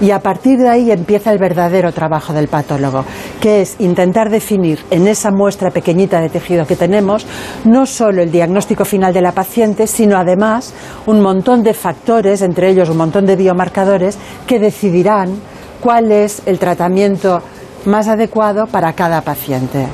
[0.00, 3.04] Y a partir de ahí empieza el verdadero trabajo del patólogo,
[3.40, 7.26] que es intentar definir en esa muestra pequeñita de tejido que tenemos
[7.64, 10.74] no solo el diagnóstico final de la paciente, sino además
[11.06, 15.40] un montón de factores, entre ellos un montón de biomarcadores, que decidirán
[15.80, 17.40] cuál es el tratamiento
[17.86, 19.86] más adecuado para cada paciente.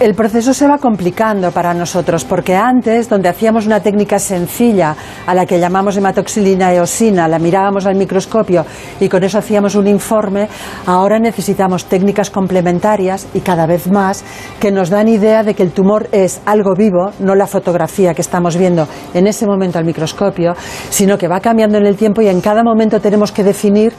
[0.00, 5.34] El proceso se va complicando para nosotros porque antes, donde hacíamos una técnica sencilla a
[5.34, 8.66] la que llamamos hematoxilina eosina, la mirábamos al microscopio
[8.98, 10.48] y con eso hacíamos un informe,
[10.86, 14.24] ahora necesitamos técnicas complementarias y cada vez más
[14.58, 18.22] que nos dan idea de que el tumor es algo vivo, no la fotografía que
[18.22, 20.54] estamos viendo en ese momento al microscopio,
[20.90, 23.92] sino que va cambiando en el tiempo y en cada momento tenemos que definir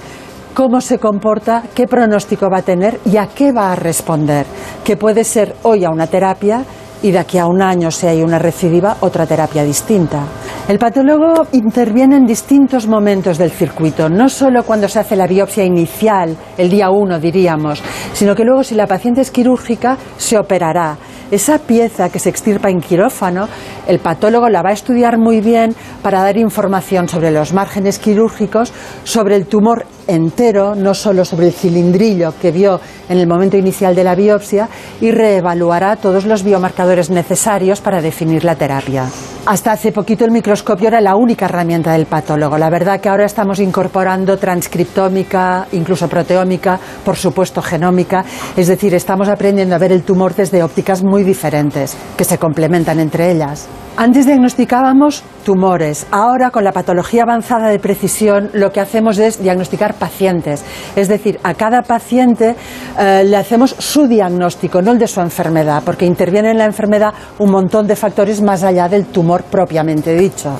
[0.55, 4.45] cómo se comporta, qué pronóstico va a tener y a qué va a responder,
[4.85, 6.63] que puede ser hoy a una terapia
[7.03, 10.23] y de aquí a un año, si hay una recidiva, otra terapia distinta.
[10.67, 15.65] El patólogo interviene en distintos momentos del circuito, no solo cuando se hace la biopsia
[15.65, 17.83] inicial, el día 1 diríamos,
[18.13, 20.97] sino que luego si la paciente es quirúrgica, se operará.
[21.31, 23.47] Esa pieza que se extirpa en quirófano,
[23.87, 28.71] el patólogo la va a estudiar muy bien para dar información sobre los márgenes quirúrgicos,
[29.03, 32.79] sobre el tumor entero, no solo sobre el cilindrillo que vio
[33.09, 34.69] en el momento inicial de la biopsia,
[35.01, 39.05] y reevaluará todos los biomarcadores necesarios para definir la terapia.
[39.47, 42.57] Hasta hace poquito el microscopio era la única herramienta del patólogo.
[42.57, 48.25] La verdad que ahora estamos incorporando transcriptómica, incluso proteómica, por supuesto genómica.
[48.57, 52.99] Es decir, estamos aprendiendo a ver el tumor desde ópticas muy diferentes, que se complementan
[52.99, 53.67] entre ellas.
[53.97, 56.05] Antes diagnosticábamos tumores.
[56.11, 60.65] Ahora, con la patología avanzada de precisión, lo que hacemos es diagnosticar pacientes.
[60.97, 62.55] Es decir, a cada paciente
[62.99, 67.13] eh, le hacemos su diagnóstico, no el de su enfermedad, porque interviene en la enfermedad
[67.39, 70.51] un montón de factores más allá del tumor propiamente dicho.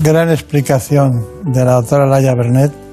[0.00, 2.87] Gran explicación de la doctora Laia Bernet.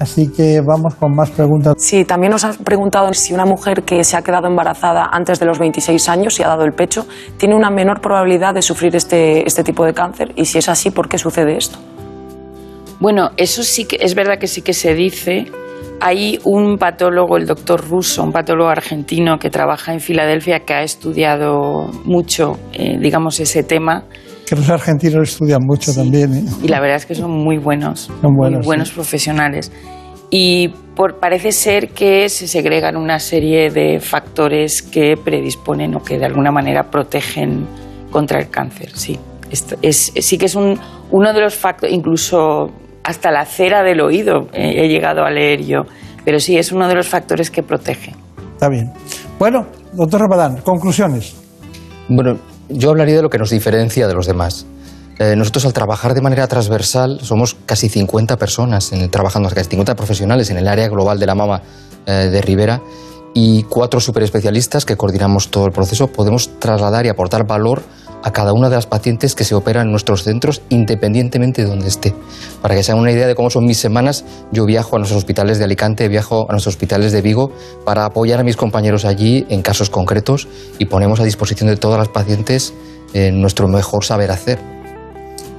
[0.00, 1.74] Así que vamos con más preguntas.
[1.76, 5.44] Sí, también nos han preguntado si una mujer que se ha quedado embarazada antes de
[5.44, 7.06] los 26 años y ha dado el pecho
[7.36, 10.90] tiene una menor probabilidad de sufrir este, este tipo de cáncer y si es así,
[10.90, 11.78] ¿por qué sucede esto?
[12.98, 15.50] Bueno, eso sí que es verdad que sí que se dice.
[16.00, 20.82] Hay un patólogo, el doctor Russo, un patólogo argentino que trabaja en Filadelfia, que ha
[20.82, 24.04] estudiado mucho, eh, digamos, ese tema.
[24.50, 26.34] Que los argentinos estudian mucho también.
[26.34, 26.44] ¿eh?
[26.64, 29.70] Y la verdad es que son muy buenos, Son buenos, muy buenos profesionales.
[30.28, 36.18] Y por- parece ser que se segregan una serie de factores que predisponen o que
[36.18, 37.64] de alguna manera protegen
[38.10, 38.90] contra el cáncer.
[38.94, 39.16] Sí,
[39.52, 40.76] Esto es, sí que es un,
[41.12, 42.72] uno de los factores, incluso
[43.04, 45.82] hasta la cera del oído eh, he llegado a leer yo,
[46.24, 48.14] pero sí es uno de los factores que protege.
[48.54, 48.92] Está bien.
[49.38, 51.36] Bueno, doctor Ramadán, conclusiones.
[52.08, 52.36] Bueno,
[52.70, 54.66] yo hablaría de lo que nos diferencia de los demás.
[55.18, 59.94] Eh, nosotros al trabajar de manera transversal somos casi 50 personas en trabajando, casi 50
[59.94, 61.62] profesionales en el área global de la mama
[62.06, 62.80] eh, de Rivera
[63.34, 66.06] y cuatro superespecialistas que coordinamos todo el proceso.
[66.06, 67.82] Podemos trasladar y aportar valor
[68.22, 71.88] a cada una de las pacientes que se operan en nuestros centros independientemente de donde
[71.88, 72.14] esté.
[72.62, 75.18] Para que se hagan una idea de cómo son mis semanas, yo viajo a nuestros
[75.18, 77.52] hospitales de Alicante, viajo a nuestros hospitales de Vigo
[77.84, 80.48] para apoyar a mis compañeros allí en casos concretos
[80.78, 82.74] y ponemos a disposición de todas las pacientes
[83.14, 84.58] eh, nuestro mejor saber hacer.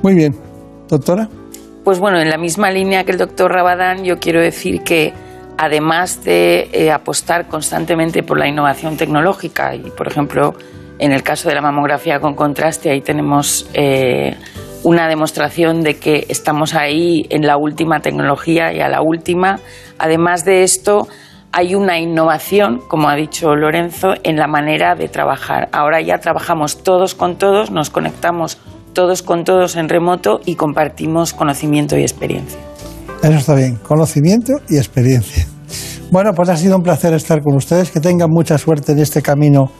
[0.01, 0.35] Muy bien.
[0.87, 1.29] Doctora.
[1.83, 5.13] Pues bueno, en la misma línea que el doctor Rabadán, yo quiero decir que
[5.57, 10.53] además de eh, apostar constantemente por la innovación tecnológica y, por ejemplo,
[11.01, 14.37] en el caso de la mamografía con contraste, ahí tenemos eh,
[14.83, 19.59] una demostración de que estamos ahí en la última tecnología y a la última.
[19.97, 21.07] Además de esto,
[21.51, 25.69] hay una innovación, como ha dicho Lorenzo, en la manera de trabajar.
[25.71, 28.59] Ahora ya trabajamos todos con todos, nos conectamos
[28.93, 32.59] todos con todos en remoto y compartimos conocimiento y experiencia.
[33.23, 33.77] Eso está bien.
[33.77, 35.47] Conocimiento y experiencia.
[36.11, 37.89] Bueno, pues ha sido un placer estar con ustedes.
[37.89, 39.71] Que tengan mucha suerte en este camino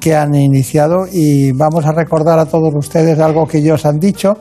[0.00, 4.34] que han iniciado y vamos a recordar a todos ustedes algo que ellos han dicho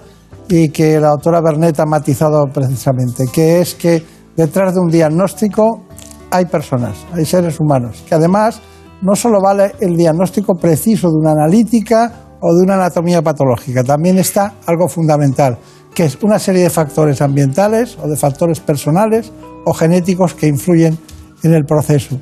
[0.47, 4.01] y que la doctora Bernet ha matizado precisamente, que es que
[4.35, 5.83] detrás de un diagnóstico
[6.31, 8.61] hay personas, hay seres humanos, que además
[9.01, 14.17] no solo vale el diagnóstico preciso de una analítica o de una anatomía patológica, también
[14.17, 15.57] está algo fundamental,
[15.93, 19.31] que es una serie de factores ambientales o de factores personales
[19.65, 20.97] o genéticos que influyen
[21.43, 22.17] en el proceso.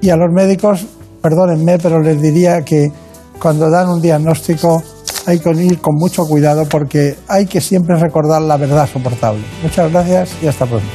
[0.00, 0.86] Y a los médicos,
[1.24, 2.92] perdónenme, pero les diría que
[3.40, 4.82] cuando dan un diagnóstico
[5.24, 9.40] hay que ir con mucho cuidado porque hay que siempre recordar la verdad soportable.
[9.62, 10.86] Muchas gracias y hasta pronto.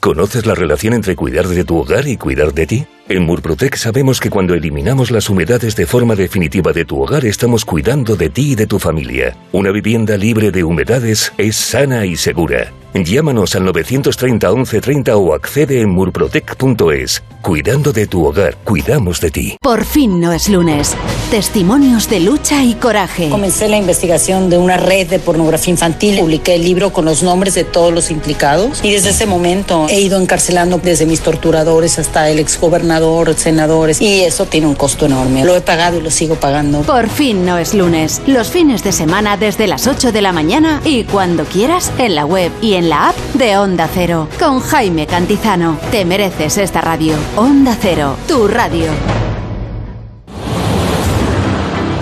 [0.00, 2.86] ¿Conoces la relación entre cuidar de tu hogar y cuidar de ti?
[3.10, 7.64] En Murprotec sabemos que cuando eliminamos las humedades de forma definitiva de tu hogar estamos
[7.64, 9.34] cuidando de ti y de tu familia.
[9.50, 12.70] Una vivienda libre de humedades es sana y segura.
[12.94, 17.22] Llámanos al 930 1130 o accede en murprotec.es.
[17.42, 19.56] Cuidando de tu hogar, cuidamos de ti.
[19.62, 20.96] Por fin no es lunes.
[21.30, 23.28] Testimonios de lucha y coraje.
[23.28, 27.54] Comencé la investigación de una red de pornografía infantil, publiqué el libro con los nombres
[27.54, 32.28] de todos los implicados y desde ese momento he ido encarcelando desde mis torturadores hasta
[32.28, 32.88] el exgobernador,
[33.36, 35.44] senadores y eso tiene un costo enorme.
[35.44, 36.82] Lo he pagado y lo sigo pagando.
[36.82, 38.20] Por fin no es lunes.
[38.26, 42.24] Los fines de semana desde las 8 de la mañana y cuando quieras en la
[42.24, 44.28] web y en la app de Onda Cero.
[44.38, 45.78] Con Jaime Cantizano.
[45.90, 47.14] Te mereces esta radio.
[47.36, 49.27] Onda Cero, tu radio.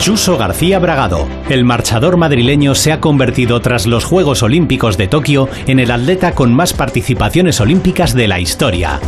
[0.07, 1.27] Chuso García Bragado.
[1.49, 6.31] El marchador madrileño se ha convertido tras los Juegos Olímpicos de Tokio en el atleta
[6.31, 9.01] con más participaciones olímpicas de la historia.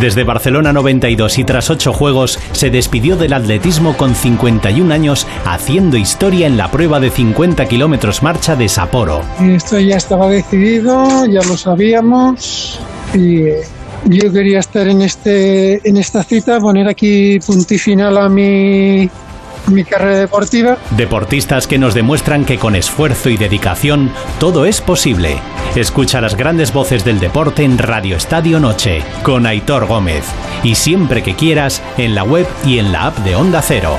[0.00, 5.96] Desde Barcelona 92 y tras ocho Juegos, se despidió del atletismo con 51 años haciendo
[5.96, 9.22] historia en la prueba de 50 kilómetros marcha de Sapporo.
[9.40, 12.78] Esto ya estaba decidido, ya lo sabíamos
[13.12, 13.46] y
[14.04, 19.10] yo quería estar en, este, en esta cita, poner aquí punto final a mi,
[19.68, 20.78] mi carrera deportiva.
[20.96, 25.38] Deportistas que nos demuestran que con esfuerzo y dedicación todo es posible.
[25.74, 30.24] Escucha las grandes voces del deporte en Radio Estadio Noche con Aitor Gómez
[30.62, 33.98] y siempre que quieras en la web y en la app de Onda Cero.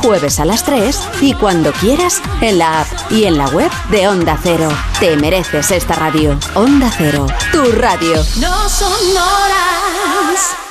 [0.01, 4.07] Jueves a las 3 y cuando quieras en la app y en la web de
[4.07, 4.69] Onda Cero.
[4.99, 6.37] Te mereces esta radio.
[6.55, 8.15] Onda Cero, tu radio.
[8.39, 10.70] No sonoras.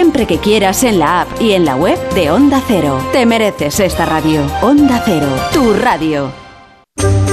[0.00, 2.98] siempre que quieras en la app y en la web de Onda Cero.
[3.12, 4.40] Te mereces esta radio.
[4.62, 6.32] Onda Cero, tu radio.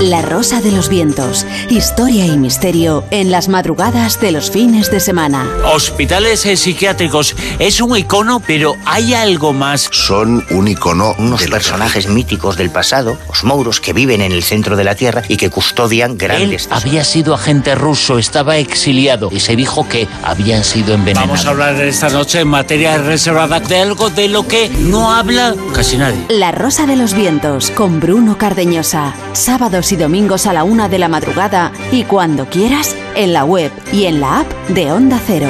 [0.02, 1.48] La Rosa de los Vientos.
[1.69, 5.49] Historia y misterio en las madrugadas de los fines de semana.
[5.74, 9.90] Hospitales psiquiátricos es un icono, pero hay algo más.
[9.91, 14.76] Son un icono, unos personajes míticos del pasado, los mouros que viven en el centro
[14.76, 19.40] de la Tierra y que custodian grandes Él había sido agente ruso, estaba exiliado y
[19.40, 21.30] se dijo que habían sido envenenados.
[21.30, 25.56] Vamos a hablar esta noche en materia reservada de algo de lo que no habla
[25.74, 26.24] casi nadie.
[26.30, 29.15] La Rosa de los Vientos con Bruno Cardeñosa.
[29.34, 33.72] Sábados y domingos a la una de la madrugada y cuando quieras en la web
[33.92, 35.50] y en la app de Onda Cero.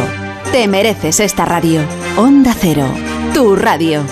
[0.52, 1.82] Te mereces esta radio.
[2.18, 2.88] Onda Cero,
[3.34, 4.04] tu radio.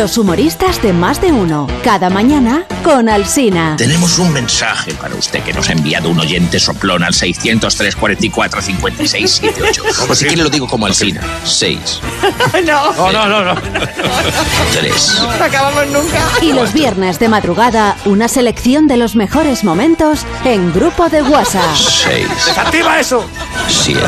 [0.00, 3.74] Los humoristas de más de uno, cada mañana con Alsina.
[3.76, 8.62] Tenemos un mensaje para usted que nos ha enviado un oyente soplón al 603 44
[8.62, 9.82] 56 78.
[10.08, 11.20] O si quiere lo digo como Alsina.
[11.44, 12.00] 6.
[12.66, 12.92] no.
[12.94, 13.60] No, no, no, no.
[14.72, 15.22] 3.
[15.38, 16.26] No acabamos nunca.
[16.40, 21.76] Y los viernes de madrugada, una selección de los mejores momentos en grupo de WhatsApp.
[21.76, 22.26] 6.
[22.46, 23.26] ¡Desactiva eso!
[23.68, 24.00] 7.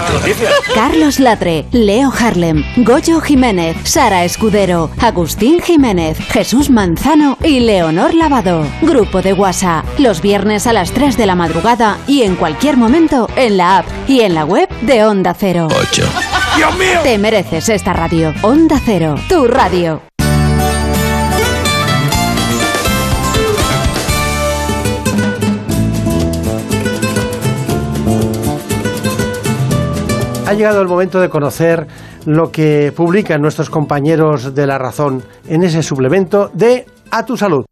[0.75, 8.65] Carlos Latre, Leo Harlem, Goyo Jiménez, Sara Escudero, Agustín Jiménez, Jesús Manzano y Leonor Lavado.
[8.83, 13.29] Grupo de WhatsApp, los viernes a las 3 de la madrugada y en cualquier momento
[13.35, 15.67] en la app y en la web de Onda Cero.
[15.69, 16.05] 8.
[16.57, 17.01] ¡Dios mío!
[17.03, 18.33] Te mereces esta radio.
[18.43, 20.03] Onda Cero, tu radio.
[30.47, 31.89] Ha llegado el momento de conocer
[32.27, 37.65] lo que publican nuestros compañeros de La Razón en ese suplemento de A tu Salud.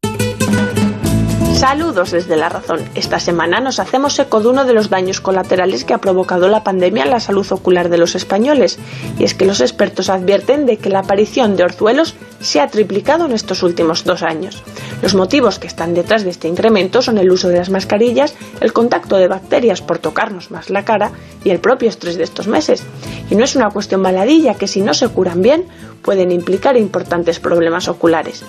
[1.60, 2.80] Saludos desde La Razón.
[2.94, 6.64] Esta semana nos hacemos eco de uno de los daños colaterales que ha provocado la
[6.64, 8.78] pandemia en la salud ocular de los españoles,
[9.18, 13.26] y es que los expertos advierten de que la aparición de orzuelos se ha triplicado
[13.26, 14.62] en estos últimos dos años.
[15.02, 18.72] Los motivos que están detrás de este incremento son el uso de las mascarillas, el
[18.72, 21.10] contacto de bacterias por tocarnos más la cara
[21.44, 22.84] y el propio estrés de estos meses.
[23.28, 25.66] Y no es una cuestión maladilla que si no se curan bien
[26.00, 28.44] pueden implicar importantes problemas oculares.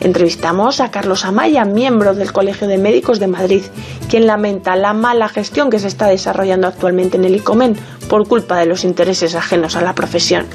[0.00, 3.62] Entrevistamos a Carlos Amaya, miembro del Colegio de Médicos de Madrid,
[4.10, 7.76] quien lamenta la mala gestión que se está desarrollando actualmente en el ICOMEN
[8.08, 10.46] por culpa de los intereses ajenos a la profesión.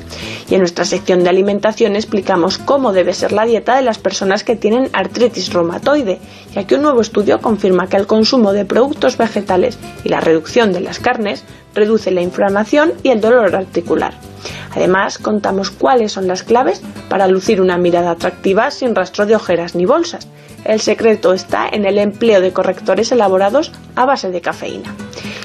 [0.48, 4.44] Y en nuestra sección de alimentación explicamos cómo debe ser la dieta de las personas
[4.44, 6.20] que tienen artritis reumatoide,
[6.54, 10.72] ya que un nuevo estudio confirma que el consumo de productos vegetales y la reducción
[10.72, 11.44] de las carnes
[11.74, 14.31] reduce la inflamación y el dolor articular.
[14.76, 19.76] Además, contamos cuáles son las claves para lucir una mirada atractiva sin rastro de ojeras
[19.76, 20.28] ni bolsas.
[20.64, 24.94] El secreto está en el empleo de correctores elaborados a base de cafeína.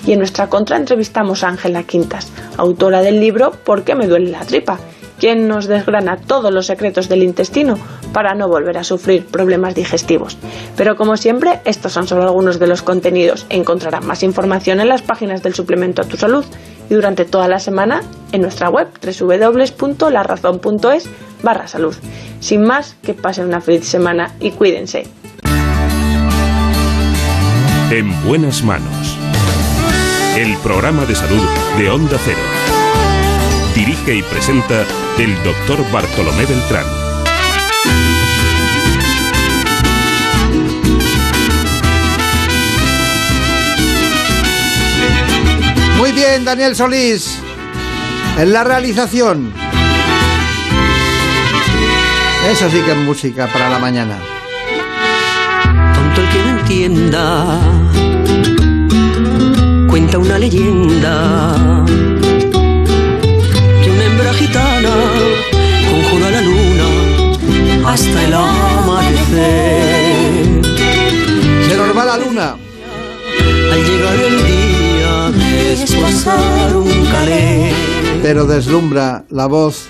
[0.06, 4.30] Y en nuestra contra entrevistamos a Ángela Quintas, autora del libro ¿Por qué me duele
[4.30, 4.78] la tripa?
[5.18, 7.78] quien nos desgrana todos los secretos del intestino
[8.12, 10.36] para no volver a sufrir problemas digestivos.
[10.76, 13.46] Pero como siempre, estos son solo algunos de los contenidos.
[13.48, 16.44] Encontrarán más información en las páginas del suplemento a tu salud
[16.88, 18.02] y durante toda la semana
[18.32, 21.08] en nuestra web www.larazón.es
[21.42, 21.96] barra salud.
[22.40, 25.06] Sin más, que pasen una feliz semana y cuídense.
[27.90, 29.18] En buenas manos.
[30.36, 31.42] El programa de salud
[31.78, 32.36] de Onda Cero.
[33.74, 34.84] Dirige y presenta
[35.18, 37.05] el doctor Bartolomé Beltrán.
[46.16, 47.38] Bien, Daniel Solís.
[48.38, 49.52] En la realización.
[52.50, 54.18] Eso sí que es música para la mañana.
[55.94, 57.60] Tonto el que no entienda.
[59.90, 61.54] Cuenta una leyenda.
[63.82, 64.94] Que una hembra gitana
[65.90, 66.84] conjura la luna
[67.92, 69.36] hasta el amanecer.
[71.68, 72.56] Se nos va la luna.
[73.72, 74.65] Al llegar el día
[76.74, 77.72] un calé.
[78.22, 79.86] Pero deslumbra la voz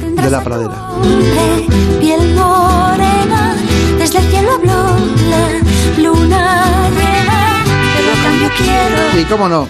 [0.00, 0.88] de la pradera.
[2.00, 3.54] piel morena,
[3.98, 4.96] desde el cielo habló
[5.30, 5.48] la
[6.02, 7.62] luna llena,
[7.96, 9.68] pero a cambio quiero Y cómo no,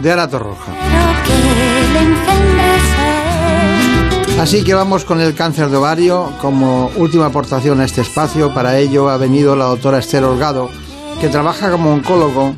[0.00, 0.72] de Ara Torroja.
[1.26, 1.34] que
[1.92, 3.10] le engendrece.
[4.40, 8.52] Así que vamos con el cáncer de ovario como última aportación a este espacio.
[8.54, 10.70] Para ello ha venido la doctora Esther Holgado,
[11.20, 12.56] que trabaja como oncólogo,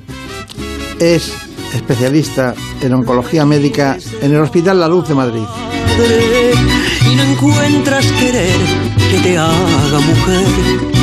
[0.98, 1.32] es
[1.74, 5.42] especialista en oncología médica en el Hospital La Luz de Madrid.
[7.10, 8.56] y no encuentras querer
[9.10, 10.46] que te haga mujer,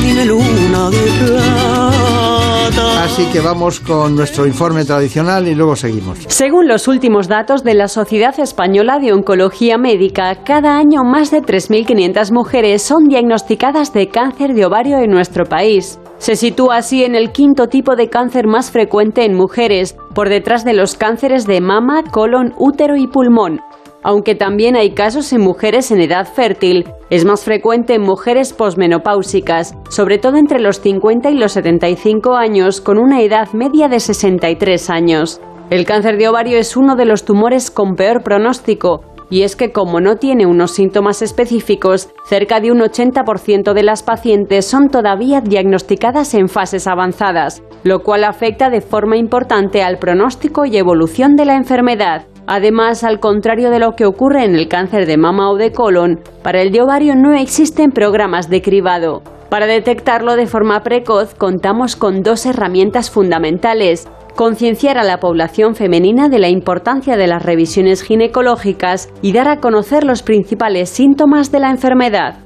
[0.01, 3.03] dime luna de plata.
[3.03, 6.19] Así que vamos con nuestro informe tradicional y luego seguimos.
[6.27, 11.41] Según los últimos datos de la Sociedad Española de Oncología Médica, cada año más de
[11.41, 15.99] 3.500 mujeres son diagnosticadas de cáncer de ovario en nuestro país.
[16.21, 20.63] Se sitúa así en el quinto tipo de cáncer más frecuente en mujeres, por detrás
[20.63, 23.59] de los cánceres de mama, colon, útero y pulmón.
[24.03, 29.73] Aunque también hay casos en mujeres en edad fértil, es más frecuente en mujeres posmenopáusicas,
[29.89, 34.91] sobre todo entre los 50 y los 75 años, con una edad media de 63
[34.91, 35.41] años.
[35.71, 39.71] El cáncer de ovario es uno de los tumores con peor pronóstico, y es que
[39.71, 45.41] como no tiene unos síntomas específicos, cerca de un 80% de las pacientes son todavía
[45.41, 51.45] diagnosticadas en fases avanzadas, lo cual afecta de forma importante al pronóstico y evolución de
[51.45, 52.27] la enfermedad.
[52.45, 56.19] Además, al contrario de lo que ocurre en el cáncer de mama o de colon,
[56.43, 59.23] para el de ovario no existen programas de cribado.
[59.51, 64.07] Para detectarlo de forma precoz contamos con dos herramientas fundamentales.
[64.35, 69.59] Concienciar a la población femenina de la importancia de las revisiones ginecológicas y dar a
[69.59, 72.37] conocer los principales síntomas de la enfermedad.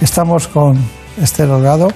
[0.00, 0.76] Estamos con
[1.20, 1.88] Esther Holgado.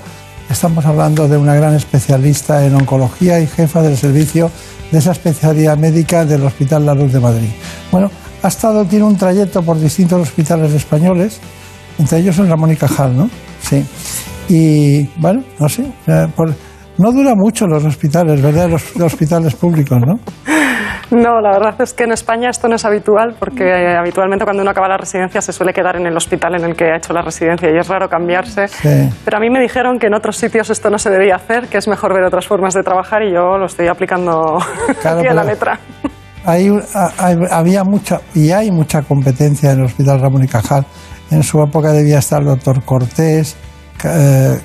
[0.49, 4.51] Estamos hablando de una gran especialista en oncología y jefa del servicio
[4.93, 7.49] de esa especialidad médica del Hospital La Luz de Madrid.
[7.91, 8.11] Bueno,
[8.43, 11.41] ha estado, tiene un trayecto por distintos hospitales españoles,
[11.99, 13.29] entre ellos el Ramón y Cajal, ¿no?
[13.61, 13.85] Sí.
[14.49, 16.29] Y bueno, no sé, eh,
[16.99, 18.71] no dura mucho los hospitales, ¿verdad?
[18.71, 20.15] Los, los hospitales públicos, ¿no?
[21.11, 24.63] No, la verdad es que en España esto no es habitual porque eh, habitualmente cuando
[24.63, 27.13] uno acaba la residencia se suele quedar en el hospital en el que ha hecho
[27.13, 28.67] la residencia y es raro cambiarse.
[28.67, 29.09] Sí.
[29.25, 31.79] Pero a mí me dijeron que en otros sitios esto no se debería hacer, que
[31.79, 34.59] es mejor ver otras formas de trabajar y yo lo estoy aplicando
[35.01, 35.79] Claro, aquí a la letra.
[36.45, 36.71] Hay,
[37.51, 40.87] había mucha y hay mucha competencia en el Hospital Ramón y Cajal.
[41.31, 43.57] En su época debía estar el doctor Cortés,
[44.05, 44.59] eh,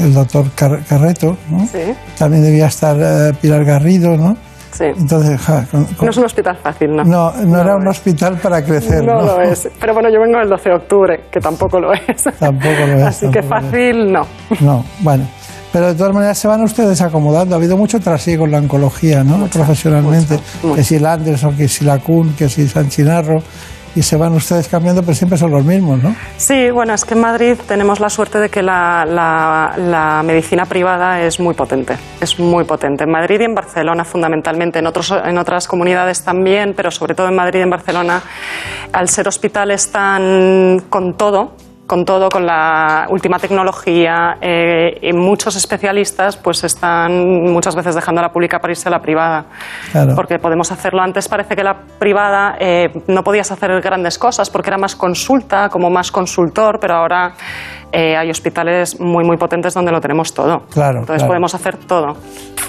[0.00, 1.66] el doctor Car- Carreto, ¿no?
[1.66, 1.78] Sí.
[2.18, 4.36] también debía estar eh, Pilar Garrido, ¿no?
[4.72, 4.84] Sí.
[4.84, 7.02] Entonces, ja, con- con- No es un hospital fácil, ¿no?
[7.04, 9.22] no, no era un hospital para crecer, No ¿no?
[9.26, 9.68] lo es.
[9.80, 12.24] Pero bueno, yo vengo el 12 de octubre, que tampoco lo es.
[12.38, 13.02] Tampoco lo es.
[13.04, 14.26] Así que fácil, no.
[14.60, 15.26] No, bueno.
[15.72, 17.54] Pero de todas maneras se van ustedes acomodando.
[17.54, 19.46] Ha habido mucho trasiego en la oncología, ¿no?
[19.46, 20.38] Profesionalmente.
[20.74, 23.42] Que si el Anderson, que si la Kuhn, que si San Chinarro.
[23.96, 26.14] Y se van ustedes cambiando, pero siempre son los mismos, ¿no?
[26.36, 31.20] Sí, bueno, es que en Madrid tenemos la suerte de que la, la- medicina privada
[31.22, 33.04] es muy potente, es muy potente.
[33.04, 37.28] En Madrid y en Barcelona fundamentalmente, en, otros, en otras comunidades también, pero sobre todo
[37.28, 38.22] en Madrid y en Barcelona,
[38.92, 41.52] al ser hospitales tan con todo,
[41.86, 47.12] con todo, con la última tecnología, eh, y muchos especialistas pues están
[47.52, 49.46] muchas veces dejando la pública para irse a la privada.
[49.92, 50.14] Claro.
[50.16, 54.70] Porque podemos hacerlo antes, parece que la privada eh, no podías hacer grandes cosas porque
[54.70, 57.34] era más consulta, como más consultor, pero ahora
[57.92, 60.62] eh, hay hospitales muy, muy potentes donde lo tenemos todo.
[60.70, 61.28] Claro, Entonces claro.
[61.28, 62.16] podemos hacer todo.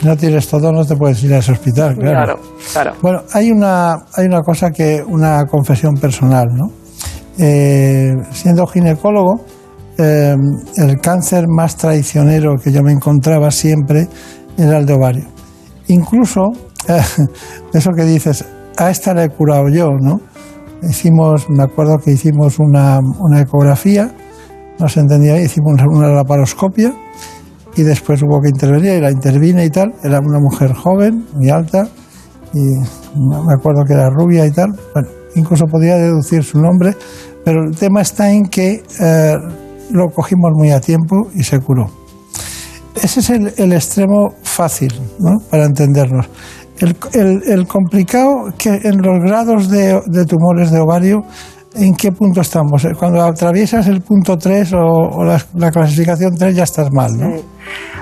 [0.03, 2.35] No tienes todo, no te puedes ir a ese hospital, claro.
[2.35, 2.39] Claro,
[2.71, 2.93] claro.
[3.01, 6.86] Bueno, hay una, hay una cosa que, una confesión personal, ¿no?
[7.39, 9.41] Eh, siendo ginecólogo,
[9.97, 10.35] eh,
[10.77, 14.07] el cáncer más traicionero que yo me encontraba siempre
[14.57, 15.25] era el de ovario.
[15.87, 16.51] Incluso,
[17.73, 18.45] eso que dices,
[18.77, 20.19] a esta la he curado yo, ¿no?
[20.83, 24.11] Hicimos, me acuerdo que hicimos una, una ecografía,
[24.79, 26.93] no se entendía, hicimos una laparoscopia
[27.75, 29.93] y después hubo que intervenir y la intervine y tal.
[30.03, 31.87] Era una mujer joven, muy alta,
[32.53, 34.69] y me acuerdo que era rubia y tal.
[34.93, 36.95] Bueno, incluso podía deducir su nombre,
[37.43, 39.33] pero el tema está en que eh,
[39.91, 41.89] lo cogimos muy a tiempo y se curó.
[43.01, 44.91] Ese es el, extremo fácil
[45.51, 46.27] para entendernos.
[47.13, 51.23] El, complicado que en los grados de tumores de ovario,
[51.77, 52.87] ¿en qué punto estamos?
[52.97, 57.27] Cuando atraviesas el punto 3 o, o la, la clasificación 3 ya estás mal, ¿no?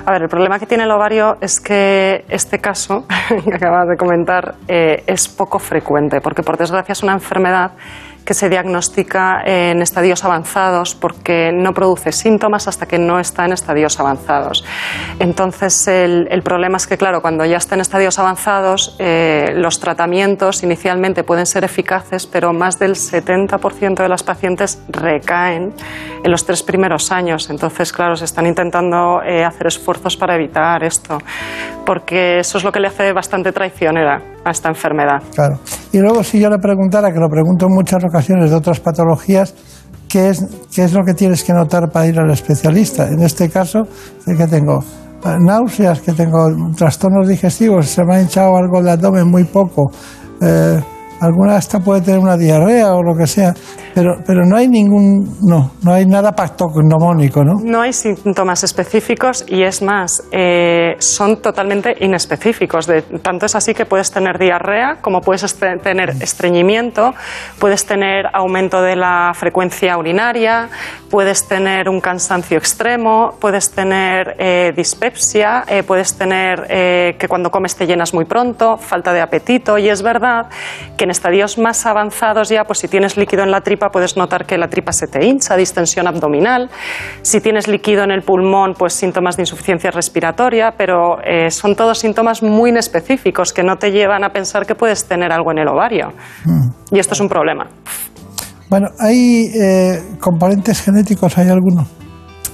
[0.04, 3.04] A ver, el problema que tiene el ovario es que este caso
[3.44, 7.72] que acabas de comentar eh, es poco frecuente, porque por desgracia es una enfermedad
[8.26, 13.52] que se diagnostica en estadios avanzados porque no produce síntomas hasta que no está en
[13.52, 14.64] estadios avanzados.
[15.20, 19.78] Entonces, el, el problema es que, claro, cuando ya está en estadios avanzados, eh, los
[19.80, 25.72] tratamientos inicialmente pueden ser eficaces, pero más del 70% de las pacientes recaen
[26.24, 27.48] en los tres primeros años.
[27.48, 31.18] Entonces, claro, se están intentando eh, hacer esfuerzos para evitar esto,
[31.84, 35.22] porque eso es lo que le hace bastante traicionera a esta enfermedad.
[35.34, 35.58] Claro.
[35.96, 39.54] Y luego si yo le preguntara, que lo pregunto en muchas ocasiones de otras patologías,
[40.06, 43.08] ¿qué es, qué es lo que tienes que notar para ir al especialista?
[43.08, 43.84] En este caso,
[44.22, 44.80] sé que tengo
[45.24, 49.90] eh, náuseas, que tengo trastornos digestivos, se me ha hinchado algo el abdomen muy poco,
[50.42, 50.78] eh,
[51.22, 53.54] alguna hasta puede tener una diarrea o lo que sea,
[53.96, 57.54] pero, pero no hay ningún, no, no hay nada patognomónico, ¿no?
[57.64, 62.86] No hay síntomas específicos y es más, eh, son totalmente inespecíficos.
[62.86, 67.14] De, tanto es así que puedes tener diarrea, como puedes tener estreñimiento,
[67.58, 70.68] puedes tener aumento de la frecuencia urinaria,
[71.10, 77.50] puedes tener un cansancio extremo, puedes tener eh, dispepsia, eh, puedes tener eh, que cuando
[77.50, 79.78] comes te llenas muy pronto, falta de apetito.
[79.78, 80.50] Y es verdad
[80.98, 84.46] que en estadios más avanzados ya, pues si tienes líquido en la tripa, puedes notar
[84.46, 86.70] que la tripa se te hincha, distensión abdominal.
[87.22, 91.98] Si tienes líquido en el pulmón, pues síntomas de insuficiencia respiratoria, pero eh, son todos
[91.98, 95.68] síntomas muy inespecíficos que no te llevan a pensar que puedes tener algo en el
[95.68, 96.12] ovario.
[96.90, 97.66] Y esto es un problema.
[98.68, 101.38] Bueno, ¿hay eh, componentes genéticos?
[101.38, 101.86] ¿Hay alguno?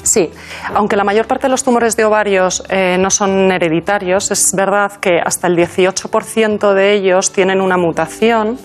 [0.02, 0.30] Sí,
[0.74, 4.92] aunque la mayor parte de los tumores de ovarios eh, no son hereditarios, es verdad
[5.00, 8.58] que hasta el 18% de ellos tienen una mutación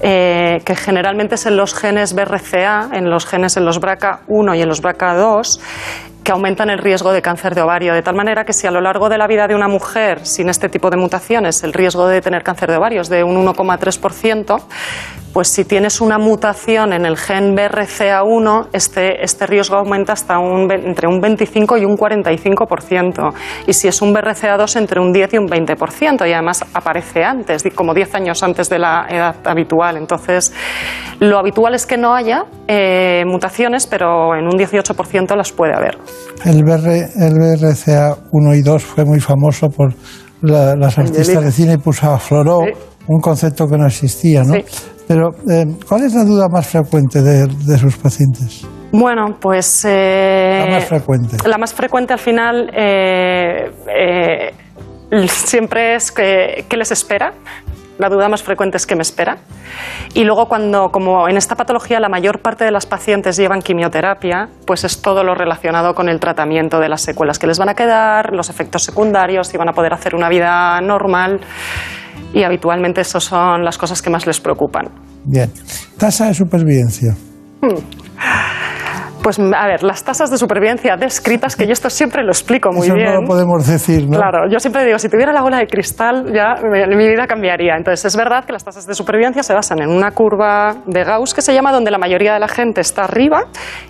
[0.00, 4.62] eh, que generalmente es en los genes BRCA, en los genes en los BRCA1 y
[4.62, 5.60] en los BRCA2
[6.24, 8.80] que aumentan el riesgo de cáncer de ovario, de tal manera que si a lo
[8.80, 12.22] largo de la vida de una mujer sin este tipo de mutaciones el riesgo de
[12.22, 14.62] tener cáncer de ovario es de un 1,3%,
[15.34, 20.70] pues si tienes una mutación en el gen BRCA1, este, este riesgo aumenta hasta un,
[20.70, 23.34] entre un 25 y un 45%.
[23.66, 26.26] Y si es un BRCA2, entre un 10 y un 20%.
[26.28, 29.96] Y además aparece antes, como 10 años antes de la edad habitual.
[29.96, 30.52] Entonces,
[31.18, 35.98] lo habitual es que no haya eh, mutaciones, pero en un 18% las puede haber.
[36.44, 39.92] El, BR, el BRCA1 y 2 fue muy famoso por
[40.42, 41.40] la- las artistas Angelica.
[41.46, 42.72] de cine y puso a Floró, Sí.
[43.08, 44.54] un concepto que no existía, ¿no?
[44.54, 44.64] Sí.
[45.06, 48.66] Pero, eh, ¿cuál es la duda más frecuente de, de sus pacientes?
[48.92, 49.84] Bueno, pues...
[49.84, 51.36] eh, La más frecuente.
[51.46, 54.52] La más frecuente al final eh, eh,
[55.28, 57.32] siempre es que, ¿qué les espera?
[57.98, 59.36] La duda más frecuente es qué me espera.
[60.14, 64.48] Y luego cuando, como en esta patología la mayor parte de las pacientes llevan quimioterapia,
[64.66, 67.74] pues es todo lo relacionado con el tratamiento de las secuelas que les van a
[67.74, 71.40] quedar, los efectos secundarios, si van a poder hacer una vida normal.
[72.32, 74.88] Y habitualmente esas son las cosas que más les preocupan.
[75.24, 75.50] Bien.
[75.98, 77.14] Tasa de supervivencia.
[79.24, 82.88] Pues a ver, las tasas de supervivencia descritas, que yo esto siempre lo explico muy
[82.88, 83.06] Eso bien.
[83.14, 84.18] no lo podemos decir, ¿no?
[84.18, 87.74] Claro, yo siempre digo, si tuviera la bola de cristal, ya mi, mi vida cambiaría.
[87.74, 91.32] Entonces, es verdad que las tasas de supervivencia se basan en una curva de Gauss
[91.32, 93.44] que se llama donde la mayoría de la gente está arriba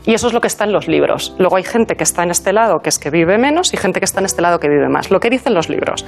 [0.05, 1.35] y eso es lo que está en los libros.
[1.37, 3.99] Luego hay gente que está en este lado, que es que vive menos, y gente
[3.99, 5.11] que está en este lado que vive más.
[5.11, 6.07] Lo que dicen los libros,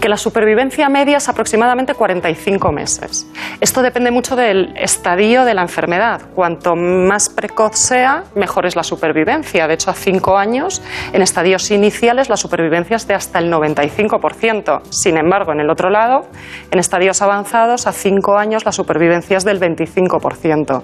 [0.00, 3.26] que la supervivencia media es aproximadamente 45 meses.
[3.60, 6.22] Esto depende mucho del estadio de la enfermedad.
[6.36, 9.66] Cuanto más precoz sea, mejor es la supervivencia.
[9.66, 10.82] De hecho, a cinco años,
[11.12, 14.82] en estadios iniciales, la supervivencia es de hasta el 95%.
[14.90, 16.28] Sin embargo, en el otro lado,
[16.70, 20.82] en estadios avanzados, a cinco años, la supervivencia es del 25%.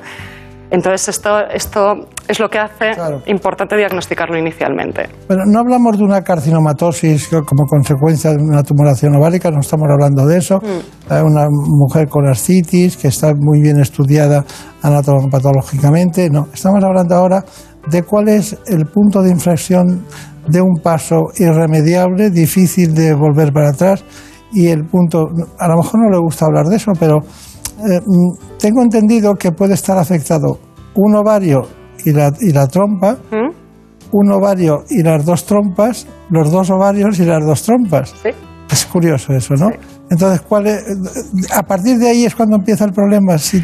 [0.71, 1.95] Entonces, esto, esto
[2.29, 2.93] es lo que hace
[3.27, 5.09] importante diagnosticarlo inicialmente.
[5.29, 10.27] Bueno, no hablamos de una carcinomatosis como consecuencia de una tumoración ovárica, no estamos hablando
[10.27, 10.59] de eso.
[10.59, 11.13] Mm.
[11.13, 14.45] Hay Una mujer con ascitis que está muy bien estudiada
[14.83, 16.29] anatomopatológicamente.
[16.31, 17.45] No, estamos hablando ahora
[17.89, 20.05] de cuál es el punto de inflexión
[20.49, 24.05] de un paso irremediable, difícil de volver para atrás
[24.53, 25.29] y el punto,
[25.59, 27.19] a lo mejor no le gusta hablar de eso, pero
[27.79, 30.59] eh, mm, tengo entendido que puede estar afectado
[30.95, 31.63] un ovario
[32.05, 33.17] y la, y la trompa,
[34.13, 38.15] un ovario y las dos trompas, los dos ovarios y las dos trompas.
[38.71, 39.69] Es curioso eso, ¿no?
[40.11, 40.85] Entonces, ¿cuál es-
[41.55, 43.37] a partir de ahí es cuando empieza el problema.
[43.39, 43.61] Si,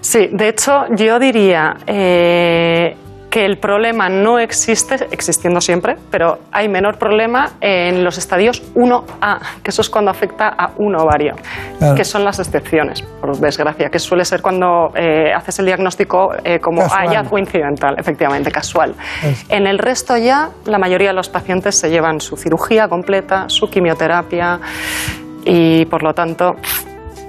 [0.00, 2.94] Sí, de hecho, yo diría eh,
[3.36, 9.40] que el problema no existe, existiendo siempre, pero hay menor problema en los estadios 1A,
[9.62, 11.34] que eso es cuando afecta a un ovario,
[11.78, 11.94] Claro.
[11.96, 16.60] que son las excepciones, por desgracia, que suele ser cuando eh, haces el diagnóstico eh,
[16.60, 18.94] como hallazgo incidental, efectivamente, casual.
[19.22, 23.50] Es- En el resto ya, la mayoría de los pacientes se llevan su cirugía completa,
[23.50, 24.60] su quimioterapia
[25.44, 26.56] y, por lo tanto,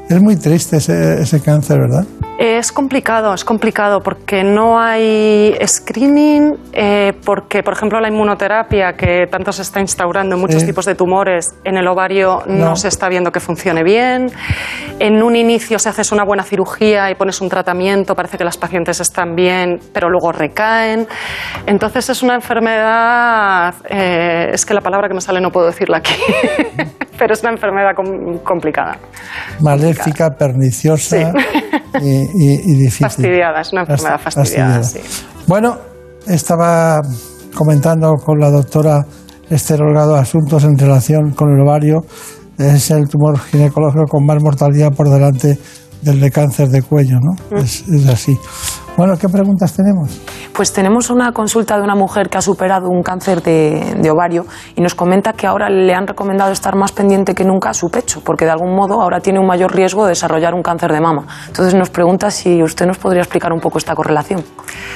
[0.09, 2.05] es muy triste ese, ese cáncer, ¿verdad?
[2.39, 9.25] Es complicado, es complicado porque no hay screening, eh, porque, por ejemplo, la inmunoterapia que
[9.25, 10.67] tanto se está instaurando en muchos Sí.
[10.67, 12.67] tipos de tumores, en el ovario no.
[12.67, 12.75] No.
[12.75, 14.27] se está viendo que funcione bien.
[14.99, 18.57] En un inicio, si haces una buena cirugía y pones un tratamiento, parece que las
[18.57, 21.07] pacientes están bien, pero luego recaen.
[21.65, 25.97] Entonces es una enfermedad, eh, es que la palabra que me sale no puedo decirla
[25.97, 26.13] aquí,
[27.17, 28.97] pero es una enfermedad com- complicada.
[29.59, 31.31] Maléfica, perniciosa
[32.01, 33.07] y, y- y difícil.
[33.07, 35.09] Fastidiada, es una enfermedad Fast- fastidiada, fastidiada.
[35.09, 35.23] sí.
[35.47, 35.77] Bueno,
[36.27, 37.01] estaba
[37.55, 39.05] comentando con la doctora
[39.49, 41.99] Esther Holgado asuntos en relación con el ovario.
[42.57, 45.57] Es el tumor ginecológico con más mortalidad por delante
[46.01, 47.57] del de cáncer de cuello, ¿no?
[47.57, 48.37] Es, es así.
[48.97, 50.19] Bueno, ¿qué preguntas tenemos?
[50.55, 54.47] Pues tenemos una consulta de una mujer que ha superado un cáncer de, de ovario
[54.75, 57.91] y nos comenta que ahora le han recomendado estar más pendiente que nunca a su
[57.91, 60.99] pecho, porque de algún modo ahora tiene un mayor riesgo de desarrollar un cáncer de
[60.99, 61.27] mama.
[61.45, 64.43] Entonces nos pregunta si usted nos podría explicar un poco esta correlación.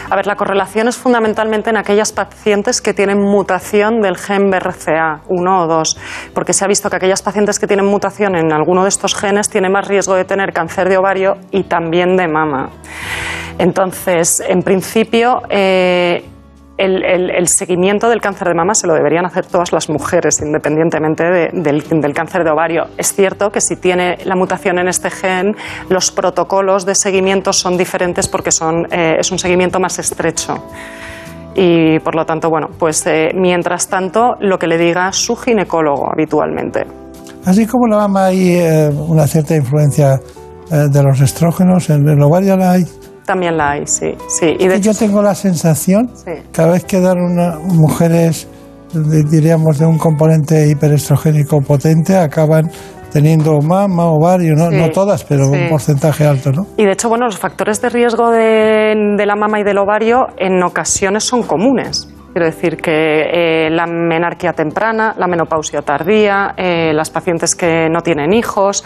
[0.10, 5.22] A ver, la correlación es fundamentalmente en aquellas pacientes que tienen mutación del gen BRCA
[5.30, 5.98] 1 o 2,
[6.34, 9.48] porque se ha visto que aquellas pacientes que tienen mutación en alguno de estos genes
[9.52, 12.72] tienen más riesgo de tener cáncer de ovario y también de mama.
[13.60, 13.91] Entonces,
[14.48, 16.24] en principio, eh,
[16.78, 21.50] el, seguimiento del cáncer de mama se lo deberían hacer todas las mujeres, independientemente de-
[21.54, 22.86] del, cáncer de ovario.
[22.98, 25.56] Es cierto que si tiene la mutación en este gen,
[25.90, 30.56] los protocolos de seguimiento son diferentes porque son, eh, es un seguimiento más estrecho.
[31.54, 36.10] Y por lo tanto, bueno, pues eh, mientras tanto, lo que le diga su ginecólogo
[36.12, 36.86] habitualmente.
[37.46, 38.58] Así como la mama hay
[39.10, 40.20] una cierta influencia
[40.70, 42.86] de los estrógenos, en el ovario la hay.
[43.32, 44.12] También la hay, sí.
[44.28, 44.58] sí.
[44.60, 46.32] Y de yo tengo la sensación, Sí.
[46.52, 48.46] cada vez que dan una- mujeres,
[48.94, 52.70] de- diríamos, de un componente hiperestrogénico potente, acaban
[53.14, 55.52] teniendo mama, ovario, no, Sí, no todas, pero sí.
[55.52, 56.66] un porcentaje alto, ¿no?
[56.76, 60.28] Y de hecho, bueno, los factores de riesgo de, de la mama y del ovario
[60.38, 62.08] en ocasiones son comunes.
[62.34, 68.02] Quiero decir que eh, la menarquia temprana, la menopausia tardía, eh, las pacientes que no
[68.02, 68.86] tienen hijos,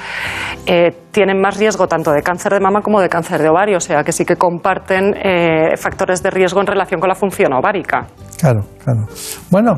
[0.66, 3.80] eh, tienen más riesgo tanto de cáncer de mama como de cáncer de ovario, o
[3.80, 8.08] sea que sí que comparten eh, factores de riesgo en relación con la función ovárica.
[8.40, 9.06] Claro, claro.
[9.52, 9.76] Bueno,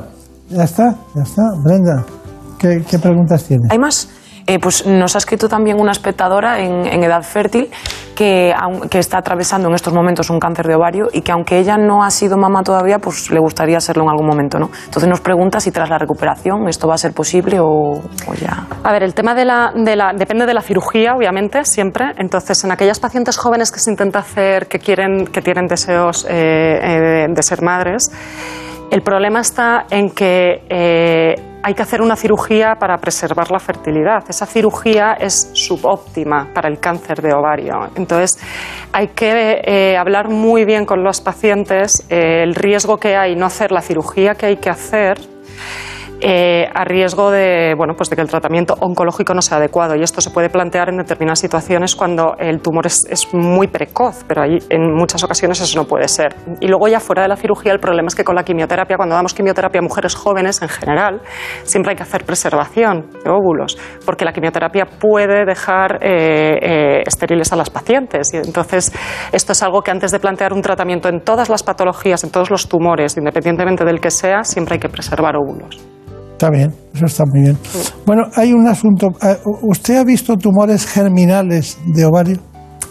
[0.48, 1.44] ya está, ya está.
[1.64, 2.06] Brenda,
[2.58, 3.70] ¿qué, qué preguntas tienes?
[3.70, 4.10] ¿Hay más?
[4.50, 7.70] Eh, pues nos ha escrito también una espectadora en, edad fértil
[8.16, 8.56] que,
[8.94, 12.10] está atravesando en estos momentos un cáncer de ovario y que aunque ella no ha
[12.10, 14.72] sido mamá todavía, pues le gustaría serlo en algún momento, ¿no?
[14.86, 18.02] Entonces nos pregunta si tras la recuperación esto va a ser posible o,
[18.40, 18.66] ya.
[18.84, 19.74] A ver, el tema de la-
[20.16, 22.14] depende de la cirugía, obviamente, siempre.
[22.18, 26.80] Entonces, en aquellas pacientes jóvenes que se intenta hacer, que quieren, que tienen deseos eh,
[26.82, 28.12] eh, de ser madres,
[28.90, 34.24] el problema está en que eh, hay que hacer una cirugía para preservar la fertilidad.
[34.30, 37.90] Esa cirugía es subóptima para el cáncer de ovario.
[37.96, 38.40] Entonces,
[38.94, 43.46] hay que eh, hablar muy bien con los pacientes eh, el riesgo que hay no
[43.46, 45.18] hacer la cirugía que hay que hacer
[46.22, 49.96] eh, a riesgo de, bueno, pues de que el tratamiento oncológico no sea adecuado.
[49.96, 54.24] Y esto se puede plantear en determinadas situaciones cuando el tumor es, es muy precoz,
[54.28, 56.36] pero ahí, en muchas ocasiones eso no puede ser.
[56.60, 59.16] Y luego ya fuera de la cirugía el problema es que con la quimioterapia, cuando
[59.16, 61.22] damos quimioterapia a mujeres jóvenes en general,
[61.64, 67.54] siempre hay que hacer preservación de óvulos, porque la quimioterapia puede dejar eh, eh, estériles
[67.54, 68.34] a las pacientes.
[68.34, 68.92] Y entonces
[69.32, 72.50] esto es algo que antes de plantear un tratamiento en todas las patologías, en todos
[72.50, 75.97] los tumores, independientemente del que sea, siempre hay que preservar óvulos.
[76.38, 77.58] Está bien, eso está muy bien.
[78.06, 79.08] Bueno, hay un asunto.
[79.24, 82.38] eh, ¿Usted ha visto tumores germinales de ovario?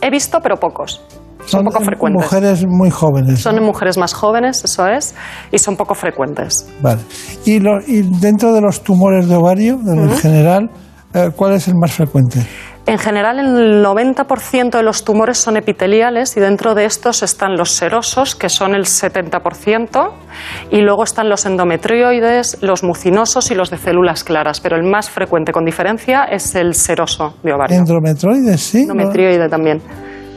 [0.03, 1.01] He visto, pero pocos.
[1.45, 2.25] Son poco frecuentes.
[2.25, 3.39] Mujeres muy jóvenes.
[3.39, 5.15] Son en mujeres más jóvenes, eso es,
[5.53, 6.67] y son poco frecuentes.
[6.83, 7.01] Vale.
[7.45, 10.69] Y, lo- y dentro de los tumores de ovario, en general,
[11.15, 12.45] eh, ¿cuál es el más frecuente?
[12.87, 17.73] En general, el 90% de los tumores son epiteliales y dentro de estos están los
[17.73, 20.13] serosos, que son el 70%,
[20.71, 25.11] y luego están los endometrioides, los mucinosos y los de células claras, pero el más
[25.11, 27.77] frecuente con diferencia es el seroso de ovario.
[27.77, 28.83] Endometroides, sí.
[28.83, 29.83] Endometrioide también.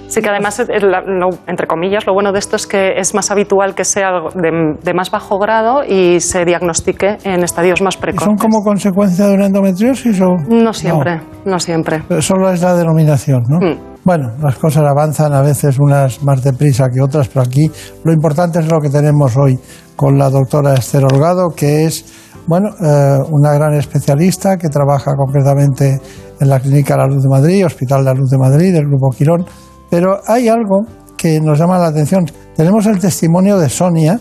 [0.10, 3.86] Sí que además, entre comillas, lo bueno de esto es que es más habitual que
[3.86, 8.26] sea de, de más bajo grado y se diagnostique en estadios más ¿Y precoces.
[8.26, 10.36] ¿Son como consecuencia de una endometriosis o...?
[10.49, 12.02] No siempre, no, siempre.
[12.07, 13.60] Pero Solo es la denominación, ¿no?
[13.60, 13.90] Mm.
[14.03, 17.69] Bueno, las cosas avanzan a veces unas más deprisa que otras, pero aquí
[18.03, 19.60] lo importante es lo que tenemos hoy
[19.95, 22.06] con la doctora Esther Holgado, que es,
[22.48, 25.99] bueno, eh, una gran especialista que trabaja concretamente
[26.40, 29.45] en la Clínica La Luz de Madrid, Hospital La Luz de Madrid, del Grupo Quirón.
[29.90, 30.86] Pero hay algo
[31.18, 32.26] que nos llama la atención.
[32.56, 34.20] Tenemos el testimonio de Sonia,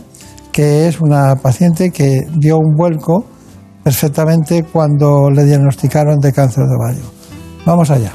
[0.51, 3.25] que es una paciente que dio un vuelco
[3.83, 7.03] perfectamente cuando le diagnosticaron de cáncer de ovario.
[7.65, 8.11] Vamos allá.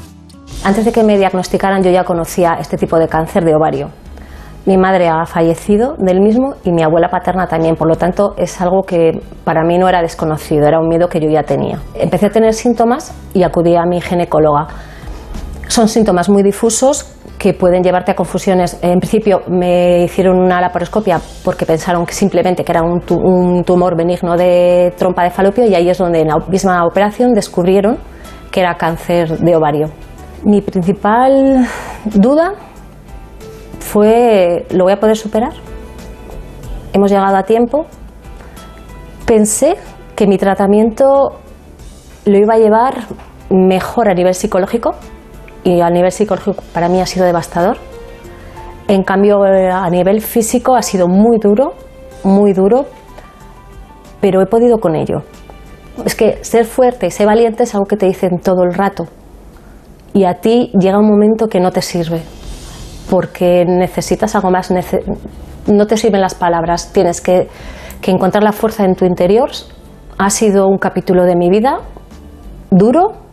[0.63, 3.89] Antes de que me diagnosticaran yo ya conocía este tipo de cáncer de ovario.
[4.65, 8.59] Mi madre ha fallecido del mismo y mi abuela paterna también, por lo tanto es
[8.61, 11.79] algo que para mí no era desconocido, era un miedo que yo ya tenía.
[11.93, 14.67] Empecé a tener síntomas y acudí a mi ginecóloga.
[15.67, 18.79] Son síntomas muy difusos que pueden llevarte a confusiones.
[18.81, 23.95] En principio me hicieron una laparoscopia porque pensaron que simplemente que era un, un tumor
[23.97, 27.97] benigno de trompa de falopio y ahí es donde en la misma operación descubrieron
[28.51, 29.89] que era cáncer de ovario.
[30.43, 31.67] Mi principal
[32.05, 32.53] duda
[33.79, 35.53] fue, ¿lo voy a poder superar?
[36.93, 37.85] Hemos llegado a tiempo.
[39.25, 39.75] Pensé
[40.15, 41.39] que mi tratamiento
[42.25, 42.95] lo iba a llevar
[43.49, 44.95] mejor a nivel psicológico
[45.65, 47.77] y a nivel psicológico para mí ha sido devastador.
[48.87, 51.73] En cambio, eh, a nivel físico ha sido muy duro,
[52.23, 52.85] muy duro,
[54.21, 55.23] pero he podido con ello.
[56.05, 59.05] Es que ser fuerte y ser valiente es algo que te dicen todo el rato.
[60.13, 62.21] Y a ti llega un momento que no te sirve,
[63.09, 64.71] porque necesitas algo más.
[64.71, 65.03] nece-
[65.67, 67.47] no te sirven las palabras, tienes que,
[68.01, 69.49] que encontrar la fuerza en tu interior.
[70.19, 71.79] Ha sido un capítulo de mi vida
[72.69, 73.24] duro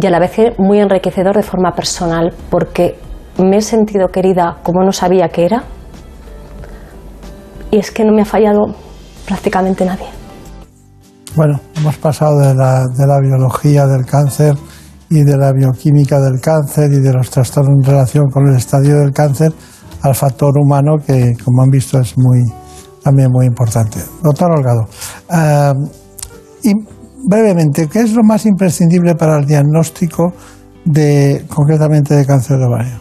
[0.00, 2.98] y a la vez muy enriquecedor de forma personal, porque
[3.38, 5.64] me he sentido querida como no sabía que era.
[7.70, 8.74] Y es que no me ha fallado
[9.26, 10.06] prácticamente nadie.
[11.34, 14.54] Bueno, hemos pasado de la, de la biología del cáncer
[15.10, 18.98] y de la bioquímica del cáncer y de los trastornos en relación con el estadio
[18.98, 19.52] del cáncer
[20.02, 22.44] al factor humano que, como han visto, es muy,
[23.02, 23.98] también muy importante.
[24.22, 24.86] Doctor Holgado,
[26.62, 26.72] y
[27.26, 30.32] brevemente, ¿qué es lo más imprescindible para el diagnóstico
[30.84, 33.00] de, concretamente de cáncer de ovario?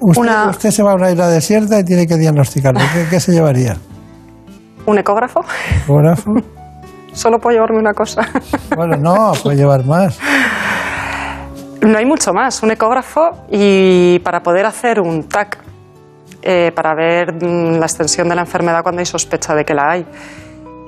[0.00, 2.80] Usted, Una- usted se va a una isla desierta y tiene que diagnosticarlo.
[2.94, 3.76] ¿Qué, qué se llevaría?
[4.86, 5.40] ¿Un ecógrafo?
[5.84, 6.32] ¿Ecógrafo?
[7.12, 8.22] Solo puedo llevarme una cosa.
[8.76, 10.18] Bueno, no, puede llevar más.
[11.80, 12.62] No hay mucho más.
[12.62, 15.58] Un ecógrafo y para poder hacer un TAC,
[16.42, 19.90] eh, para ver mm, la extensión de la enfermedad cuando hay sospecha de que la
[19.90, 20.06] hay.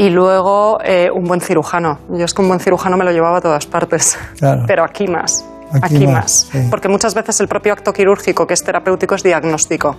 [0.01, 1.99] Y luego eh, un buen cirujano.
[2.09, 4.17] Yo es que un buen cirujano me lo llevaba a todas partes.
[4.39, 4.63] Claro.
[4.67, 5.45] Pero aquí más.
[5.75, 6.49] Aquí Aquí, más, más.
[6.51, 6.59] sí.
[6.71, 9.95] Porque muchas veces el propio acto quirúrgico, que es terapéutico, es diagnóstico.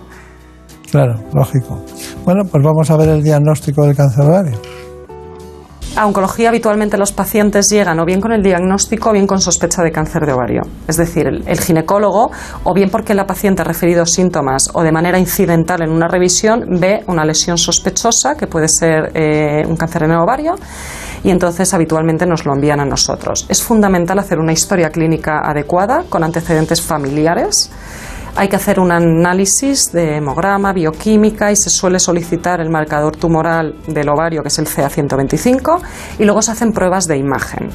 [0.90, 1.78] Claro, lógico.
[2.24, 4.58] Bueno, pues vamos a ver el diagnóstico del cáncer ovario.
[5.94, 9.82] A oncología habitualmente los pacientes llegan o bien con el diagnóstico o bien con sospecha
[9.82, 10.62] de cáncer de ovario.
[10.88, 12.30] Es decir, el, ginecólogo,
[12.64, 16.64] o bien porque la paciente ha referido síntomas o de manera incidental en una revisión,
[16.80, 20.54] ve una lesión sospechosa, que puede ser eh, un cáncer en el ovario,
[21.24, 23.44] y entonces habitualmente nos lo envían a nosotros.
[23.50, 27.70] Es fundamental hacer una historia clínica adecuada con antecedentes familiares.
[28.34, 33.74] Hay que hacer un análisis de hemograma, bioquímica y se suele solicitar el marcador tumoral
[33.86, 35.80] del ovario, que es el CA125,
[36.18, 37.68] y luego se hacen pruebas de imagen.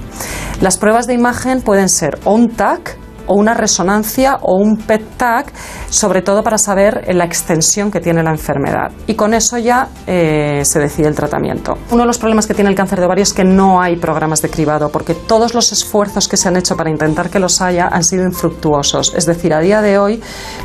[0.60, 2.98] Las pruebas de imagen pueden ser o un TAC
[3.28, 5.54] o una resonancia o un PET-TAC,
[5.90, 8.92] sobre todo para saber la extensión que tiene la enfermedad.
[9.06, 11.78] Y con eso ya eh, se decide el tratamiento.
[11.92, 14.42] Uno de los problemas que tiene el cáncer de ovario es que no hay programas
[14.42, 17.88] de cribado, porque todos los esfuerzos que se han hecho para intentar que los haya
[17.88, 19.14] han sido infructuosos.
[19.16, 20.22] Es decir, a día de hoy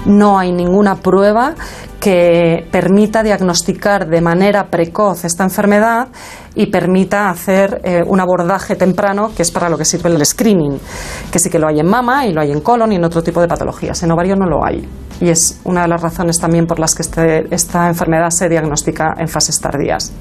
[0.06, 1.54] no hay ninguna prueba
[2.00, 6.08] que permita diagnosticar de manera precoz esta enfermedad
[6.54, 10.78] y permita hacer eh, un abordaje temprano, que es para lo que sirve el screening,
[11.30, 13.22] que sí que lo hay en mama y lo hay en colon y en otro
[13.22, 14.02] tipo de patologías.
[14.02, 14.86] En ovario no lo hay.
[15.20, 19.14] Y es una de las razones también por las que este- esta enfermedad se diagnostica
[19.18, 20.12] en fases tardías.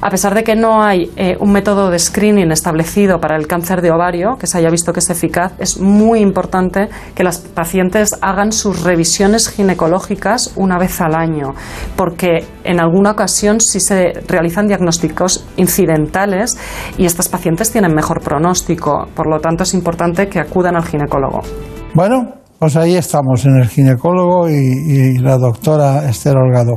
[0.00, 3.80] A pesar de que no hay eh, un método de screening establecido para el cáncer
[3.80, 8.14] de ovario que se haya visto que es eficaz, es muy importante que las pacientes
[8.20, 11.54] hagan sus revisiones ginecológicas una vez al año,
[11.96, 16.58] porque en alguna ocasión sí se realizan diagnósticos incidentales
[16.98, 19.08] y estas pacientes tienen mejor pronóstico.
[19.14, 21.40] Por lo tanto, es importante que acudan al ginecólogo.
[21.94, 26.76] Bueno, pues ahí estamos en el ginecólogo y, la doctora Esther Holgado.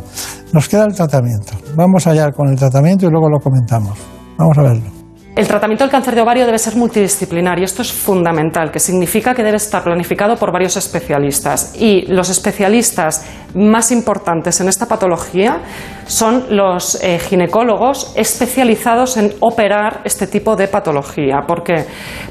[0.53, 1.53] Nos queda el tratamiento.
[1.75, 3.97] Vamos allá con el tratamiento y luego lo comentamos.
[4.37, 4.98] Vamos a verlo.
[5.39, 9.33] El tratamiento del cáncer de ovario debe ser multidisciplinar y esto es fundamental, que significa
[9.33, 11.75] que debe estar planificado por varios especialistas.
[11.79, 13.25] Y los especialistas
[13.55, 15.61] más importantes en esta patología
[16.05, 21.41] son los eh, ginecólogos especializados en operar este tipo de patología.
[21.47, 21.85] ¿Por qué?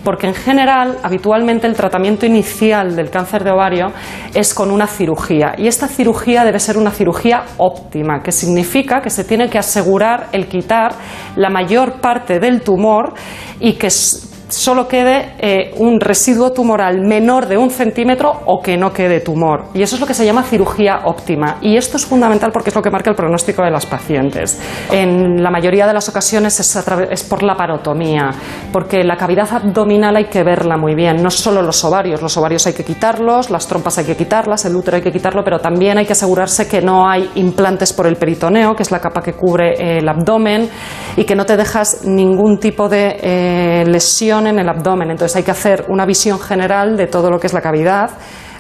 [0.05, 3.87] Porque en general, habitualmente el tratamiento inicial del cáncer de ovario
[4.35, 9.11] es con una cirugía y esta cirugía debe ser una cirugía óptima, que significa que
[9.11, 10.93] se tiene que asegurar el quitar
[11.37, 12.98] la mayor parte del tumor
[13.61, 18.77] y que s- solo quede eh, un residuo tumoral menor de un centímetro o que
[18.77, 19.67] no quede tumor.
[19.75, 21.59] Y eso es lo que se llama cirugía óptima.
[21.61, 24.61] Y esto es fundamental porque es lo que marca el pronóstico de las pacientes.
[24.91, 26.77] En la mayoría de las ocasiones es,
[27.11, 28.31] es por la parotomía,
[28.73, 32.23] porque la cavidad abdominal hay que verla muy bien, no solo los ovarios.
[32.23, 35.43] Los ovarios hay que quitarlos, las trompas hay que quitarlas, el útero hay que quitarlo,
[35.45, 39.01] pero también hay que asegurarse que no hay implantes por el peritoneo, que es la
[39.01, 40.69] capa que cubre eh, el abdomen,
[41.17, 45.11] y que no te dejas ningún tipo de eh, lesión en el abdomen.
[45.11, 48.11] Entonces hay que hacer una visión general de todo lo que es la cavidad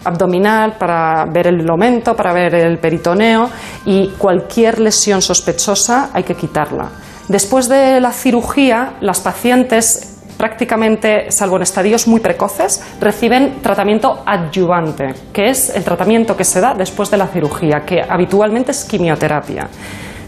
[0.04, 3.50] abdominal para ver el aumento, para ver el peritoneo
[3.84, 6.88] y cualquier lesión sospechosa hay que quitarla.
[7.28, 15.08] Después de la cirugía, las pacientes prácticamente, salvo en estadios muy precoces, reciben tratamiento adyuvante,
[15.32, 19.68] que es el tratamiento que se da después de la cirugía, que habitualmente es quimioterapia.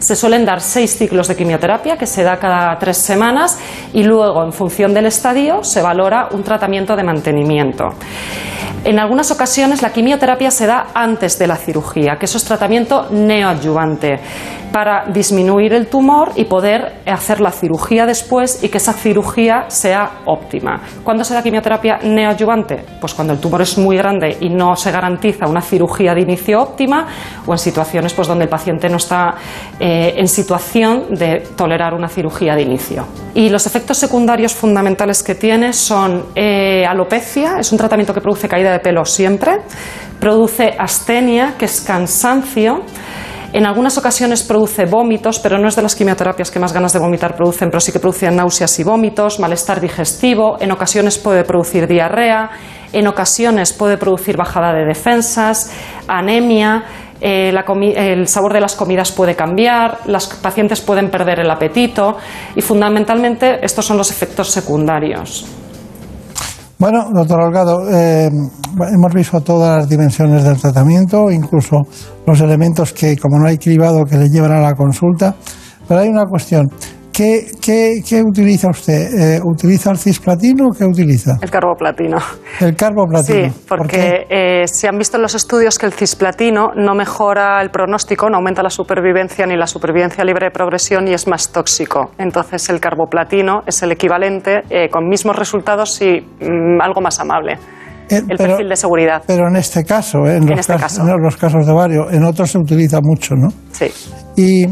[0.00, 3.58] Se suelen dar seis ciclos de quimioterapia que se da cada tres semanas
[3.92, 7.84] y luego, en función del estadio, se valora un tratamiento de mantenimiento.
[8.82, 13.08] En algunas ocasiones la quimioterapia se da antes de la cirugía, que eso es tratamiento
[13.10, 14.18] neoadyuvante,
[14.72, 20.20] para disminuir el tumor y poder hacer la cirugía después y que esa cirugía sea
[20.24, 20.80] óptima.
[21.04, 22.84] ¿Cuándo se da quimioterapia neoadyuvante?
[23.00, 26.62] Pues cuando el tumor es muy grande y no se garantiza una cirugía de inicio
[26.62, 27.06] óptima
[27.46, 29.34] o en situaciones pues, donde el paciente no está
[29.78, 33.06] eh, en situación de tolerar una cirugía de inicio.
[33.34, 38.48] Y los efectos secundarios fundamentales que tiene son eh, alopecia, es un tratamiento que produce
[38.48, 39.58] caída de pelo siempre,
[40.18, 42.82] produce astenia, que es cansancio,
[43.52, 47.00] en algunas ocasiones produce vómitos, pero no es de las quimioterapias que más ganas de
[47.00, 51.88] vomitar producen, pero sí que produce náuseas y vómitos, malestar digestivo, en ocasiones puede producir
[51.88, 52.50] diarrea,
[52.92, 55.72] en ocasiones puede producir bajada de defensas,
[56.06, 56.84] anemia,
[57.20, 57.64] eh, la
[57.96, 62.16] el sabor de las comidas puede cambiar, las pacientes pueden perder el apetito
[62.56, 65.46] y fundamentalmente estos son los efectos secundarios.
[66.78, 68.30] Bueno, doctor Holgado, eh,
[68.90, 71.76] hemos visto todas las dimensiones del tratamiento, incluso
[72.26, 75.34] los elementos que, como no hay cribado, que le llevan a la consulta.
[75.86, 76.70] Pero hay una cuestión.
[77.20, 79.36] ¿Qué, qué, qué utiliza usted?
[79.36, 81.36] Eh, ¿Utiliza el cisplatino o qué utiliza?
[81.42, 82.16] El carboplatino.
[82.60, 83.52] El carboplatino.
[83.52, 87.70] Sí, porque eh, se han visto en los estudios que el cisplatino no mejora el
[87.70, 92.10] pronóstico, no aumenta la supervivencia ni la supervivencia libre de progresión y es más tóxico.
[92.16, 97.58] Entonces el carboplatino es el equivalente eh, con mismos resultados y mm, algo más amable.
[98.08, 99.22] Eh, el pero- perfil de seguridad.
[99.26, 101.10] Pero en este caso, eh, en, los, este casos, caso.
[101.10, 103.48] en los casos de varios, en otros se utiliza mucho, ¿no?
[103.72, 103.92] Sí.
[104.36, 104.66] Y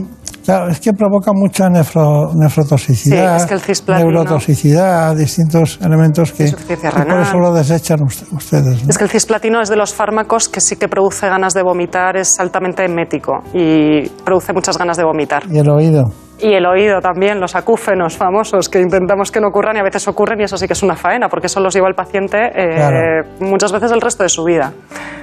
[0.49, 6.33] claro, es que provoca mucha nefro- nefrotoxicidad, Sí, es que el cisplatino- neurotoxicidad, distintos elementos
[6.33, 8.83] que y por eso lo desechan usted- ustedes.
[8.85, 8.89] ¿no?
[8.89, 12.17] Es que el cisplatino es de los fármacos que sí que produce ganas de vomitar,
[12.17, 15.43] es altamente emético y produce muchas ganas de vomitar.
[15.51, 16.05] Y el oído.
[16.41, 20.07] Y el oído también, los acúfenos famosos que intentamos que no ocurran y a veces
[20.09, 22.75] ocurren y eso sí que es una faena porque eso los lleva el paciente eh,
[22.77, 23.29] Claro.
[23.41, 24.73] muchas veces el resto de su vida.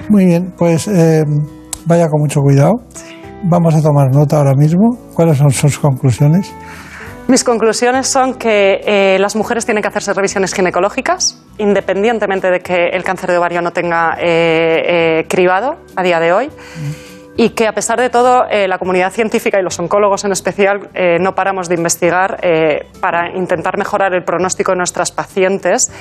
[0.08, 1.24] Muy bien, pues eh,
[1.86, 2.72] vaya con mucho cuidado.
[3.48, 4.98] Vamos a tomar nota ahora mismo.
[5.14, 6.52] ¿Cuáles son sus conclusiones?
[7.28, 12.88] Mis conclusiones son que eh, las mujeres tienen que hacerse revisiones ginecológicas, independientemente de que
[12.92, 16.50] el cáncer de ovario no tenga eh, eh, cribado a día de hoy.
[17.36, 20.88] Y que a pesar de todo, eh, la comunidad científica y los oncólogos en especial
[20.94, 25.92] eh, no paramos de investigar eh, para intentar mejorar el pronóstico de nuestras pacientes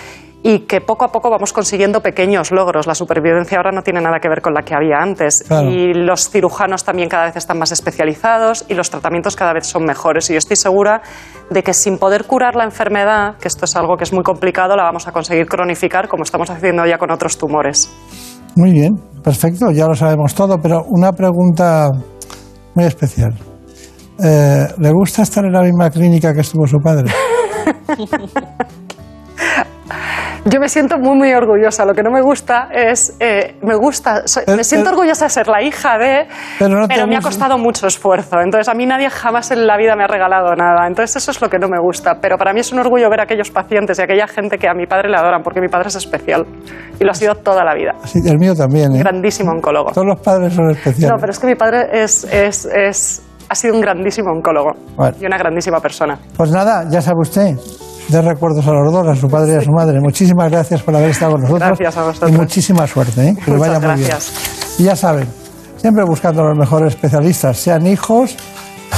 [0.48, 2.86] y que poco a poco vamos consiguiendo pequeños logros.
[2.86, 5.44] La supervivencia ahora no tiene nada que ver con la que había antes.
[5.48, 5.72] Claro.
[5.72, 9.86] Y los cirujanos también cada vez están más especializados y los tratamientos cada vez son
[9.86, 10.30] mejores.
[10.30, 11.02] Y yo estoy segura
[11.50, 14.76] de que sin poder curar la enfermedad, que esto es algo que es muy complicado,
[14.76, 17.90] la vamos a conseguir cronificar como estamos haciendo ya con otros tumores.
[18.56, 18.94] Muy bien,
[19.24, 21.90] perfecto, ya lo sabemos todo, pero una pregunta
[22.76, 23.34] muy especial.
[24.24, 27.12] Eh, ¿Le gusta estar en la misma clínica que estuvo su padre?
[30.48, 31.86] Yo me siento muy, muy orgullosa.
[31.86, 33.16] Lo que no me gusta es.
[33.20, 34.28] eh, me gusta.
[34.28, 36.28] soy- Pero- me siento pero- orgullosa de ser la hija de.
[36.60, 38.40] Pero no te me ha costado mucho esfuerzo.
[38.40, 40.86] Entonces, a mí nadie jamás en la vida me ha regalado nada.
[40.88, 42.20] Entonces, eso es lo que no me gusta.
[42.22, 44.68] Pero para mí es un orgullo ver a aquellos pacientes y a aquella gente que
[44.70, 46.46] a mi padre le adoran, porque mi padre es especial.
[47.00, 47.94] Y lo ha sido toda la vida.
[48.04, 49.00] Sí, el mío también, ¿eh?
[49.00, 49.92] Grandísimo oncólogo.
[49.94, 51.10] Todos los padres son especiales.
[51.10, 55.16] No, pero es que mi padre es, es, es- ha sido un grandísimo oncólogo Bueno.
[55.20, 56.18] y una grandísima persona.
[56.38, 57.56] Pues nada, ya sabe usted,
[58.08, 60.00] de recuerdos a los dos, a su padre y a su madre.
[60.00, 61.68] Muchísimas gracias por haber estado con nosotros.
[61.78, 62.32] Gracias a vosotros.
[62.32, 63.36] Y muchísima suerte, ¿eh?
[63.36, 64.32] que Muchas vaya muy gracias.
[64.32, 64.74] bien.
[64.80, 65.28] Y ya saben,
[65.78, 68.36] siempre buscando a los mejores especialistas, sean hijos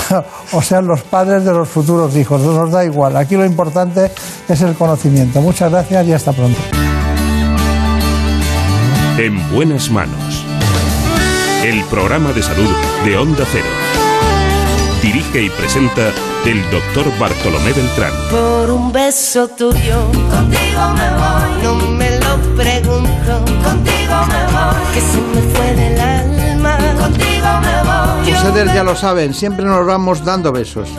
[0.51, 3.15] o sean los padres de los futuros hijos, no nos da igual.
[3.17, 4.11] Aquí lo importante
[4.47, 5.41] es el conocimiento.
[5.41, 6.59] Muchas gracias y hasta pronto.
[9.17, 10.45] En buenas manos.
[11.63, 12.69] El programa de salud
[13.03, 13.96] de Onda Cero.
[15.01, 16.11] Dirige y presenta
[16.45, 18.11] el doctor Bartolomé Beltrán.
[18.31, 21.63] Por un beso tuyo, contigo me voy.
[21.63, 24.93] No me lo pregunto, contigo me voy.
[24.93, 28.33] Que se me fue del alma, contigo me voy.
[28.33, 30.89] Ustedes ya lo saben, siempre nos vamos dando besos.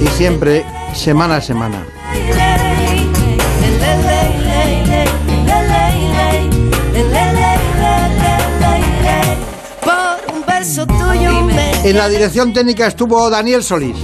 [0.00, 0.64] Y siempre,
[0.94, 1.84] semana a semana.
[11.88, 13.96] En la dirección técnica estuvo Daniel Solís.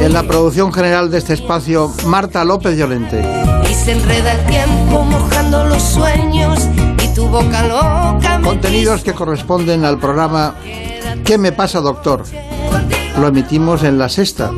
[0.00, 3.20] En la producción general de este espacio, Marta López Llorente.
[3.68, 6.60] Y se enreda el tiempo mojando los sueños
[7.02, 10.54] y tu boca loca me Contenidos que corresponden al programa
[11.24, 12.22] ¿Qué me pasa, doctor?
[13.18, 14.52] Lo emitimos en la sexta,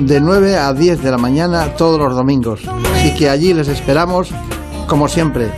[0.00, 2.62] de 9 a 10 de la mañana todos los domingos.
[2.96, 4.30] Así que allí les esperamos,
[4.88, 5.52] como siempre.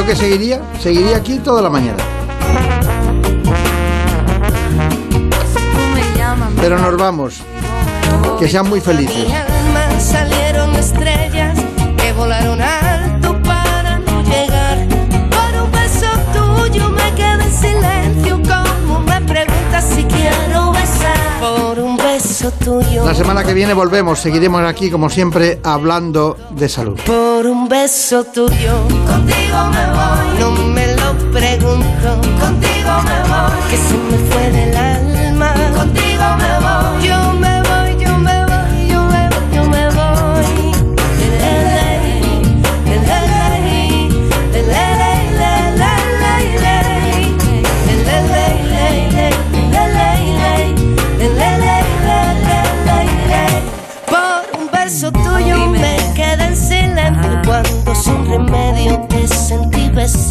[0.00, 0.62] ¿Y yo qué seguiría?
[0.80, 2.02] Seguiría aquí toda la mañana.
[6.58, 7.42] Pero nos vamos.
[8.38, 9.26] Que sean muy felices.
[23.04, 24.18] La semana que viene volvemos.
[24.18, 26.98] Seguiremos aquí, como siempre, hablando de salud.
[27.04, 30.38] Por un beso tuyo, contigo me voy.
[30.38, 33.60] No me lo pregunto, contigo me voy.
[33.68, 34.69] Que se me fue del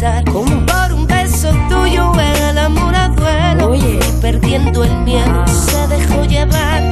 [0.00, 0.24] besar.
[0.24, 6.82] Por un beso tuyo el amor a duelo y perdiendo el miedo se dejó llevar.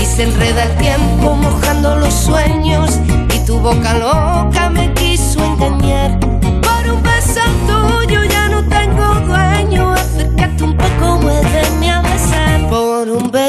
[0.00, 2.98] Y se enreda el tiempo mojando los sueños.
[3.34, 6.01] Y tu boca loca me quiso engañar.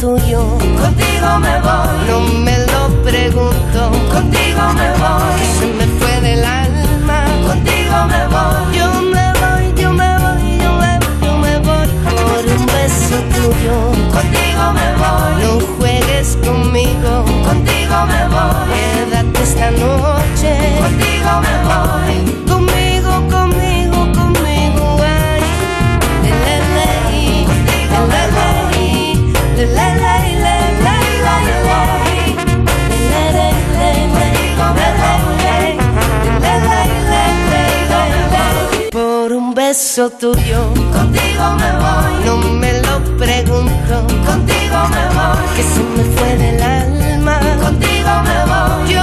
[0.00, 0.40] Tuyo.
[0.80, 1.98] Contigo me voy.
[2.08, 3.80] No me lo pregunto.
[4.10, 5.40] Contigo me voy.
[5.58, 7.24] Se me fue del alma.
[7.46, 8.78] Contigo me voy.
[8.78, 13.16] Yo me voy, yo me voy, yo me voy, yo me voy por un beso
[13.34, 13.76] tuyo.
[14.16, 15.32] Contigo me voy.
[15.44, 17.24] No juegues conmigo.
[17.44, 18.68] Contigo me voy.
[18.72, 20.52] Quédate esta noche.
[20.80, 22.49] Contigo me voy.
[39.70, 40.60] beso tuyo.
[40.92, 42.12] Contigo me voy.
[42.26, 43.94] No me lo pregunto.
[44.26, 45.44] Contigo me voy.
[45.54, 47.38] Que se me fue del alma.
[47.62, 48.92] Contigo me voy.
[48.92, 48.99] Yo